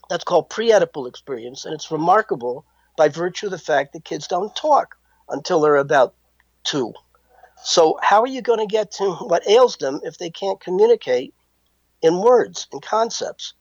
that's 0.09 0.25
called 0.25 0.51
pre-Oedipal 0.51 1.09
experience, 1.09 1.65
and 1.65 1.75
it's 1.75 1.91
remarkable 1.91 2.65
by 2.97 3.09
virtue 3.09 3.47
of 3.47 3.53
the 3.53 3.59
fact 3.59 3.93
that 3.93 4.05
kids 4.05 4.27
don't 4.27 4.55
talk 4.55 4.97
until 5.29 5.61
they're 5.61 5.77
about 5.77 6.15
two. 6.65 6.93
So 7.63 7.99
how 8.03 8.21
are 8.21 8.27
you 8.27 8.43
going 8.43 8.59
to 8.59 8.67
get 8.67 8.93
to 8.93 9.13
what 9.13 9.49
ails 9.49 9.77
them 9.77 10.01
if 10.03 10.19
they 10.19 10.31
can't 10.31 10.61
communicate 10.61 11.35
in 12.03 12.21
words 12.21 12.67
and 12.73 12.83
concepts? 12.83 13.55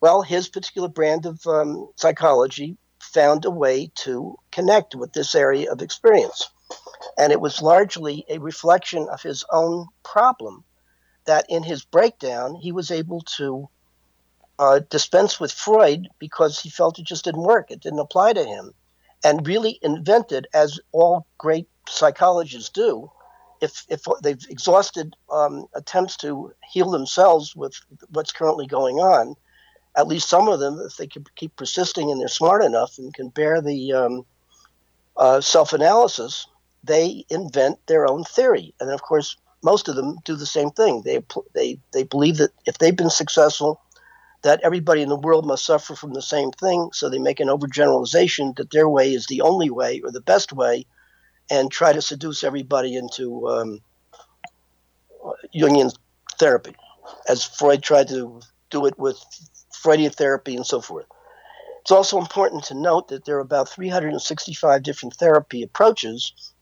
Well, 0.00 0.22
his 0.22 0.48
particular 0.48 0.88
brand 0.88 1.26
of 1.26 1.46
um, 1.46 1.88
psychology 1.96 2.76
found 3.00 3.44
a 3.44 3.50
way 3.50 3.90
to 3.94 4.36
connect 4.52 4.94
with 4.94 5.12
this 5.12 5.34
area 5.34 5.72
of 5.72 5.82
experience. 5.82 6.50
And 7.16 7.32
it 7.32 7.40
was 7.40 7.62
largely 7.62 8.24
a 8.28 8.38
reflection 8.38 9.08
of 9.08 9.22
his 9.22 9.44
own 9.50 9.86
problem 10.02 10.64
that 11.24 11.46
in 11.48 11.62
his 11.62 11.84
breakdown, 11.84 12.54
he 12.54 12.72
was 12.72 12.90
able 12.90 13.22
to 13.36 13.68
uh, 14.58 14.80
dispense 14.90 15.38
with 15.38 15.52
Freud 15.52 16.08
because 16.18 16.60
he 16.60 16.70
felt 16.70 16.98
it 16.98 17.06
just 17.06 17.24
didn't 17.24 17.42
work. 17.42 17.70
It 17.70 17.80
didn't 17.80 17.98
apply 17.98 18.32
to 18.34 18.44
him. 18.44 18.72
And 19.24 19.46
really 19.46 19.78
invented, 19.82 20.46
as 20.54 20.78
all 20.92 21.26
great 21.38 21.68
psychologists 21.88 22.70
do, 22.70 23.10
if, 23.60 23.84
if 23.88 24.02
they've 24.22 24.44
exhausted 24.48 25.14
um, 25.32 25.66
attempts 25.74 26.16
to 26.18 26.52
heal 26.70 26.90
themselves 26.90 27.56
with 27.56 27.74
what's 28.10 28.32
currently 28.32 28.66
going 28.66 28.96
on, 28.96 29.34
at 29.96 30.06
least 30.06 30.28
some 30.28 30.48
of 30.48 30.60
them, 30.60 30.80
if 30.86 30.96
they 30.96 31.06
can 31.06 31.24
keep 31.34 31.56
persisting 31.56 32.10
and 32.10 32.20
they're 32.20 32.28
smart 32.28 32.62
enough 32.62 32.98
and 32.98 33.12
can 33.12 33.30
bear 33.30 33.60
the 33.60 33.92
um, 33.92 34.26
uh, 35.16 35.40
self 35.40 35.72
analysis, 35.72 36.46
they 36.84 37.24
invent 37.30 37.84
their 37.86 38.08
own 38.08 38.22
theory. 38.24 38.74
And 38.80 38.90
of 38.90 39.02
course, 39.02 39.36
most 39.62 39.88
of 39.88 39.96
them 39.96 40.18
do 40.24 40.36
the 40.36 40.46
same 40.46 40.70
thing. 40.70 41.02
They, 41.04 41.20
they, 41.54 41.80
they 41.92 42.04
believe 42.04 42.36
that 42.36 42.52
if 42.64 42.78
they've 42.78 42.96
been 42.96 43.10
successful 43.10 43.80
that 44.42 44.60
everybody 44.62 45.02
in 45.02 45.08
the 45.08 45.16
world 45.16 45.46
must 45.46 45.64
suffer 45.64 45.96
from 45.96 46.12
the 46.12 46.22
same 46.22 46.52
thing, 46.52 46.90
so 46.92 47.08
they 47.08 47.18
make 47.18 47.40
an 47.40 47.48
overgeneralization 47.48 48.54
that 48.56 48.70
their 48.70 48.88
way 48.88 49.12
is 49.12 49.26
the 49.26 49.40
only 49.40 49.68
way 49.68 50.00
or 50.04 50.12
the 50.12 50.20
best 50.20 50.52
way, 50.52 50.86
and 51.50 51.70
try 51.70 51.92
to 51.92 52.02
seduce 52.02 52.44
everybody 52.44 52.96
into 52.96 53.48
um, 53.48 53.80
Jungian 55.54 55.94
therapy, 56.38 56.74
as 57.28 57.44
Freud 57.44 57.82
tried 57.82 58.08
to 58.08 58.40
do 58.70 58.86
it 58.86 58.98
with 58.98 59.18
Freudian 59.72 60.12
therapy 60.12 60.56
and 60.56 60.66
so 60.66 60.80
forth. 60.80 61.06
It's 61.80 61.90
also 61.90 62.18
important 62.18 62.64
to 62.64 62.74
note 62.74 63.08
that 63.08 63.24
there 63.24 63.36
are 63.36 63.40
about 63.40 63.68
365 63.68 64.82
different 64.82 65.14
therapy 65.14 65.62
approaches, 65.62 66.52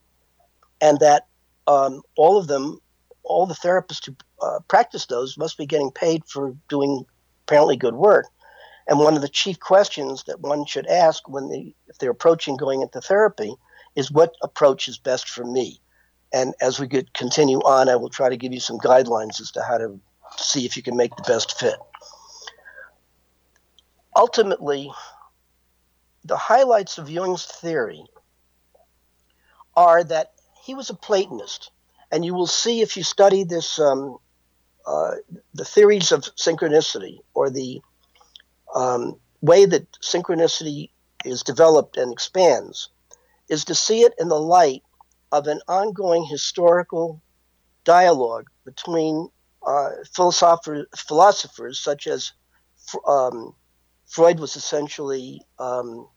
and 0.81 1.01
that 1.01 1.27
um, 1.67 2.03
all 2.17 2.39
of 2.39 2.47
them, 2.47 2.79
all 3.25 3.47
the 3.47 3.55
therapists 3.55 4.07
who 4.07 4.15
uh, 4.41 4.61
practice 4.69 5.07
those, 5.07 5.37
must 5.37 5.59
be 5.59 5.67
getting 5.67 5.91
paid 5.91 6.23
for 6.27 6.55
doing 6.69 7.05
apparently 7.45 7.77
good 7.77 7.95
work. 7.95 8.27
And 8.89 9.01
one 9.01 9.17
of 9.17 9.23
the 9.23 9.29
chief 9.29 9.59
questions 9.59 10.23
that 10.29 10.41
one 10.41 10.65
should 10.65 10.87
ask 10.87 11.29
when 11.29 11.49
they, 11.49 11.75
if 11.89 11.99
they're 11.99 12.13
approaching 12.13 12.57
going 12.57 12.83
into 12.83 13.01
therapy 13.01 13.57
is 13.97 14.13
what 14.13 14.37
approach 14.43 14.89
is 14.89 14.99
best 14.99 15.29
for 15.29 15.45
me. 15.45 15.81
And 16.33 16.55
as 16.61 16.79
we 16.79 16.87
get, 16.87 17.13
continue 17.15 17.59
on, 17.59 17.89
I 17.89 17.97
will 17.97 18.11
try 18.11 18.29
to 18.29 18.37
give 18.37 18.53
you 18.53 18.61
some 18.61 18.79
guidelines 18.79 19.41
as 19.41 19.51
to 19.53 19.63
how 19.63 19.79
to 19.79 19.99
see 20.37 20.67
if 20.67 20.77
you 20.77 20.83
can 20.83 20.97
make 20.97 21.17
the 21.17 21.23
best 21.23 21.59
fit. 21.59 21.77
Ultimately, 24.15 24.91
the 26.25 26.37
highlights 26.37 26.99
of 26.99 27.11
Jung's 27.11 27.47
theory 27.47 28.05
are 29.77 30.05
that 30.05 30.33
he 30.63 30.75
was 30.75 30.91
a 30.91 30.95
Platonist. 30.95 31.71
And 32.13 32.25
you 32.25 32.35
will 32.35 32.47
see 32.47 32.83
if 32.83 32.97
you 32.97 33.03
study 33.03 33.45
this 33.45 33.79
um, 33.79 34.19
uh, 34.87 35.17
the 35.55 35.65
theories 35.65 36.13
of 36.13 36.23
synchronicity 36.37 37.19
or 37.35 37.51
the 37.51 37.81
um, 38.75 39.17
way 39.41 39.67
that 39.67 39.91
synchronicity 40.01 40.91
is 41.25 41.43
developed 41.43 41.97
and 41.97 42.13
expands 42.13 42.91
is 43.49 43.65
to 43.67 43.75
see 43.75 44.01
it 44.01 44.15
in 44.19 44.29
the 44.29 44.41
light 44.41 44.83
of 45.33 45.47
an 45.47 45.61
ongoing 45.69 46.25
historical 46.25 47.23
dialogue 47.85 48.49
between 48.65 49.29
uh, 49.67 49.91
philosopher, 50.13 50.87
philosophers 50.97 51.79
such 51.79 52.07
as 52.07 52.33
um, 53.07 53.55
Freud 54.07 54.39
was 54.39 54.57
essentially 54.57 55.43
um, 55.59 56.09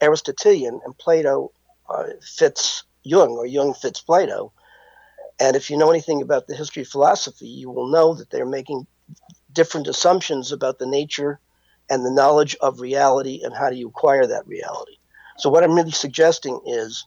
Aristotelian 0.00 0.80
and 0.84 0.96
Plato 0.98 1.52
uh, 1.88 2.04
fits 2.22 2.84
Jung 3.02 3.32
or 3.32 3.46
Jung 3.46 3.74
fits 3.74 4.00
Plato. 4.00 4.52
And 5.38 5.56
if 5.56 5.68
you 5.68 5.76
know 5.76 5.90
anything 5.90 6.22
about 6.22 6.46
the 6.46 6.54
history 6.54 6.82
of 6.82 6.88
philosophy, 6.88 7.48
you 7.48 7.70
will 7.70 7.88
know 7.88 8.14
that 8.14 8.30
they're 8.30 8.46
making 8.46 8.86
different 9.52 9.88
assumptions 9.88 10.52
about 10.52 10.78
the 10.78 10.86
nature 10.86 11.40
and 11.90 12.04
the 12.04 12.10
knowledge 12.10 12.56
of 12.60 12.80
reality 12.80 13.40
and 13.42 13.54
how 13.54 13.68
do 13.70 13.76
you 13.76 13.88
acquire 13.88 14.26
that 14.26 14.46
reality. 14.46 14.96
So, 15.36 15.50
what 15.50 15.64
I'm 15.64 15.74
really 15.74 15.90
suggesting 15.90 16.60
is 16.66 17.06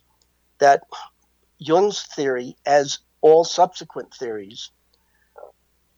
that 0.59 0.84
Jung's 1.59 2.03
theory, 2.03 2.55
as 2.65 2.99
all 3.21 3.43
subsequent 3.43 4.13
theories, 4.13 4.71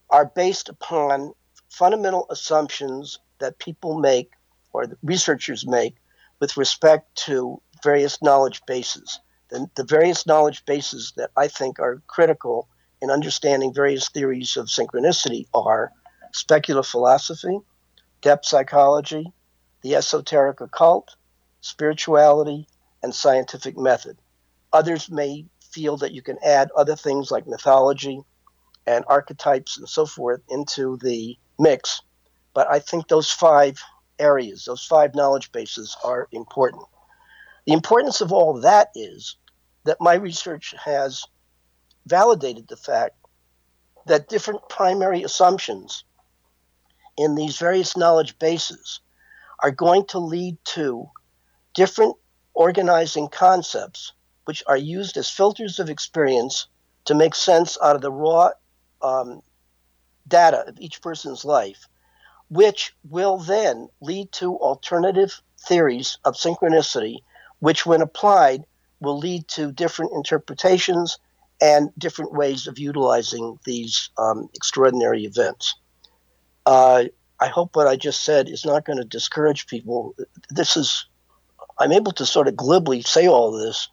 are 0.09 0.25
based 0.25 0.69
upon 0.69 1.34
fundamental 1.69 2.25
assumptions 2.30 3.19
that 3.39 3.59
people 3.59 3.97
make 3.97 4.32
or 4.73 4.86
researchers 5.03 5.65
make 5.65 5.95
with 6.39 6.57
respect 6.57 7.15
to 7.15 7.61
various 7.84 8.21
knowledge 8.21 8.61
bases. 8.65 9.19
The, 9.49 9.67
the 9.75 9.84
various 9.84 10.25
knowledge 10.25 10.65
bases 10.65 11.13
that 11.17 11.32
I 11.36 11.47
think 11.47 11.80
are 11.80 12.01
critical 12.07 12.67
in 13.01 13.09
understanding 13.09 13.73
various 13.73 14.09
theories 14.09 14.57
of 14.57 14.67
synchronicity 14.67 15.47
are 15.53 15.91
speculative 16.34 16.89
philosophy, 16.89 17.59
depth 18.21 18.45
psychology, 18.45 19.32
the 19.82 19.95
esoteric 19.95 20.61
occult, 20.61 21.15
spirituality, 21.62 22.68
and 23.03 23.14
scientific 23.14 23.78
method. 23.78 24.18
Others 24.74 25.10
may 25.10 25.45
feel 25.72 25.97
that 25.97 26.12
you 26.12 26.22
can 26.22 26.38
add 26.43 26.70
other 26.76 26.95
things 26.95 27.32
like 27.32 27.47
mythology 27.47 28.22
and 28.86 29.05
archetypes 29.07 29.78
and 29.78 29.88
so 29.88 30.05
forth 30.05 30.41
into 30.49 30.97
the 30.97 31.38
mix, 31.57 32.01
but 32.53 32.70
I 32.70 32.80
think 32.80 33.07
those 33.07 33.32
five 33.32 33.80
areas, 34.18 34.66
those 34.66 34.86
five 34.86 35.16
knowledge 35.16 35.51
bases 35.51 35.95
are 36.03 36.28
important. 36.32 36.84
The 37.66 37.74
importance 37.74 38.22
of 38.22 38.32
all 38.32 38.62
that 38.62 38.89
is 38.95 39.38
that 39.86 40.01
my 40.01 40.16
research 40.16 40.74
has 40.84 41.24
validated 42.05 42.68
the 42.68 42.78
fact 42.78 43.16
that 44.07 44.28
different 44.28 44.68
primary 44.70 45.24
assumptions 45.24 46.03
in 47.18 47.36
these 47.36 47.57
various 47.57 47.95
knowledge 47.95 48.39
bases 48.39 49.01
are 49.62 49.72
going 49.72 50.05
to 50.07 50.20
lead 50.20 50.57
to 50.64 51.10
different 51.80 52.17
organizing 52.53 53.30
concepts 53.30 54.11
which 54.43 54.61
are 54.67 54.75
used 54.75 55.15
as 55.15 55.30
filters 55.30 55.80
of 55.80 55.89
experience 55.89 56.67
to 57.05 57.15
make 57.15 57.34
sense 57.34 57.77
out 57.82 57.95
of 57.95 58.01
the 58.01 58.11
raw 58.11 58.49
um, 59.01 59.41
data 60.27 60.65
of 60.67 60.77
each 60.77 61.01
person's 61.01 61.45
life, 61.45 61.88
which 62.49 62.93
will 63.09 63.38
then 63.38 63.88
lead 64.01 64.30
to 64.30 64.57
alternative 64.57 65.41
theories 65.69 66.17
of 66.25 66.36
synchronicity, 66.36 67.19
which, 67.59 67.86
when 67.86 68.01
applied, 68.01 68.65
will 68.99 69.17
lead 69.17 69.47
to 69.47 69.71
different 69.71 70.11
interpretations 70.11 71.17
and 71.61 71.91
different 71.97 72.34
ways 72.34 72.67
of 72.67 72.77
utilizing 72.77 73.57
these 73.63 74.09
um, 74.17 74.49
extraordinary 74.53 75.23
events. 75.23 75.75
Uh, 76.65 77.05
I 77.39 77.47
hope 77.47 77.77
what 77.77 77.88
I 77.88 77.95
just 77.95 78.23
said 78.23 78.49
is 78.49 78.65
not 78.65 78.84
going 78.84 78.99
to 78.99 79.05
discourage 79.05 79.65
people. 79.65 80.13
This 80.49 80.75
is, 80.75 81.05
I'm 81.80 81.93
able 81.93 82.11
to 82.13 82.25
sort 82.25 82.47
of 82.47 82.57
glibly 82.57 83.01
say 83.01 83.27
all 83.27 83.51
this 83.51 83.88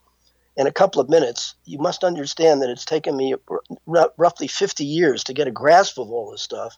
in 0.57 0.67
a 0.67 0.73
couple 0.73 1.01
of 1.01 1.09
minutes. 1.09 1.55
You 1.65 1.79
must 1.79 2.03
understand 2.03 2.63
that 2.63 2.71
it's 2.71 2.85
taken 2.85 3.17
me 3.17 3.35
r- 3.49 4.13
roughly 4.17 4.49
50 4.49 4.85
years 4.85 5.25
to 5.25 5.35
get 5.35 5.47
a 5.47 5.53
grasp 5.53 5.99
of 5.99 6.11
all 6.11 6.31
this 6.31 6.43
stuff. 6.43 6.77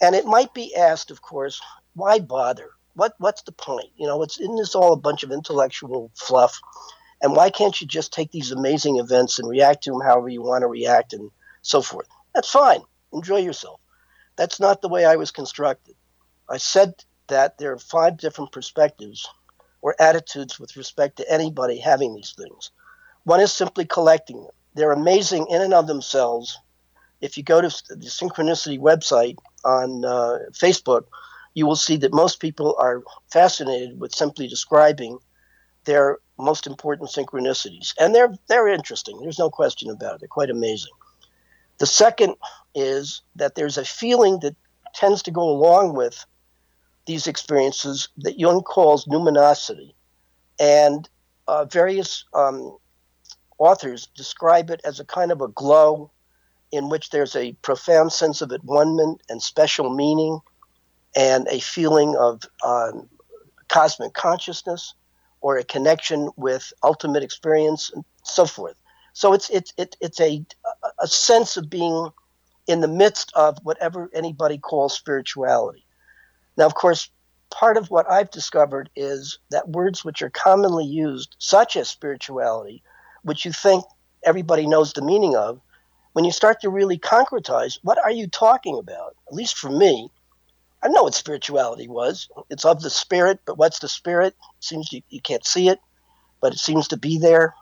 And 0.00 0.14
it 0.14 0.24
might 0.24 0.54
be 0.54 0.74
asked, 0.74 1.10
of 1.10 1.20
course, 1.22 1.60
why 1.94 2.18
bother? 2.20 2.70
What 2.94 3.14
what's 3.18 3.42
the 3.42 3.52
point? 3.52 3.90
You 3.96 4.06
know, 4.06 4.22
it's 4.22 4.38
isn't 4.40 4.56
this 4.56 4.74
all 4.74 4.92
a 4.92 4.98
bunch 4.98 5.24
of 5.24 5.32
intellectual 5.32 6.10
fluff? 6.14 6.60
And 7.20 7.34
why 7.34 7.50
can't 7.50 7.80
you 7.80 7.86
just 7.86 8.12
take 8.12 8.30
these 8.30 8.50
amazing 8.50 8.98
events 8.98 9.38
and 9.38 9.48
react 9.48 9.84
to 9.84 9.90
them 9.90 10.00
however 10.00 10.28
you 10.28 10.42
want 10.42 10.62
to 10.62 10.68
react 10.68 11.12
and 11.12 11.30
so 11.62 11.82
forth? 11.82 12.06
That's 12.34 12.50
fine. 12.50 12.82
Enjoy 13.12 13.38
yourself. 13.38 13.80
That's 14.36 14.60
not 14.60 14.80
the 14.80 14.88
way 14.88 15.04
I 15.04 15.16
was 15.16 15.30
constructed. 15.30 15.94
I 16.48 16.58
said 16.58 16.94
that 17.28 17.58
there 17.58 17.72
are 17.72 17.78
five 17.78 18.18
different 18.18 18.52
perspectives 18.52 19.28
or 19.84 19.94
attitudes 20.00 20.58
with 20.58 20.76
respect 20.76 21.18
to 21.18 21.30
anybody 21.30 21.78
having 21.78 22.14
these 22.14 22.32
things. 22.32 22.70
One 23.24 23.40
is 23.40 23.52
simply 23.52 23.84
collecting 23.84 24.42
them. 24.42 24.52
They're 24.74 24.92
amazing 24.92 25.46
in 25.50 25.60
and 25.60 25.74
of 25.74 25.86
themselves. 25.86 26.58
If 27.20 27.36
you 27.36 27.44
go 27.44 27.60
to 27.60 27.68
the 27.90 28.06
Synchronicity 28.06 28.80
website 28.80 29.36
on 29.62 30.06
uh, 30.06 30.38
Facebook, 30.52 31.04
you 31.52 31.66
will 31.66 31.76
see 31.76 31.98
that 31.98 32.14
most 32.14 32.40
people 32.40 32.74
are 32.78 33.02
fascinated 33.30 34.00
with 34.00 34.14
simply 34.14 34.48
describing 34.48 35.18
their 35.84 36.16
most 36.38 36.66
important 36.66 37.10
synchronicities, 37.10 37.92
and 38.00 38.14
they're 38.14 38.34
they're 38.48 38.68
interesting. 38.68 39.20
There's 39.20 39.38
no 39.38 39.50
question 39.50 39.90
about 39.90 40.14
it. 40.14 40.20
They're 40.20 40.28
quite 40.28 40.50
amazing. 40.50 40.92
The 41.78 41.86
second 41.86 42.36
is 42.74 43.20
that 43.36 43.54
there's 43.54 43.76
a 43.76 43.84
feeling 43.84 44.40
that 44.40 44.56
tends 44.94 45.22
to 45.24 45.30
go 45.30 45.42
along 45.42 45.94
with 45.94 46.24
these 47.06 47.26
experiences 47.26 48.08
that 48.18 48.38
Jung 48.38 48.62
calls 48.62 49.06
numinosity. 49.06 49.94
And 50.58 51.08
uh, 51.46 51.64
various 51.66 52.24
um, 52.32 52.76
authors 53.58 54.08
describe 54.14 54.70
it 54.70 54.80
as 54.84 55.00
a 55.00 55.04
kind 55.04 55.32
of 55.32 55.40
a 55.40 55.48
glow 55.48 56.10
in 56.72 56.88
which 56.88 57.10
there's 57.10 57.36
a 57.36 57.52
profound 57.62 58.12
sense 58.12 58.40
of 58.40 58.52
at-one-ment 58.52 59.22
and 59.28 59.42
special 59.42 59.94
meaning 59.94 60.40
and 61.14 61.46
a 61.48 61.60
feeling 61.60 62.16
of 62.16 62.42
um, 62.64 63.08
cosmic 63.68 64.12
consciousness 64.14 64.94
or 65.40 65.58
a 65.58 65.64
connection 65.64 66.30
with 66.36 66.72
ultimate 66.82 67.22
experience 67.22 67.90
and 67.94 68.04
so 68.22 68.46
forth. 68.46 68.76
So 69.12 69.32
it's 69.32 69.48
it's 69.50 69.72
it, 69.76 69.96
it's 70.00 70.20
a 70.20 70.44
a 70.98 71.06
sense 71.06 71.56
of 71.56 71.70
being 71.70 72.08
in 72.66 72.80
the 72.80 72.88
midst 72.88 73.32
of 73.36 73.58
whatever 73.62 74.10
anybody 74.12 74.58
calls 74.58 74.94
spirituality. 74.94 75.83
Now, 76.56 76.66
of 76.66 76.74
course, 76.74 77.10
part 77.50 77.76
of 77.76 77.90
what 77.90 78.10
I've 78.10 78.30
discovered 78.30 78.90
is 78.96 79.38
that 79.50 79.68
words 79.68 80.04
which 80.04 80.22
are 80.22 80.30
commonly 80.30 80.84
used, 80.84 81.36
such 81.38 81.76
as 81.76 81.88
spirituality, 81.88 82.82
which 83.22 83.44
you 83.44 83.52
think 83.52 83.84
everybody 84.24 84.66
knows 84.66 84.92
the 84.92 85.02
meaning 85.02 85.36
of, 85.36 85.60
when 86.12 86.24
you 86.24 86.32
start 86.32 86.60
to 86.60 86.70
really 86.70 86.98
concretize, 86.98 87.78
what 87.82 87.98
are 87.98 88.10
you 88.10 88.28
talking 88.28 88.78
about? 88.78 89.16
At 89.26 89.34
least 89.34 89.58
for 89.58 89.68
me, 89.68 90.08
I 90.82 90.88
know 90.88 91.04
what 91.04 91.14
spirituality 91.14 91.88
was. 91.88 92.28
It's 92.50 92.64
of 92.64 92.82
the 92.82 92.90
spirit, 92.90 93.40
but 93.46 93.58
what's 93.58 93.80
the 93.80 93.88
spirit? 93.88 94.34
It 94.58 94.64
seems 94.64 94.92
you, 94.92 95.02
you 95.08 95.20
can't 95.20 95.44
see 95.44 95.68
it, 95.68 95.80
but 96.40 96.52
it 96.52 96.58
seems 96.58 96.88
to 96.88 96.96
be 96.96 97.18
there. 97.18 97.54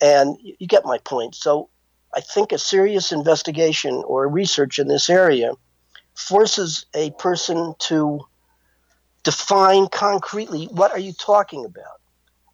And 0.00 0.36
you, 0.42 0.56
you 0.58 0.66
get 0.66 0.84
my 0.84 0.98
point. 0.98 1.34
So 1.34 1.68
I 2.14 2.20
think 2.20 2.50
a 2.50 2.58
serious 2.58 3.12
investigation 3.12 4.02
or 4.06 4.26
research 4.28 4.78
in 4.78 4.88
this 4.88 5.08
area 5.08 5.52
forces 6.14 6.86
a 6.94 7.10
person 7.12 7.74
to 7.78 8.20
define 9.22 9.88
concretely 9.88 10.66
what 10.66 10.92
are 10.92 10.98
you 10.98 11.12
talking 11.12 11.64
about. 11.64 12.00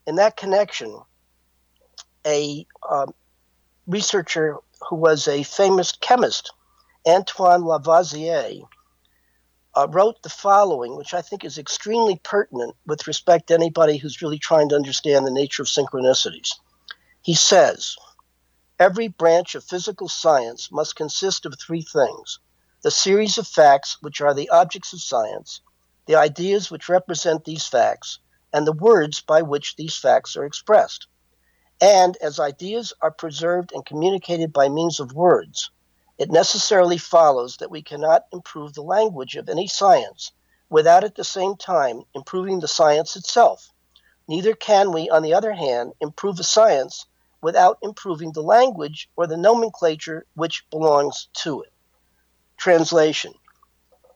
In 0.06 0.16
that 0.16 0.36
connection, 0.36 0.98
a 2.26 2.66
um, 2.88 3.14
researcher 3.86 4.56
who 4.88 4.96
was 4.96 5.28
a 5.28 5.42
famous 5.42 5.92
chemist, 5.92 6.52
Antoine 7.06 7.62
Lavoisier, 7.62 8.62
uh, 9.74 9.86
wrote 9.90 10.22
the 10.22 10.28
following, 10.28 10.96
which 10.96 11.14
I 11.14 11.22
think 11.22 11.44
is 11.44 11.58
extremely 11.58 12.20
pertinent 12.22 12.74
with 12.86 13.06
respect 13.06 13.48
to 13.48 13.54
anybody 13.54 13.96
who's 13.96 14.22
really 14.22 14.38
trying 14.38 14.68
to 14.70 14.74
understand 14.74 15.26
the 15.26 15.30
nature 15.30 15.62
of 15.62 15.68
synchronicities. 15.68 16.54
He 17.22 17.34
says, 17.34 17.96
Every 18.78 19.08
branch 19.08 19.54
of 19.54 19.64
physical 19.64 20.08
science 20.08 20.70
must 20.70 20.96
consist 20.96 21.46
of 21.46 21.54
three 21.58 21.82
things 21.82 22.38
the 22.82 22.90
series 22.90 23.38
of 23.38 23.46
facts, 23.46 23.98
which 24.00 24.20
are 24.20 24.34
the 24.34 24.50
objects 24.50 24.92
of 24.92 25.00
science, 25.00 25.60
the 26.06 26.14
ideas 26.14 26.70
which 26.70 26.88
represent 26.88 27.44
these 27.44 27.66
facts, 27.66 28.20
and 28.52 28.66
the 28.66 28.72
words 28.72 29.20
by 29.20 29.42
which 29.42 29.74
these 29.76 29.96
facts 29.96 30.36
are 30.36 30.44
expressed. 30.44 31.08
And 31.80 32.16
as 32.18 32.38
ideas 32.38 32.92
are 33.00 33.10
preserved 33.10 33.72
and 33.72 33.84
communicated 33.84 34.52
by 34.52 34.68
means 34.68 35.00
of 35.00 35.12
words, 35.12 35.70
it 36.18 36.30
necessarily 36.30 36.98
follows 36.98 37.56
that 37.58 37.70
we 37.70 37.82
cannot 37.82 38.26
improve 38.32 38.74
the 38.74 38.82
language 38.82 39.36
of 39.36 39.48
any 39.48 39.66
science 39.66 40.32
without 40.70 41.04
at 41.04 41.14
the 41.14 41.24
same 41.24 41.56
time 41.56 42.02
improving 42.14 42.60
the 42.60 42.68
science 42.68 43.16
itself. 43.16 43.72
Neither 44.28 44.54
can 44.54 44.92
we, 44.92 45.08
on 45.08 45.22
the 45.22 45.34
other 45.34 45.52
hand, 45.52 45.94
improve 46.00 46.38
a 46.38 46.44
science 46.44 47.06
without 47.40 47.78
improving 47.82 48.32
the 48.32 48.42
language 48.42 49.08
or 49.16 49.26
the 49.26 49.36
nomenclature 49.36 50.26
which 50.34 50.64
belongs 50.70 51.28
to 51.34 51.62
it. 51.62 51.72
Translation 52.58 53.32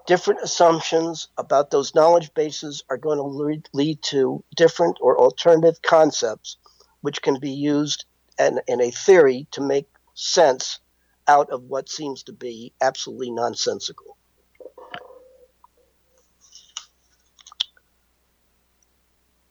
Different 0.05 0.41
assumptions 0.43 1.29
about 1.39 1.71
those 1.71 1.95
knowledge 1.95 2.35
bases 2.35 2.83
are 2.91 2.97
going 2.97 3.19
to 3.19 3.63
lead, 3.73 4.03
to 4.03 4.45
different 4.57 4.99
or 5.01 5.17
alternative 5.17 5.81
concepts 5.81 6.57
which 7.03 7.23
can 7.23 7.39
be 7.39 7.53
used 7.53 8.05
in, 8.39 8.61
in 8.67 8.81
a 8.81 8.91
theory 8.91 9.47
to 9.53 9.61
make 9.61 9.87
sense 10.15 10.81
out 11.29 11.51
of 11.51 11.63
what 11.63 11.89
seems 11.89 12.25
to 12.25 12.33
be 12.33 12.73
absolutely 12.81 13.31
nonsensical. 13.31 14.17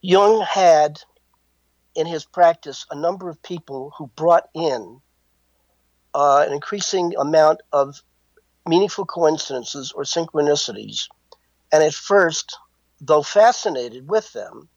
Jung 0.02 0.42
had 0.42 1.02
in 1.96 2.08
his 2.08 2.26
practice 2.26 2.86
a 2.92 2.96
number 2.96 3.30
of 3.30 3.42
people 3.42 3.94
who 3.98 4.08
brought 4.08 4.50
in 4.54 5.00
uh, 6.14 6.44
an 6.46 6.54
increasing 6.54 7.14
amount 7.18 7.62
of 7.72 8.02
meaningful 8.68 9.06
coincidences 9.06 9.92
or 9.92 10.04
synchronicities. 10.04 11.08
And 11.72 11.84
at 11.84 11.94
first, 11.94 12.58
though 13.00 13.24
fascinated 13.24 14.10
with 14.10 14.32
them, 14.34 14.70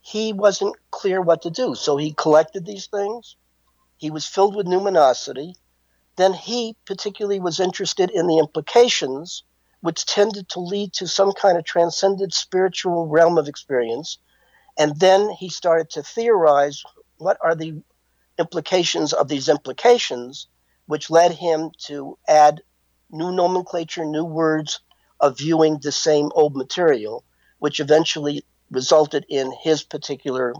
he 0.00 0.32
wasn't 0.32 0.76
clear 0.90 1.20
what 1.20 1.42
to 1.42 1.50
do. 1.50 1.74
So 1.74 1.96
he 1.96 2.12
collected 2.12 2.66
these 2.66 2.86
things. 2.86 3.36
He 3.98 4.10
was 4.10 4.26
filled 4.26 4.56
with 4.56 4.66
numinosity. 4.66 5.54
Then 6.16 6.32
he 6.32 6.76
particularly 6.84 7.38
was 7.40 7.60
interested 7.60 8.10
in 8.10 8.26
the 8.26 8.38
implications, 8.38 9.44
which 9.80 10.04
tended 10.04 10.48
to 10.50 10.60
lead 10.60 10.92
to 10.94 11.06
some 11.06 11.32
kind 11.32 11.56
of 11.56 11.64
transcendent 11.64 12.34
spiritual 12.34 13.06
realm 13.06 13.38
of 13.38 13.48
experience. 13.48 14.18
And 14.76 14.98
then 14.98 15.30
he 15.30 15.48
started 15.48 15.90
to 15.90 16.02
theorize 16.02 16.82
what 17.18 17.38
are 17.40 17.54
the 17.54 17.80
implications 18.38 19.12
of 19.12 19.28
these 19.28 19.48
implications, 19.48 20.48
which 20.86 21.10
led 21.10 21.32
him 21.32 21.70
to 21.86 22.18
add 22.26 22.60
new 23.12 23.30
nomenclature, 23.30 24.04
new 24.04 24.24
words 24.24 24.80
of 25.20 25.38
viewing 25.38 25.78
the 25.78 25.92
same 25.92 26.30
old 26.34 26.56
material, 26.56 27.24
which 27.58 27.78
eventually 27.78 28.44
resulted 28.70 29.24
in 29.28 29.52
his 29.62 29.82
particular 29.82 30.54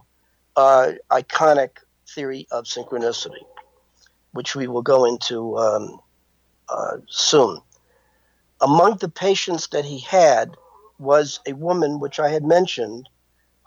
uh, 0.56 0.92
iconic 1.10 1.78
theory 2.08 2.46
of 2.50 2.64
synchronicity, 2.64 3.42
which 4.32 4.54
we 4.54 4.68
will 4.68 4.82
go 4.82 5.04
into 5.06 5.56
um, 5.58 5.98
uh, 6.68 6.98
soon. 7.08 7.60
Among 8.60 8.98
the 8.98 9.08
patients 9.08 9.68
that 9.68 9.84
he 9.84 9.98
had 9.98 10.54
was 10.98 11.40
a 11.46 11.54
woman, 11.54 11.98
which 11.98 12.20
I 12.20 12.28
had 12.28 12.44
mentioned, 12.44 13.08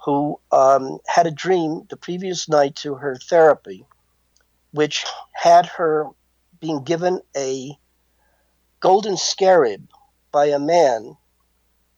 who 0.05 0.39
um, 0.51 0.99
had 1.07 1.27
a 1.27 1.31
dream 1.31 1.85
the 1.89 1.97
previous 1.97 2.47
night 2.47 2.75
to 2.77 2.95
her 2.95 3.15
therapy, 3.15 3.85
which 4.71 5.03
had 5.33 5.65
her 5.65 6.07
being 6.59 6.83
given 6.83 7.21
a 7.35 7.77
golden 8.79 9.17
scarab 9.17 9.89
by 10.31 10.47
a 10.47 10.59
man 10.59 11.17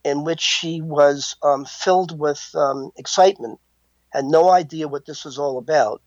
in 0.03 0.23
which 0.23 0.41
she 0.41 0.81
was 0.81 1.35
um, 1.43 1.65
filled 1.65 2.17
with 2.17 2.49
um, 2.55 2.91
excitement, 2.95 3.59
had 4.09 4.25
no 4.25 4.49
idea 4.49 4.87
what 4.87 5.05
this 5.05 5.25
was 5.25 5.37
all 5.37 5.57
about, 5.57 6.01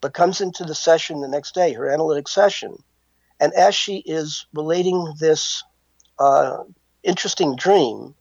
but 0.00 0.14
comes 0.14 0.40
into 0.40 0.64
the 0.64 0.74
session 0.74 1.20
the 1.20 1.28
next 1.28 1.54
day, 1.54 1.72
her 1.72 1.90
analytic 1.90 2.28
session. 2.28 2.76
And 3.40 3.52
as 3.54 3.74
she 3.74 3.98
is 3.98 4.46
relating 4.54 5.14
this 5.18 5.62
uh, 6.18 6.58
interesting 7.02 7.56
dream, 7.56 8.14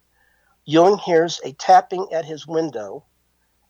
Jung 0.65 0.97
hears 0.97 1.39
a 1.43 1.53
tapping 1.53 2.07
at 2.11 2.25
his 2.25 2.47
window, 2.47 3.05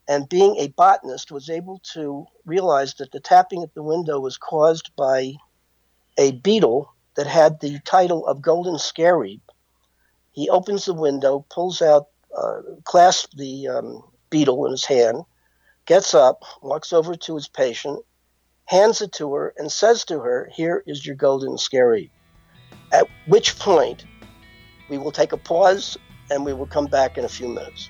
and 0.07 0.29
being 0.29 0.55
a 0.57 0.67
botanist, 0.69 1.31
was 1.31 1.49
able 1.49 1.79
to 1.93 2.25
realize 2.45 2.95
that 2.95 3.11
the 3.11 3.19
tapping 3.19 3.63
at 3.63 3.73
the 3.73 3.83
window 3.83 4.19
was 4.19 4.37
caused 4.37 4.91
by 4.95 5.33
a 6.17 6.31
beetle 6.31 6.92
that 7.15 7.27
had 7.27 7.59
the 7.59 7.79
title 7.79 8.25
of 8.27 8.41
Golden 8.41 8.77
Scarab. 8.77 9.41
He 10.31 10.49
opens 10.49 10.85
the 10.85 10.93
window, 10.93 11.45
pulls 11.49 11.81
out, 11.81 12.07
uh, 12.35 12.61
clasps 12.83 13.35
the 13.35 13.67
um, 13.67 14.03
beetle 14.29 14.65
in 14.65 14.71
his 14.71 14.85
hand, 14.85 15.23
gets 15.85 16.13
up, 16.13 16.43
walks 16.61 16.91
over 16.91 17.15
to 17.15 17.35
his 17.35 17.47
patient, 17.47 18.03
hands 18.65 19.01
it 19.01 19.11
to 19.13 19.33
her, 19.33 19.53
and 19.57 19.71
says 19.71 20.05
to 20.05 20.19
her, 20.19 20.49
Here 20.53 20.83
is 20.87 21.05
your 21.05 21.15
Golden 21.15 21.57
Scarab. 21.57 22.09
At 22.91 23.07
which 23.27 23.57
point, 23.59 24.05
we 24.89 24.97
will 24.97 25.11
take 25.11 25.31
a 25.31 25.37
pause 25.37 25.97
and 26.31 26.45
we 26.45 26.53
will 26.53 26.67
come 26.67 26.85
back 26.85 27.17
in 27.17 27.25
a 27.25 27.29
few 27.29 27.47
minutes. 27.47 27.89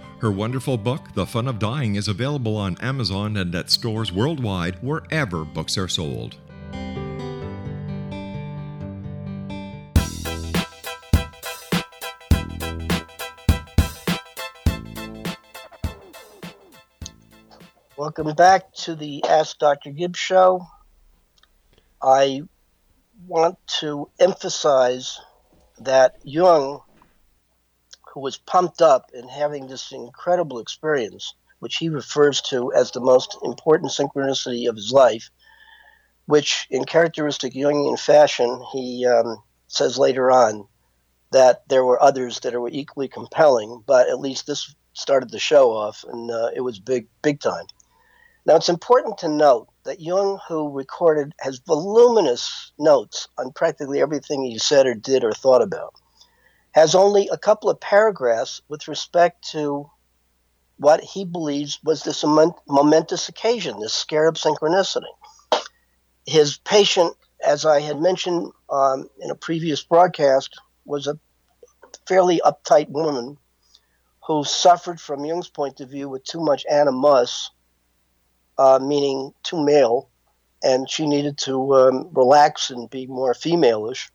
Her 0.21 0.31
wonderful 0.31 0.77
book, 0.77 1.15
The 1.15 1.25
Fun 1.25 1.47
of 1.47 1.57
Dying, 1.57 1.95
is 1.95 2.07
available 2.07 2.55
on 2.55 2.77
Amazon 2.77 3.35
and 3.37 3.55
at 3.55 3.71
stores 3.71 4.11
worldwide 4.11 4.75
wherever 4.83 5.43
books 5.43 5.79
are 5.79 5.87
sold. 5.87 6.35
Welcome 17.97 18.35
back 18.35 18.71
to 18.73 18.93
the 18.93 19.23
Ask 19.27 19.57
Dr. 19.57 19.89
Gibbs 19.89 20.19
show. 20.19 20.67
I 21.99 22.43
want 23.25 23.57
to 23.79 24.07
emphasize 24.19 25.19
that 25.79 26.17
Jung, 26.23 26.81
who 28.13 28.19
was 28.19 28.37
pumped 28.37 28.81
up 28.81 29.09
in 29.13 29.27
having 29.27 29.67
this 29.67 29.91
incredible 29.91 30.59
experience, 30.59 31.33
which 31.59 31.77
he 31.77 31.89
refers 31.89 32.41
to 32.41 32.73
as 32.73 32.91
the 32.91 32.99
most 32.99 33.37
important 33.43 33.91
synchronicity 33.91 34.67
of 34.67 34.75
his 34.75 34.91
life, 34.91 35.29
which, 36.25 36.67
in 36.69 36.85
characteristic 36.85 37.53
Jungian 37.53 37.99
fashion, 37.99 38.63
he 38.71 39.05
um, 39.05 39.37
says 39.67 39.97
later 39.97 40.31
on 40.31 40.67
that 41.31 41.63
there 41.69 41.85
were 41.85 42.01
others 42.01 42.39
that 42.41 42.59
were 42.59 42.69
equally 42.71 43.07
compelling, 43.07 43.83
but 43.85 44.09
at 44.09 44.19
least 44.19 44.47
this 44.47 44.75
started 44.93 45.29
the 45.29 45.39
show 45.39 45.71
off, 45.71 46.03
and 46.07 46.29
uh, 46.29 46.49
it 46.53 46.61
was 46.61 46.79
big, 46.79 47.07
big 47.21 47.39
time. 47.39 47.65
Now, 48.45 48.55
it's 48.55 48.69
important 48.69 49.19
to 49.19 49.29
note 49.29 49.69
that 49.83 50.01
Jung, 50.01 50.39
who 50.47 50.69
recorded, 50.69 51.33
has 51.39 51.59
voluminous 51.59 52.71
notes 52.77 53.27
on 53.37 53.51
practically 53.51 54.01
everything 54.01 54.43
he 54.43 54.57
said 54.57 54.87
or 54.87 54.95
did 54.95 55.23
or 55.23 55.31
thought 55.31 55.61
about, 55.61 55.93
has 56.71 56.95
only 56.95 57.27
a 57.31 57.37
couple 57.37 57.69
of 57.69 57.79
paragraphs 57.79 58.61
with 58.69 58.87
respect 58.87 59.49
to 59.51 59.89
what 60.77 61.03
he 61.03 61.25
believes 61.25 61.79
was 61.83 62.03
this 62.03 62.23
momentous 62.23 63.29
occasion, 63.29 63.79
this 63.79 63.93
scarab 63.93 64.35
synchronicity. 64.35 65.11
His 66.25 66.57
patient, 66.57 67.15
as 67.45 67.65
I 67.65 67.81
had 67.81 68.01
mentioned 68.01 68.51
um, 68.69 69.07
in 69.19 69.29
a 69.29 69.35
previous 69.35 69.83
broadcast, 69.83 70.59
was 70.85 71.07
a 71.07 71.19
fairly 72.07 72.41
uptight 72.43 72.89
woman 72.89 73.37
who 74.25 74.43
suffered, 74.43 74.99
from 74.99 75.25
Jung's 75.25 75.49
point 75.49 75.81
of 75.81 75.89
view, 75.89 76.09
with 76.09 76.23
too 76.23 76.39
much 76.39 76.65
animus 76.69 77.51
uh, 78.57 78.79
meaning 78.81 79.33
too 79.43 79.63
male, 79.63 80.09
and 80.63 80.89
she 80.89 81.07
needed 81.07 81.37
to 81.39 81.73
um, 81.75 82.09
relax 82.13 82.69
and 82.69 82.89
be 82.89 83.07
more 83.07 83.33
femaleish. 83.33 84.09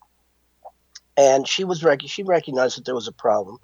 And 1.17 1.47
she 1.49 1.65
was 1.65 1.83
rec- 1.83 2.03
she 2.07 2.23
recognized 2.23 2.77
that 2.77 2.85
there 2.85 2.95
was 2.95 3.09
a 3.09 3.13
problem, 3.13 3.59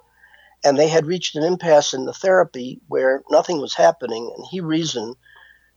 and 0.63 0.77
they 0.77 0.87
had 0.87 1.05
reached 1.05 1.35
an 1.35 1.43
impasse 1.43 1.93
in 1.93 2.05
the 2.05 2.13
therapy 2.13 2.81
where 2.87 3.23
nothing 3.29 3.61
was 3.61 3.75
happening. 3.75 4.33
And 4.35 4.45
he 4.49 4.59
reasoned 4.59 5.15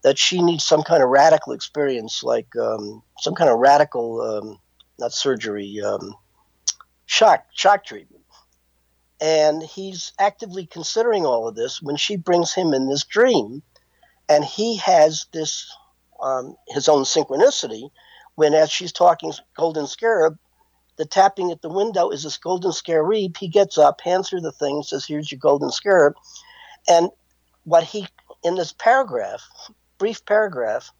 that 0.02 0.18
she 0.18 0.42
needs 0.42 0.64
some 0.64 0.82
kind 0.82 1.02
of 1.02 1.10
radical 1.10 1.52
experience, 1.52 2.22
like 2.22 2.48
um, 2.56 3.02
some 3.18 3.34
kind 3.34 3.50
of 3.50 3.58
radical, 3.58 4.20
um, 4.20 4.58
not 4.98 5.12
surgery, 5.12 5.80
um, 5.84 6.14
shock 7.06 7.44
shock 7.52 7.84
treatment. 7.84 8.22
And 9.20 9.62
he's 9.62 10.12
actively 10.18 10.66
considering 10.66 11.24
all 11.24 11.48
of 11.48 11.54
this 11.54 11.80
when 11.80 11.96
she 11.96 12.16
brings 12.16 12.52
him 12.54 12.74
in 12.74 12.88
this 12.88 13.04
dream 13.04 13.62
and 14.28 14.44
he 14.44 14.76
has 14.76 15.26
this 15.32 15.70
um, 16.20 16.56
his 16.68 16.88
own 16.88 17.02
synchronicity 17.04 17.90
when 18.34 18.54
as 18.54 18.70
she's 18.70 18.92
talking 18.92 19.32
golden 19.56 19.86
scarab 19.86 20.38
the 20.96 21.04
tapping 21.06 21.50
at 21.50 21.62
the 21.62 21.68
window 21.68 22.10
is 22.10 22.22
this 22.22 22.38
golden 22.38 22.72
scarab 22.72 23.36
he 23.36 23.48
gets 23.48 23.78
up 23.78 24.00
hands 24.00 24.30
her 24.30 24.40
the 24.40 24.52
thing 24.52 24.82
says 24.82 25.04
here's 25.06 25.30
your 25.30 25.38
golden 25.38 25.70
scarab 25.70 26.14
and 26.88 27.10
what 27.64 27.84
he 27.84 28.06
in 28.42 28.54
this 28.54 28.72
paragraph 28.72 29.42
brief 29.98 30.24
paragraph 30.24 30.90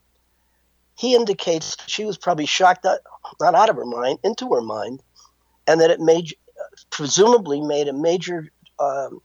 he 0.97 1.15
indicates 1.15 1.77
she 1.87 2.05
was 2.07 2.17
probably 2.17 2.47
shocked 2.47 2.85
not, 2.85 3.01
not 3.41 3.55
out 3.55 3.69
of 3.69 3.77
her 3.77 3.85
mind 3.85 4.19
into 4.25 4.53
her 4.55 4.63
mind 4.63 5.03
and 5.67 5.81
that 5.81 5.91
it 5.91 6.01
made 6.01 6.33
presumably 6.91 7.61
made 7.61 7.89
a 7.89 7.93
major 7.93 8.51
um, 8.79 9.21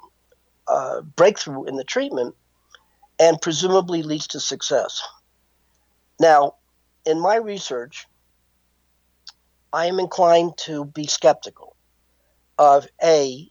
uh, 0.67 1.01
breakthrough 1.01 1.65
in 1.65 1.75
the 1.75 1.83
treatment 1.83 2.35
and 3.19 3.41
presumably 3.41 4.03
leads 4.03 4.27
to 4.27 4.39
success. 4.39 5.01
Now, 6.19 6.55
in 7.05 7.19
my 7.19 7.35
research, 7.35 8.07
I 9.73 9.85
am 9.87 9.99
inclined 9.99 10.57
to 10.65 10.85
be 10.85 11.07
skeptical 11.07 11.75
of 12.57 12.87
A, 13.03 13.49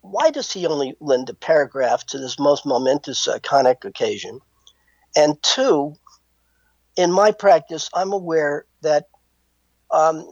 why 0.00 0.30
does 0.30 0.52
he 0.52 0.66
only 0.66 0.94
lend 1.00 1.28
a 1.28 1.34
paragraph 1.34 2.06
to 2.06 2.18
this 2.18 2.38
most 2.38 2.64
momentous 2.64 3.26
iconic 3.26 3.84
occasion? 3.84 4.40
And 5.16 5.40
two, 5.42 5.94
in 6.96 7.12
my 7.12 7.32
practice, 7.32 7.90
I'm 7.94 8.12
aware 8.12 8.64
that 8.82 9.06
um, 9.90 10.26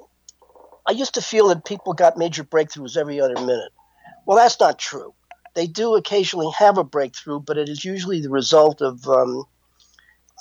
I 0.86 0.92
used 0.92 1.14
to 1.14 1.22
feel 1.22 1.48
that 1.48 1.64
people 1.64 1.92
got 1.92 2.16
major 2.16 2.44
breakthroughs 2.44 2.96
every 2.96 3.20
other 3.20 3.34
minute. 3.34 3.72
Well, 4.24 4.38
that's 4.38 4.58
not 4.58 4.78
true 4.78 5.14
they 5.56 5.66
do 5.66 5.96
occasionally 5.96 6.50
have 6.56 6.78
a 6.78 6.84
breakthrough, 6.84 7.40
but 7.40 7.56
it 7.56 7.68
is 7.68 7.84
usually 7.84 8.20
the 8.20 8.30
result 8.30 8.82
of, 8.82 9.08
um, 9.08 9.42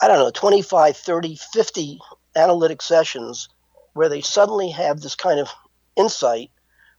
I 0.02 0.10
don't 0.10 0.20
know, 0.20 0.30
25, 0.30 0.96
30, 0.96 1.38
50 1.54 2.00
analytic 2.36 2.82
sessions 2.82 3.48
where 3.96 4.10
they 4.10 4.20
suddenly 4.20 4.70
have 4.72 5.00
this 5.00 5.16
kind 5.16 5.40
of 5.40 5.50
insight, 5.96 6.52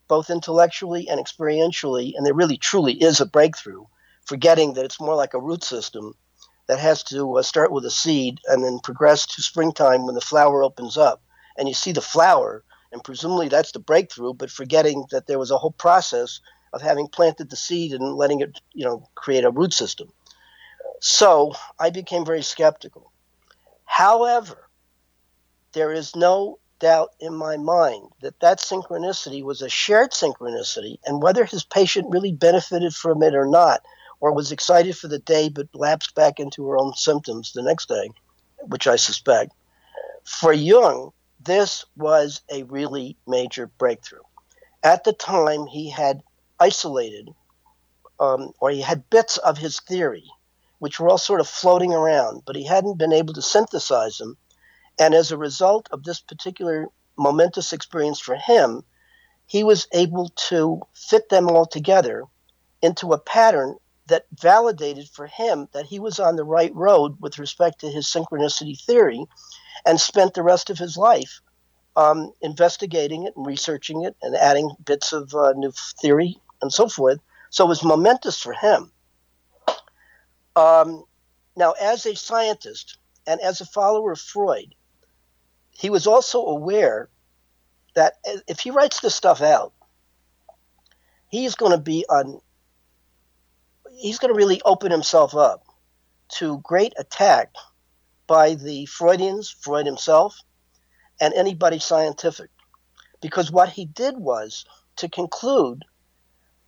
both 0.09 0.31
intellectually 0.31 1.07
and 1.09 1.21
experientially, 1.21 2.15
and 2.17 2.25
there 2.25 2.33
really 2.33 2.57
truly 2.57 2.95
is 2.95 3.21
a 3.21 3.27
breakthrough, 3.27 3.85
forgetting 4.25 4.73
that 4.73 4.87
it's 4.87 4.99
more 4.99 5.15
like 5.15 5.35
a 5.35 5.41
root 5.41 5.63
system 5.63 6.15
that 6.69 6.79
has 6.79 7.03
to 7.03 7.37
uh, 7.37 7.43
start 7.43 7.71
with 7.71 7.85
a 7.85 7.91
seed 7.91 8.41
and 8.47 8.65
then 8.65 8.79
progress 8.83 9.27
to 9.27 9.43
springtime 9.43 10.07
when 10.07 10.15
the 10.15 10.23
flower 10.23 10.63
opens 10.63 10.97
up. 10.97 11.23
And 11.59 11.69
you 11.69 11.75
see 11.75 11.93
the 11.93 12.01
flower, 12.01 12.65
and 12.91 13.05
presumably 13.05 13.49
that's 13.49 13.73
the 13.73 13.79
breakthrough, 13.79 14.33
but 14.33 14.51
forgetting 14.51 15.05
that 15.11 15.27
there 15.27 15.39
was 15.39 15.51
a 15.51 15.59
whole 15.59 15.73
process 15.73 16.41
of 16.73 16.81
having 16.81 17.09
planted 17.09 17.51
the 17.51 17.57
seed 17.57 17.93
and 17.93 18.15
letting 18.15 18.41
it, 18.41 18.59
you 18.73 18.87
know, 18.87 19.07
create 19.15 19.45
a 19.45 19.51
root 19.51 19.75
system. 19.75 20.09
So 21.01 21.53
I 21.79 21.91
became 21.91 22.25
very 22.25 22.43
skeptical. 22.43 23.13
However, 23.85 24.71
there 25.73 25.93
is 25.93 26.17
no 26.17 26.59
doubt 26.79 27.11
in 27.21 27.35
my 27.35 27.57
mind 27.57 28.09
that 28.21 28.39
that 28.41 28.59
synchronicity 28.59 29.43
was 29.43 29.63
a 29.63 29.69
shared 29.69 30.13
synchronicity, 30.13 30.99
and 31.05 31.23
whether 31.23 31.45
his 31.45 31.65
patient 31.65 32.11
really 32.11 32.33
benefited 32.33 32.95
from 32.95 33.23
it 33.23 33.35
or 33.35 33.47
not, 33.47 33.83
or 34.21 34.33
was 34.33 34.53
excited 34.53 34.97
for 34.97 35.09
the 35.09 35.19
day 35.19 35.49
but 35.49 35.69
lapsed 35.75 36.15
back 36.15 36.39
into 36.39 36.67
her 36.69 36.79
own 36.79 36.95
symptoms 36.95 37.53
the 37.53 37.63
next 37.63 37.89
day, 37.89 38.11
which 38.69 38.87
I 38.87 38.97
suspect. 38.97 39.53
For 40.25 40.53
Jung, 40.53 41.13
this 41.41 41.85
was 41.97 42.41
a 42.51 42.65
really 42.65 43.17
major 43.27 43.67
breakthrough. 43.79 44.23
At 44.83 45.05
the 45.05 45.13
time, 45.13 45.67
he 45.67 45.91
had 45.91 46.23
isolated, 46.59 47.31
um, 48.19 48.53
or 48.61 48.71
he 48.71 48.81
had 48.81 49.09
bits 49.11 49.37
of 49.39 49.59
his 49.59 49.81
theory, 49.81 50.25
which 50.79 50.99
were 50.99 51.09
all 51.09 51.19
sort 51.19 51.41
of 51.41 51.49
floating 51.49 51.93
around, 51.93 52.43
but 52.47 52.57
he 52.57 52.65
hadn't 52.65 52.99
been 52.99 53.13
able 53.13 53.35
to 53.35 53.43
synthesize 53.43 54.19
them. 54.19 54.37
And 54.99 55.15
as 55.15 55.31
a 55.31 55.39
result 55.39 55.89
of 55.93 56.05
this 56.05 56.21
particular 56.21 56.89
momentous 57.17 57.73
experience 57.73 58.21
for 58.21 58.37
him, 58.37 58.83
he 59.47 59.63
was 59.63 59.87
able 59.93 60.31
to 60.49 60.83
fit 60.95 61.29
them 61.29 61.49
all 61.49 61.67
together 61.67 62.25
into 62.83 63.13
a 63.13 63.19
pattern 63.19 63.77
that 64.07 64.27
validated 64.33 65.09
for 65.09 65.27
him 65.27 65.69
that 65.73 65.87
he 65.87 65.99
was 65.99 66.21
on 66.21 66.37
the 66.37 66.45
right 66.45 66.75
road 66.75 67.17
with 67.21 67.39
respect 67.39 67.81
to 67.81 67.91
his 67.91 68.07
synchronicity 68.07 68.81
theory 68.81 69.25
and 69.85 70.01
spent 70.01 70.35
the 70.35 70.43
rest 70.43 70.71
of 70.71 70.79
his 70.79 70.97
life 70.97 71.41
um, 71.97 72.33
investigating 72.43 73.25
it 73.25 73.35
and 73.37 73.47
researching 73.47 74.05
it 74.05 74.17
and 74.23 74.37
adding 74.37 74.71
bits 74.85 75.13
of 75.13 75.35
uh, 75.35 75.53
new 75.57 75.73
theory 76.01 76.37
and 76.63 76.73
so 76.73 76.89
forth. 76.89 77.19
So 77.51 77.65
it 77.65 77.69
was 77.69 77.85
momentous 77.85 78.41
for 78.41 78.53
him. 78.53 78.93
Um, 80.55 81.05
now, 81.57 81.73
as 81.73 82.07
a 82.07 82.15
scientist 82.15 82.99
and 83.27 83.41
as 83.41 83.61
a 83.61 83.67
follower 83.67 84.13
of 84.13 84.21
Freud, 84.21 84.75
he 85.79 85.91
was 85.91 86.07
also 86.07 86.45
aware 86.45 87.09
that 87.95 88.15
if 88.47 88.61
he 88.61 88.71
writes 88.71 89.01
this 89.01 89.15
stuff 89.15 89.43
out, 89.43 89.73
he's 91.29 91.55
going 91.55 91.73
to 91.73 91.79
be 91.79 92.05
on 92.09 92.41
he's 93.97 94.19
going 94.19 94.33
to 94.33 94.37
really 94.37 94.61
open 94.65 94.91
himself 94.91 95.35
up 95.35 95.65
to 96.29 96.61
great 96.63 96.93
attack 96.99 97.55
by 98.27 98.55
the 98.55 98.87
Freudians, 98.87 99.49
Freud 99.51 99.87
himself, 99.87 100.39
and 101.21 101.33
anybody 101.35 101.79
scientific. 101.79 102.51
Because 103.23 103.51
what 103.51 103.71
he 103.71 103.87
did 103.87 104.19
was 104.19 104.67
to 104.97 105.09
conclude 105.09 105.85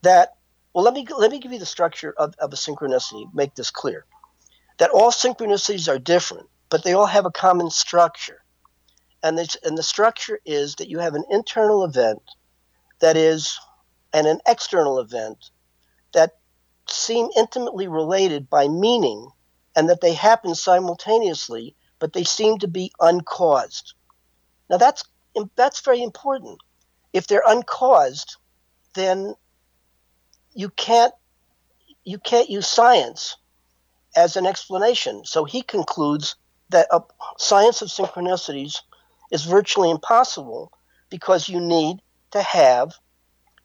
that, 0.02 0.36
well, 0.72 0.84
let 0.84 0.94
me, 0.94 1.06
let 1.18 1.30
me 1.30 1.40
give 1.40 1.52
you 1.52 1.58
the 1.58 1.66
structure 1.66 2.14
of, 2.16 2.34
of 2.38 2.52
a 2.52 2.56
synchronicity, 2.56 3.26
make 3.34 3.54
this 3.54 3.70
clear. 3.70 4.06
That 4.78 4.90
all 4.90 5.10
synchronicities 5.10 5.92
are 5.92 5.98
different, 5.98 6.48
but 6.70 6.84
they 6.84 6.94
all 6.94 7.06
have 7.06 7.26
a 7.26 7.30
common 7.30 7.70
structure. 7.70 8.42
And, 9.22 9.36
this, 9.38 9.56
and 9.64 9.76
the 9.76 9.82
structure 9.82 10.38
is 10.44 10.76
that 10.76 10.88
you 10.88 10.98
have 10.98 11.14
an 11.14 11.24
internal 11.30 11.84
event 11.84 12.22
that 13.00 13.16
is, 13.16 13.58
and 14.12 14.26
an 14.26 14.40
external 14.46 15.00
event 15.00 15.50
that 16.12 16.38
seem 16.88 17.28
intimately 17.36 17.88
related 17.88 18.48
by 18.48 18.68
meaning 18.68 19.28
and 19.76 19.88
that 19.88 20.00
they 20.00 20.14
happen 20.14 20.54
simultaneously, 20.54 21.74
but 21.98 22.12
they 22.12 22.24
seem 22.24 22.58
to 22.58 22.68
be 22.68 22.92
uncaused. 23.00 23.94
Now 24.70 24.76
that's 24.76 25.04
that's 25.54 25.80
very 25.80 26.02
important. 26.02 26.60
If 27.12 27.26
they're 27.26 27.44
uncaused, 27.46 28.36
then 28.94 29.34
you 30.54 30.70
can't 30.70 31.14
you 32.04 32.18
can't 32.18 32.50
use 32.50 32.66
science 32.66 33.36
as 34.16 34.36
an 34.36 34.46
explanation. 34.46 35.24
So 35.24 35.44
he 35.44 35.62
concludes 35.62 36.36
that 36.70 36.88
a 36.90 37.00
science 37.38 37.82
of 37.82 37.88
synchronicities 37.88 38.80
is 39.30 39.44
virtually 39.44 39.90
impossible 39.90 40.72
because 41.10 41.48
you 41.48 41.60
need 41.60 42.00
to 42.30 42.42
have 42.42 42.92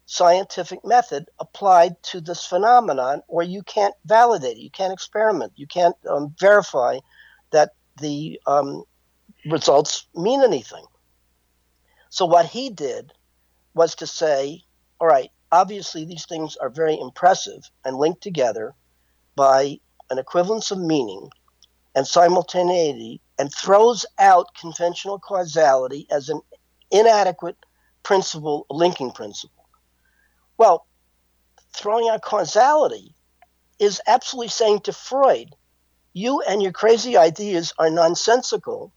scientific 0.06 0.84
method 0.84 1.26
applied 1.38 2.02
to 2.02 2.20
this 2.20 2.44
phenomenon, 2.44 3.22
or 3.28 3.42
you 3.42 3.62
can't 3.62 3.94
validate 4.04 4.56
it, 4.56 4.60
you 4.60 4.70
can't 4.70 4.92
experiment, 4.92 5.52
you 5.56 5.66
can't 5.66 5.96
um, 6.08 6.34
verify 6.38 6.98
that 7.50 7.74
the 8.00 8.38
um, 8.46 8.84
results 9.46 10.06
mean 10.14 10.42
anything. 10.42 10.84
So, 12.10 12.26
what 12.26 12.46
he 12.46 12.70
did 12.70 13.12
was 13.74 13.94
to 13.96 14.06
say, 14.06 14.62
all 15.00 15.08
right, 15.08 15.30
obviously 15.50 16.04
these 16.04 16.26
things 16.26 16.56
are 16.56 16.70
very 16.70 16.98
impressive 16.98 17.68
and 17.84 17.96
linked 17.96 18.22
together 18.22 18.74
by 19.36 19.78
an 20.10 20.18
equivalence 20.18 20.70
of 20.70 20.78
meaning 20.78 21.30
and 21.94 22.06
simultaneity, 22.06 23.20
and 23.38 23.52
throws 23.52 24.06
out 24.18 24.54
conventional 24.60 25.18
causality 25.18 26.06
as 26.10 26.28
an 26.28 26.40
inadequate 26.90 27.56
principle, 28.02 28.66
linking 28.70 29.10
principle. 29.10 29.64
Well, 30.56 30.86
throwing 31.72 32.08
out 32.08 32.22
causality 32.22 33.14
is 33.78 34.00
absolutely 34.06 34.48
saying 34.48 34.80
to 34.80 34.92
Freud, 34.92 35.54
you 36.12 36.40
and 36.42 36.62
your 36.62 36.72
crazy 36.72 37.16
ideas 37.16 37.72
are 37.78 37.90
nonsensical, 37.90 38.92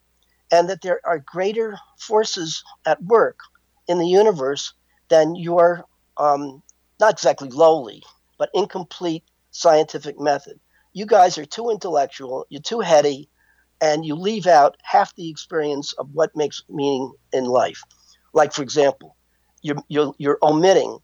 and 0.52 0.70
that 0.70 0.82
there 0.82 1.02
are 1.04 1.20
greater 1.20 1.78
forces 1.98 2.64
at 2.86 3.02
work 3.04 3.40
in 3.88 3.98
the 3.98 4.08
universe 4.08 4.74
than 5.10 5.36
your, 5.36 5.84
um, 6.18 6.62
not 7.00 7.14
exactly 7.14 7.50
lowly, 7.50 8.04
but 8.38 8.50
incomplete 8.54 9.24
scientific 9.52 10.20
method. 10.20 10.60
You 10.94 11.06
guys 11.06 11.38
are 11.38 11.46
too 11.46 11.70
intellectual, 11.72 12.46
you're 12.50 12.62
too 12.62 12.82
heady, 12.82 13.30
and 13.80 14.06
you 14.06 14.16
leave 14.16 14.48
out 14.48 14.78
half 14.84 15.16
the 15.16 15.30
experience 15.30 15.94
of 15.94 16.10
what 16.14 16.36
makes 16.36 16.64
meaning 16.70 17.14
in 17.32 17.46
life. 17.46 17.82
Like, 18.34 18.54
for 18.54 18.64
example, 18.64 19.16
you're, 19.62 19.78
you're, 19.88 20.14
you're 20.18 20.40
omitting 20.42 21.00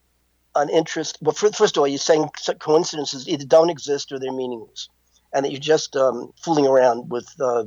an 0.55 0.69
interest. 0.69 1.17
Well, 1.21 1.33
first 1.33 1.77
of 1.77 1.81
all, 1.81 1.87
you're 1.87 1.97
saying 1.97 2.29
coincidences 2.59 3.27
either 3.27 3.45
don't 3.45 3.69
exist 3.69 4.11
or 4.11 4.19
they're 4.19 4.31
meaningless, 4.31 4.89
and 5.33 5.43
that 5.43 5.51
you're 5.51 5.59
just 5.59 5.95
um, 5.95 6.31
fooling 6.37 6.67
around 6.67 7.09
with, 7.09 7.27
uh, 7.39 7.63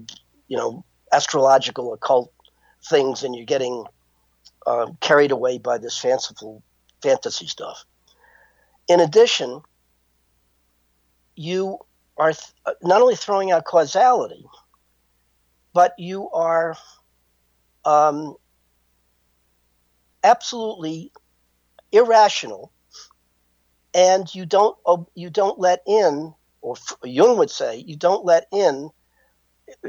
you 0.48 0.56
know, 0.56 0.84
astrological 1.12 1.92
occult 1.92 2.32
things, 2.88 3.24
and 3.24 3.34
you're 3.34 3.44
getting 3.44 3.84
uh, 4.66 4.86
carried 5.00 5.32
away 5.32 5.58
by 5.58 5.78
this 5.78 5.98
fanciful 5.98 6.62
fantasy 7.02 7.46
stuff. 7.46 7.84
In 8.88 9.00
addition, 9.00 9.60
you 11.34 11.78
are 12.16 12.32
th- 12.32 12.76
not 12.82 13.02
only 13.02 13.16
throwing 13.16 13.50
out 13.50 13.64
causality, 13.64 14.44
but 15.76 15.92
you 15.98 16.30
are 16.30 16.74
um, 17.84 18.34
absolutely 20.24 21.12
irrational 21.92 22.72
and 23.92 24.34
you 24.34 24.46
don't 24.46 24.74
you 25.14 25.28
don't 25.28 25.58
let 25.58 25.82
in, 25.86 26.32
or 26.62 26.76
Jung 27.04 27.36
would 27.36 27.50
say, 27.50 27.84
you 27.86 27.94
don't 27.94 28.24
let 28.24 28.46
in 28.50 28.88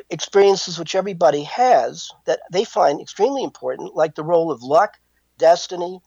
experiences 0.09 0.77
which 0.77 0.93
everybody 0.93 1.43
has 1.43 2.09
that 2.25 2.41
they 2.51 2.65
find 2.65 2.99
extremely 2.99 3.45
important, 3.45 3.95
like 3.95 4.15
the 4.15 4.25
role 4.25 4.51
of 4.51 4.61
luck, 4.63 4.95
destiny, 5.37 6.01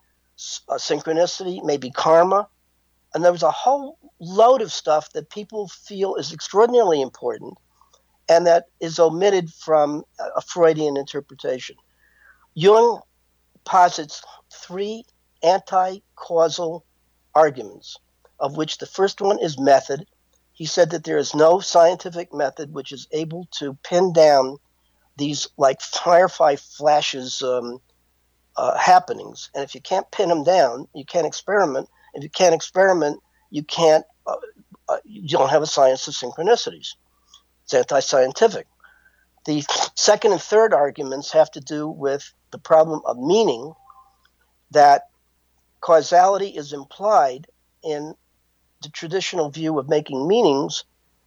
uh, 0.69 0.75
synchronicity, 0.75 1.65
maybe 1.65 1.91
karma. 1.91 2.47
And 3.15 3.25
there 3.25 3.33
was 3.33 3.43
a 3.43 3.51
whole 3.51 3.99
load 4.21 4.61
of 4.61 4.73
stuff 4.73 5.11
that 5.15 5.31
people 5.31 5.69
feel 5.69 6.17
is 6.17 6.35
extraordinarily 6.35 7.01
important 7.01 7.55
and 8.31 8.47
that 8.47 8.67
is 8.79 9.01
omitted 9.01 9.53
from 9.53 10.05
a 10.37 10.41
Freudian 10.41 10.97
interpretation. 10.97 11.75
Jung 12.55 13.01
posits 13.65 14.23
three 14.53 15.05
anti 15.43 15.99
causal 16.15 16.85
arguments, 17.35 17.99
of 18.39 18.57
which 18.57 18.79
the 18.79 18.87
first 18.87 19.21
one 19.21 19.41
is 19.41 19.59
method. 19.59 20.07
He 20.53 20.65
said 20.65 20.91
that 20.91 21.03
there 21.03 21.19
is 21.19 21.35
no 21.35 21.59
scientific 21.59 22.33
method 22.33 22.73
which 22.73 22.93
is 22.93 23.09
able 23.11 23.49
to 23.59 23.77
pin 23.83 24.13
down 24.13 24.59
these 25.17 25.49
like 25.59 25.81
firefly 25.81 26.55
flashes 26.55 27.43
um, 27.43 27.81
uh, 28.57 28.79
happenings. 28.79 29.51
And 29.57 29.65
if 29.65 29.75
you 29.75 29.81
can't 29.81 30.09
pin 30.13 30.29
them 30.29 30.45
down, 30.45 30.87
you 30.95 31.05
can't 31.05 31.27
experiment. 31.27 31.89
If 32.15 32.23
you 32.23 32.31
can't 32.31 32.55
experiment, 32.55 33.21
you 33.51 33.65
can't. 33.65 34.05
Uh, 34.25 34.37
uh, 34.89 34.99
you 35.05 35.29
don't 35.29 35.51
have 35.51 35.63
a 35.63 35.67
science 35.67 36.07
of 36.07 36.15
synchronicities. 36.15 36.95
It's 37.71 37.75
anti-scientific. 37.75 38.67
The 39.47 39.65
second 39.95 40.33
and 40.33 40.43
third 40.43 40.75
arguments 40.75 41.31
have 41.33 41.53
to 41.53 41.61
do 41.61 41.89
with 41.89 42.35
the 42.51 42.59
problem 42.59 43.01
of 43.05 43.17
meaning 43.17 43.75
that 44.73 45.03
causality 45.81 46.49
is 46.49 46.73
implied 46.73 47.47
in 47.85 48.15
the 48.83 48.89
traditional 48.89 49.51
view 49.51 49.79
of 49.79 49.89
making 49.89 50.27
meanings 50.27 50.83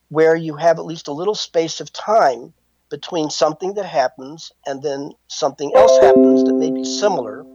where 0.10 0.36
you 0.36 0.58
have 0.58 0.80
at 0.80 0.86
least 0.86 1.08
a 1.08 1.14
little 1.14 1.34
space 1.34 1.80
of 1.80 1.94
time 1.94 2.54
between 2.90 3.30
something 3.30 3.76
that 3.76 3.86
happens 3.86 4.52
and 4.66 4.84
then 4.84 5.12
something 5.28 5.72
else 5.74 5.98
happens 5.98 6.44
that 6.44 6.60
may 6.60 6.72
be 6.72 6.84
similar, 6.84 7.46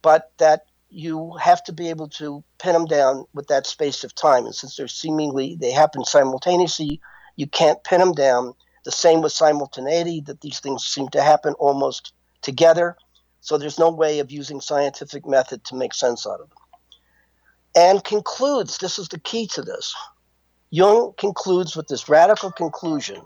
but 0.00 0.30
that 0.38 0.66
you 0.90 1.36
have 1.40 1.64
to 1.64 1.72
be 1.72 1.90
able 1.90 2.08
to 2.08 2.44
pin 2.58 2.72
them 2.72 2.86
down 2.86 3.24
with 3.34 3.48
that 3.48 3.66
space 3.66 4.04
of 4.04 4.14
time. 4.14 4.46
And 4.46 4.54
since 4.54 4.76
they're 4.76 4.86
seemingly, 4.86 5.56
they 5.56 5.72
happen 5.72 6.04
simultaneously, 6.04 7.00
you 7.40 7.46
can't 7.46 7.82
pin 7.84 8.00
them 8.00 8.12
down. 8.12 8.52
The 8.84 8.92
same 8.92 9.22
with 9.22 9.32
simultaneity, 9.32 10.20
that 10.26 10.42
these 10.42 10.60
things 10.60 10.84
seem 10.84 11.08
to 11.08 11.22
happen 11.22 11.54
almost 11.54 12.12
together, 12.42 12.96
so 13.40 13.56
there's 13.56 13.78
no 13.78 13.90
way 13.90 14.18
of 14.18 14.30
using 14.30 14.60
scientific 14.60 15.26
method 15.26 15.64
to 15.64 15.74
make 15.74 15.94
sense 15.94 16.26
out 16.26 16.40
of 16.40 16.50
them. 16.50 16.58
And 17.74 18.04
concludes 18.04 18.76
this 18.76 18.98
is 18.98 19.08
the 19.08 19.18
key 19.18 19.46
to 19.54 19.62
this. 19.62 19.94
Jung 20.68 21.14
concludes 21.16 21.74
with 21.74 21.88
this 21.88 22.10
radical 22.10 22.52
conclusion 22.52 23.22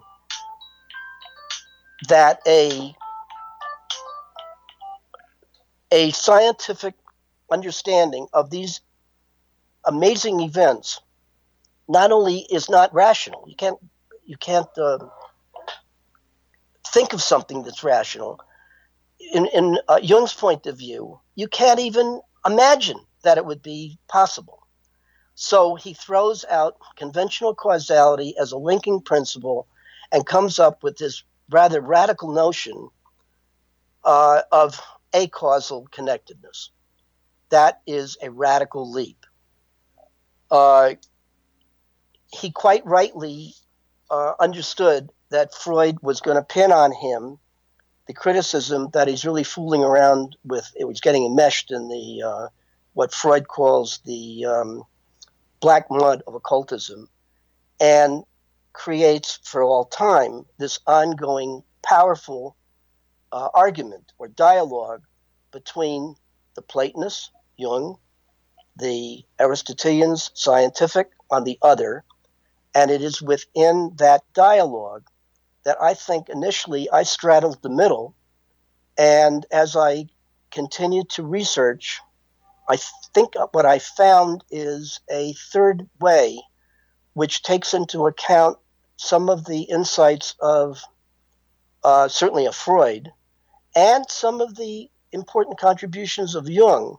that 2.08 2.38
a 2.46 2.94
a 5.90 6.10
scientific 6.12 6.94
understanding 7.50 8.26
of 8.32 8.50
these 8.50 8.80
amazing 9.84 10.40
events 10.40 11.00
not 11.88 12.12
only 12.12 12.46
is 12.50 12.68
not 12.68 12.92
rational 12.94 13.44
you 13.46 13.54
can't 13.54 13.78
you 14.24 14.36
can't 14.36 14.68
uh, 14.78 14.98
think 16.88 17.12
of 17.12 17.22
something 17.22 17.62
that's 17.62 17.84
rational 17.84 18.40
in, 19.32 19.46
in 19.46 19.78
uh, 19.88 20.00
jung's 20.00 20.34
point 20.34 20.66
of 20.66 20.78
view 20.78 21.20
you 21.34 21.48
can't 21.48 21.80
even 21.80 22.20
imagine 22.46 22.98
that 23.22 23.38
it 23.38 23.46
would 23.46 23.62
be 23.62 23.98
possible 24.08 24.64
so 25.34 25.74
he 25.74 25.94
throws 25.94 26.44
out 26.48 26.76
conventional 26.96 27.54
causality 27.54 28.34
as 28.38 28.52
a 28.52 28.58
linking 28.58 29.00
principle 29.00 29.66
and 30.12 30.24
comes 30.24 30.58
up 30.58 30.82
with 30.82 30.96
this 30.96 31.24
rather 31.50 31.80
radical 31.80 32.32
notion 32.32 32.88
uh, 34.04 34.42
of 34.52 34.80
acausal 35.12 35.88
connectedness. 35.90 36.70
That 37.50 37.80
is 37.86 38.16
a 38.22 38.30
radical 38.30 38.90
leap. 38.90 39.26
Uh, 40.50 40.94
he 42.32 42.50
quite 42.50 42.84
rightly 42.86 43.54
uh, 44.14 44.34
understood 44.38 45.10
that 45.30 45.52
Freud 45.52 45.98
was 46.00 46.20
going 46.20 46.36
to 46.36 46.42
pin 46.42 46.70
on 46.70 46.92
him 46.92 47.38
the 48.06 48.12
criticism 48.12 48.88
that 48.92 49.08
he's 49.08 49.24
really 49.24 49.42
fooling 49.42 49.82
around 49.82 50.36
with. 50.44 50.70
It 50.76 50.84
was 50.84 51.00
getting 51.00 51.24
enmeshed 51.24 51.72
in 51.72 51.88
the 51.88 52.22
uh, 52.22 52.48
what 52.92 53.12
Freud 53.12 53.48
calls 53.48 53.98
the 54.04 54.44
um, 54.44 54.84
black 55.60 55.86
mud 55.90 56.22
of 56.28 56.34
occultism, 56.34 57.08
and 57.80 58.22
creates 58.72 59.40
for 59.42 59.64
all 59.64 59.86
time 59.86 60.44
this 60.58 60.78
ongoing 60.86 61.64
powerful 61.82 62.56
uh, 63.32 63.48
argument 63.52 64.12
or 64.18 64.28
dialogue 64.28 65.02
between 65.50 66.14
the 66.54 66.62
Platonists, 66.62 67.30
Jung, 67.56 67.96
the 68.76 69.24
Aristotelians, 69.40 70.30
scientific, 70.34 71.10
on 71.30 71.42
the 71.42 71.58
other. 71.62 72.04
And 72.74 72.90
it 72.90 73.02
is 73.02 73.22
within 73.22 73.92
that 73.96 74.22
dialogue 74.32 75.08
that 75.64 75.80
I 75.80 75.94
think 75.94 76.28
initially 76.28 76.90
I 76.90 77.04
straddled 77.04 77.62
the 77.62 77.70
middle. 77.70 78.14
And 78.98 79.46
as 79.50 79.76
I 79.76 80.06
continued 80.50 81.10
to 81.10 81.22
research, 81.22 82.00
I 82.68 82.78
think 83.12 83.34
what 83.52 83.66
I 83.66 83.78
found 83.78 84.44
is 84.50 85.00
a 85.10 85.34
third 85.52 85.88
way 86.00 86.40
which 87.12 87.42
takes 87.42 87.74
into 87.74 88.06
account 88.06 88.58
some 88.96 89.28
of 89.28 89.44
the 89.44 89.62
insights 89.62 90.34
of 90.40 90.82
uh, 91.84 92.08
certainly 92.08 92.46
of 92.46 92.56
Freud 92.56 93.12
and 93.76 94.08
some 94.10 94.40
of 94.40 94.56
the 94.56 94.90
important 95.12 95.58
contributions 95.58 96.34
of 96.34 96.48
Jung, 96.48 96.96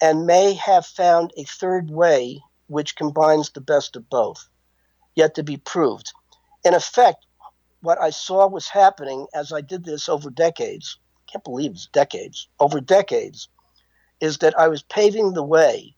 and 0.00 0.26
may 0.26 0.54
have 0.54 0.86
found 0.86 1.32
a 1.36 1.44
third 1.44 1.90
way 1.90 2.42
which 2.68 2.96
combines 2.96 3.50
the 3.50 3.60
best 3.60 3.96
of 3.96 4.08
both, 4.08 4.48
yet 5.14 5.34
to 5.34 5.42
be 5.42 5.56
proved. 5.56 6.12
In 6.64 6.74
effect, 6.74 7.26
what 7.80 8.00
I 8.00 8.10
saw 8.10 8.46
was 8.46 8.68
happening 8.68 9.26
as 9.34 9.52
I 9.52 9.60
did 9.60 9.84
this 9.84 10.08
over 10.08 10.30
decades, 10.30 10.98
can't 11.30 11.44
believe 11.44 11.72
it's 11.72 11.86
decades, 11.86 12.48
over 12.58 12.80
decades, 12.80 13.48
is 14.20 14.38
that 14.38 14.58
I 14.58 14.68
was 14.68 14.82
paving 14.82 15.32
the 15.32 15.42
way, 15.42 15.94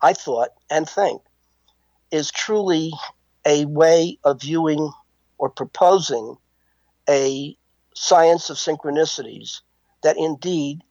I 0.00 0.12
thought 0.14 0.50
and 0.70 0.88
think, 0.88 1.22
is 2.10 2.30
truly 2.30 2.92
a 3.46 3.64
way 3.66 4.18
of 4.24 4.40
viewing 4.40 4.92
or 5.38 5.48
proposing 5.48 6.36
a 7.08 7.56
science 7.94 8.50
of 8.50 8.56
synchronicities 8.56 9.60
that 10.02 10.16
indeed 10.16 10.82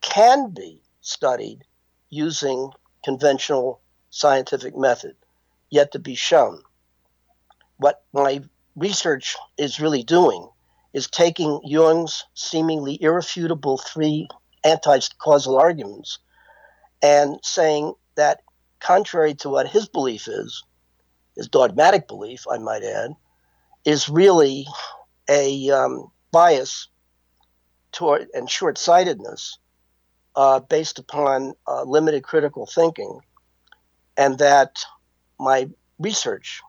can 0.00 0.50
be 0.50 0.80
studied 1.00 1.64
using 2.10 2.70
conventional 3.04 3.80
scientific 4.10 4.76
method, 4.76 5.14
yet 5.70 5.92
to 5.92 5.98
be 5.98 6.14
shown. 6.14 6.62
What 7.78 8.02
my 8.12 8.42
research 8.76 9.36
is 9.56 9.80
really 9.80 10.02
doing 10.02 10.48
is 10.92 11.08
taking 11.08 11.60
Jung's 11.64 12.24
seemingly 12.34 13.00
irrefutable 13.00 13.78
three 13.78 14.28
anti 14.64 15.00
causal 15.18 15.58
arguments 15.58 16.18
and 17.02 17.38
saying 17.42 17.94
that, 18.16 18.42
contrary 18.80 19.34
to 19.34 19.48
what 19.48 19.68
his 19.68 19.88
belief 19.88 20.28
is, 20.28 20.64
his 21.36 21.48
dogmatic 21.48 22.08
belief, 22.08 22.46
I 22.50 22.58
might 22.58 22.82
add, 22.82 23.14
is 23.84 24.08
really 24.08 24.66
a 25.28 25.70
um, 25.70 26.10
bias 26.32 26.88
toward 27.92 28.28
and 28.34 28.50
short 28.50 28.78
sightedness 28.78 29.58
uh, 30.36 30.60
based 30.60 30.98
upon 30.98 31.54
uh, 31.66 31.82
limited 31.82 32.22
critical 32.22 32.66
thinking, 32.66 33.20
and 34.16 34.38
that 34.38 34.84
my 35.38 35.68
research, 35.98 36.60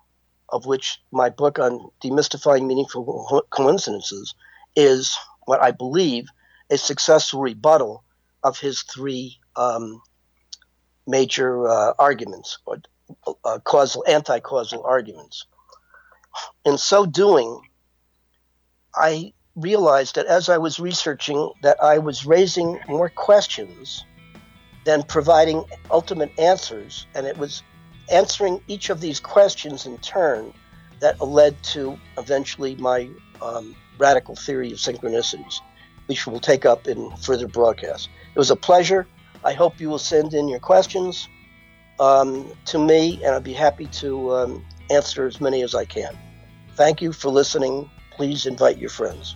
of 0.51 0.65
which 0.65 1.01
my 1.11 1.29
book 1.29 1.59
on 1.59 1.89
demystifying 2.03 2.65
meaningful 2.65 3.43
coincidences 3.49 4.35
is 4.75 5.17
what 5.45 5.61
I 5.61 5.71
believe 5.71 6.27
a 6.69 6.77
successful 6.77 7.41
rebuttal 7.41 8.03
of 8.43 8.59
his 8.59 8.83
three 8.83 9.39
um, 9.55 10.01
major 11.07 11.67
uh, 11.67 11.93
arguments 11.97 12.59
or 12.65 12.77
uh, 13.43 13.59
causal 13.63 14.03
anti-causal 14.07 14.83
arguments. 14.83 15.45
In 16.65 16.77
so 16.77 17.05
doing, 17.05 17.61
I 18.95 19.33
realized 19.55 20.15
that 20.15 20.27
as 20.27 20.47
I 20.49 20.57
was 20.57 20.79
researching 20.79 21.51
that 21.63 21.81
I 21.83 21.97
was 21.97 22.25
raising 22.25 22.79
more 22.87 23.09
questions 23.09 24.05
than 24.85 25.03
providing 25.03 25.65
ultimate 25.91 26.31
answers 26.39 27.05
and 27.13 27.25
it 27.25 27.37
was 27.37 27.63
answering 28.11 28.61
each 28.67 28.89
of 28.89 29.01
these 29.01 29.19
questions 29.19 29.85
in 29.85 29.97
turn 29.99 30.53
that 30.99 31.21
led 31.21 31.61
to 31.63 31.97
eventually 32.17 32.75
my 32.75 33.09
um, 33.41 33.75
radical 33.97 34.35
theory 34.35 34.71
of 34.71 34.77
synchronicities 34.77 35.59
which 36.07 36.25
we'll 36.25 36.39
take 36.39 36.65
up 36.65 36.87
in 36.87 37.15
further 37.17 37.47
broadcasts. 37.47 38.09
It 38.33 38.39
was 38.39 38.49
a 38.49 38.55
pleasure. 38.55 39.05
I 39.45 39.53
hope 39.53 39.79
you 39.79 39.89
will 39.89 39.99
send 39.99 40.33
in 40.33 40.47
your 40.47 40.59
questions 40.59 41.29
um, 41.99 42.51
to 42.65 42.79
me 42.79 43.21
and 43.23 43.35
i'd 43.35 43.43
be 43.43 43.53
happy 43.53 43.85
to 43.85 44.33
um, 44.33 44.65
answer 44.89 45.27
as 45.27 45.39
many 45.39 45.61
as 45.61 45.75
i 45.75 45.85
can. 45.85 46.17
Thank 46.75 47.01
you 47.01 47.11
for 47.11 47.29
listening. 47.29 47.89
Please 48.11 48.45
invite 48.45 48.77
your 48.79 48.89
friends 48.89 49.35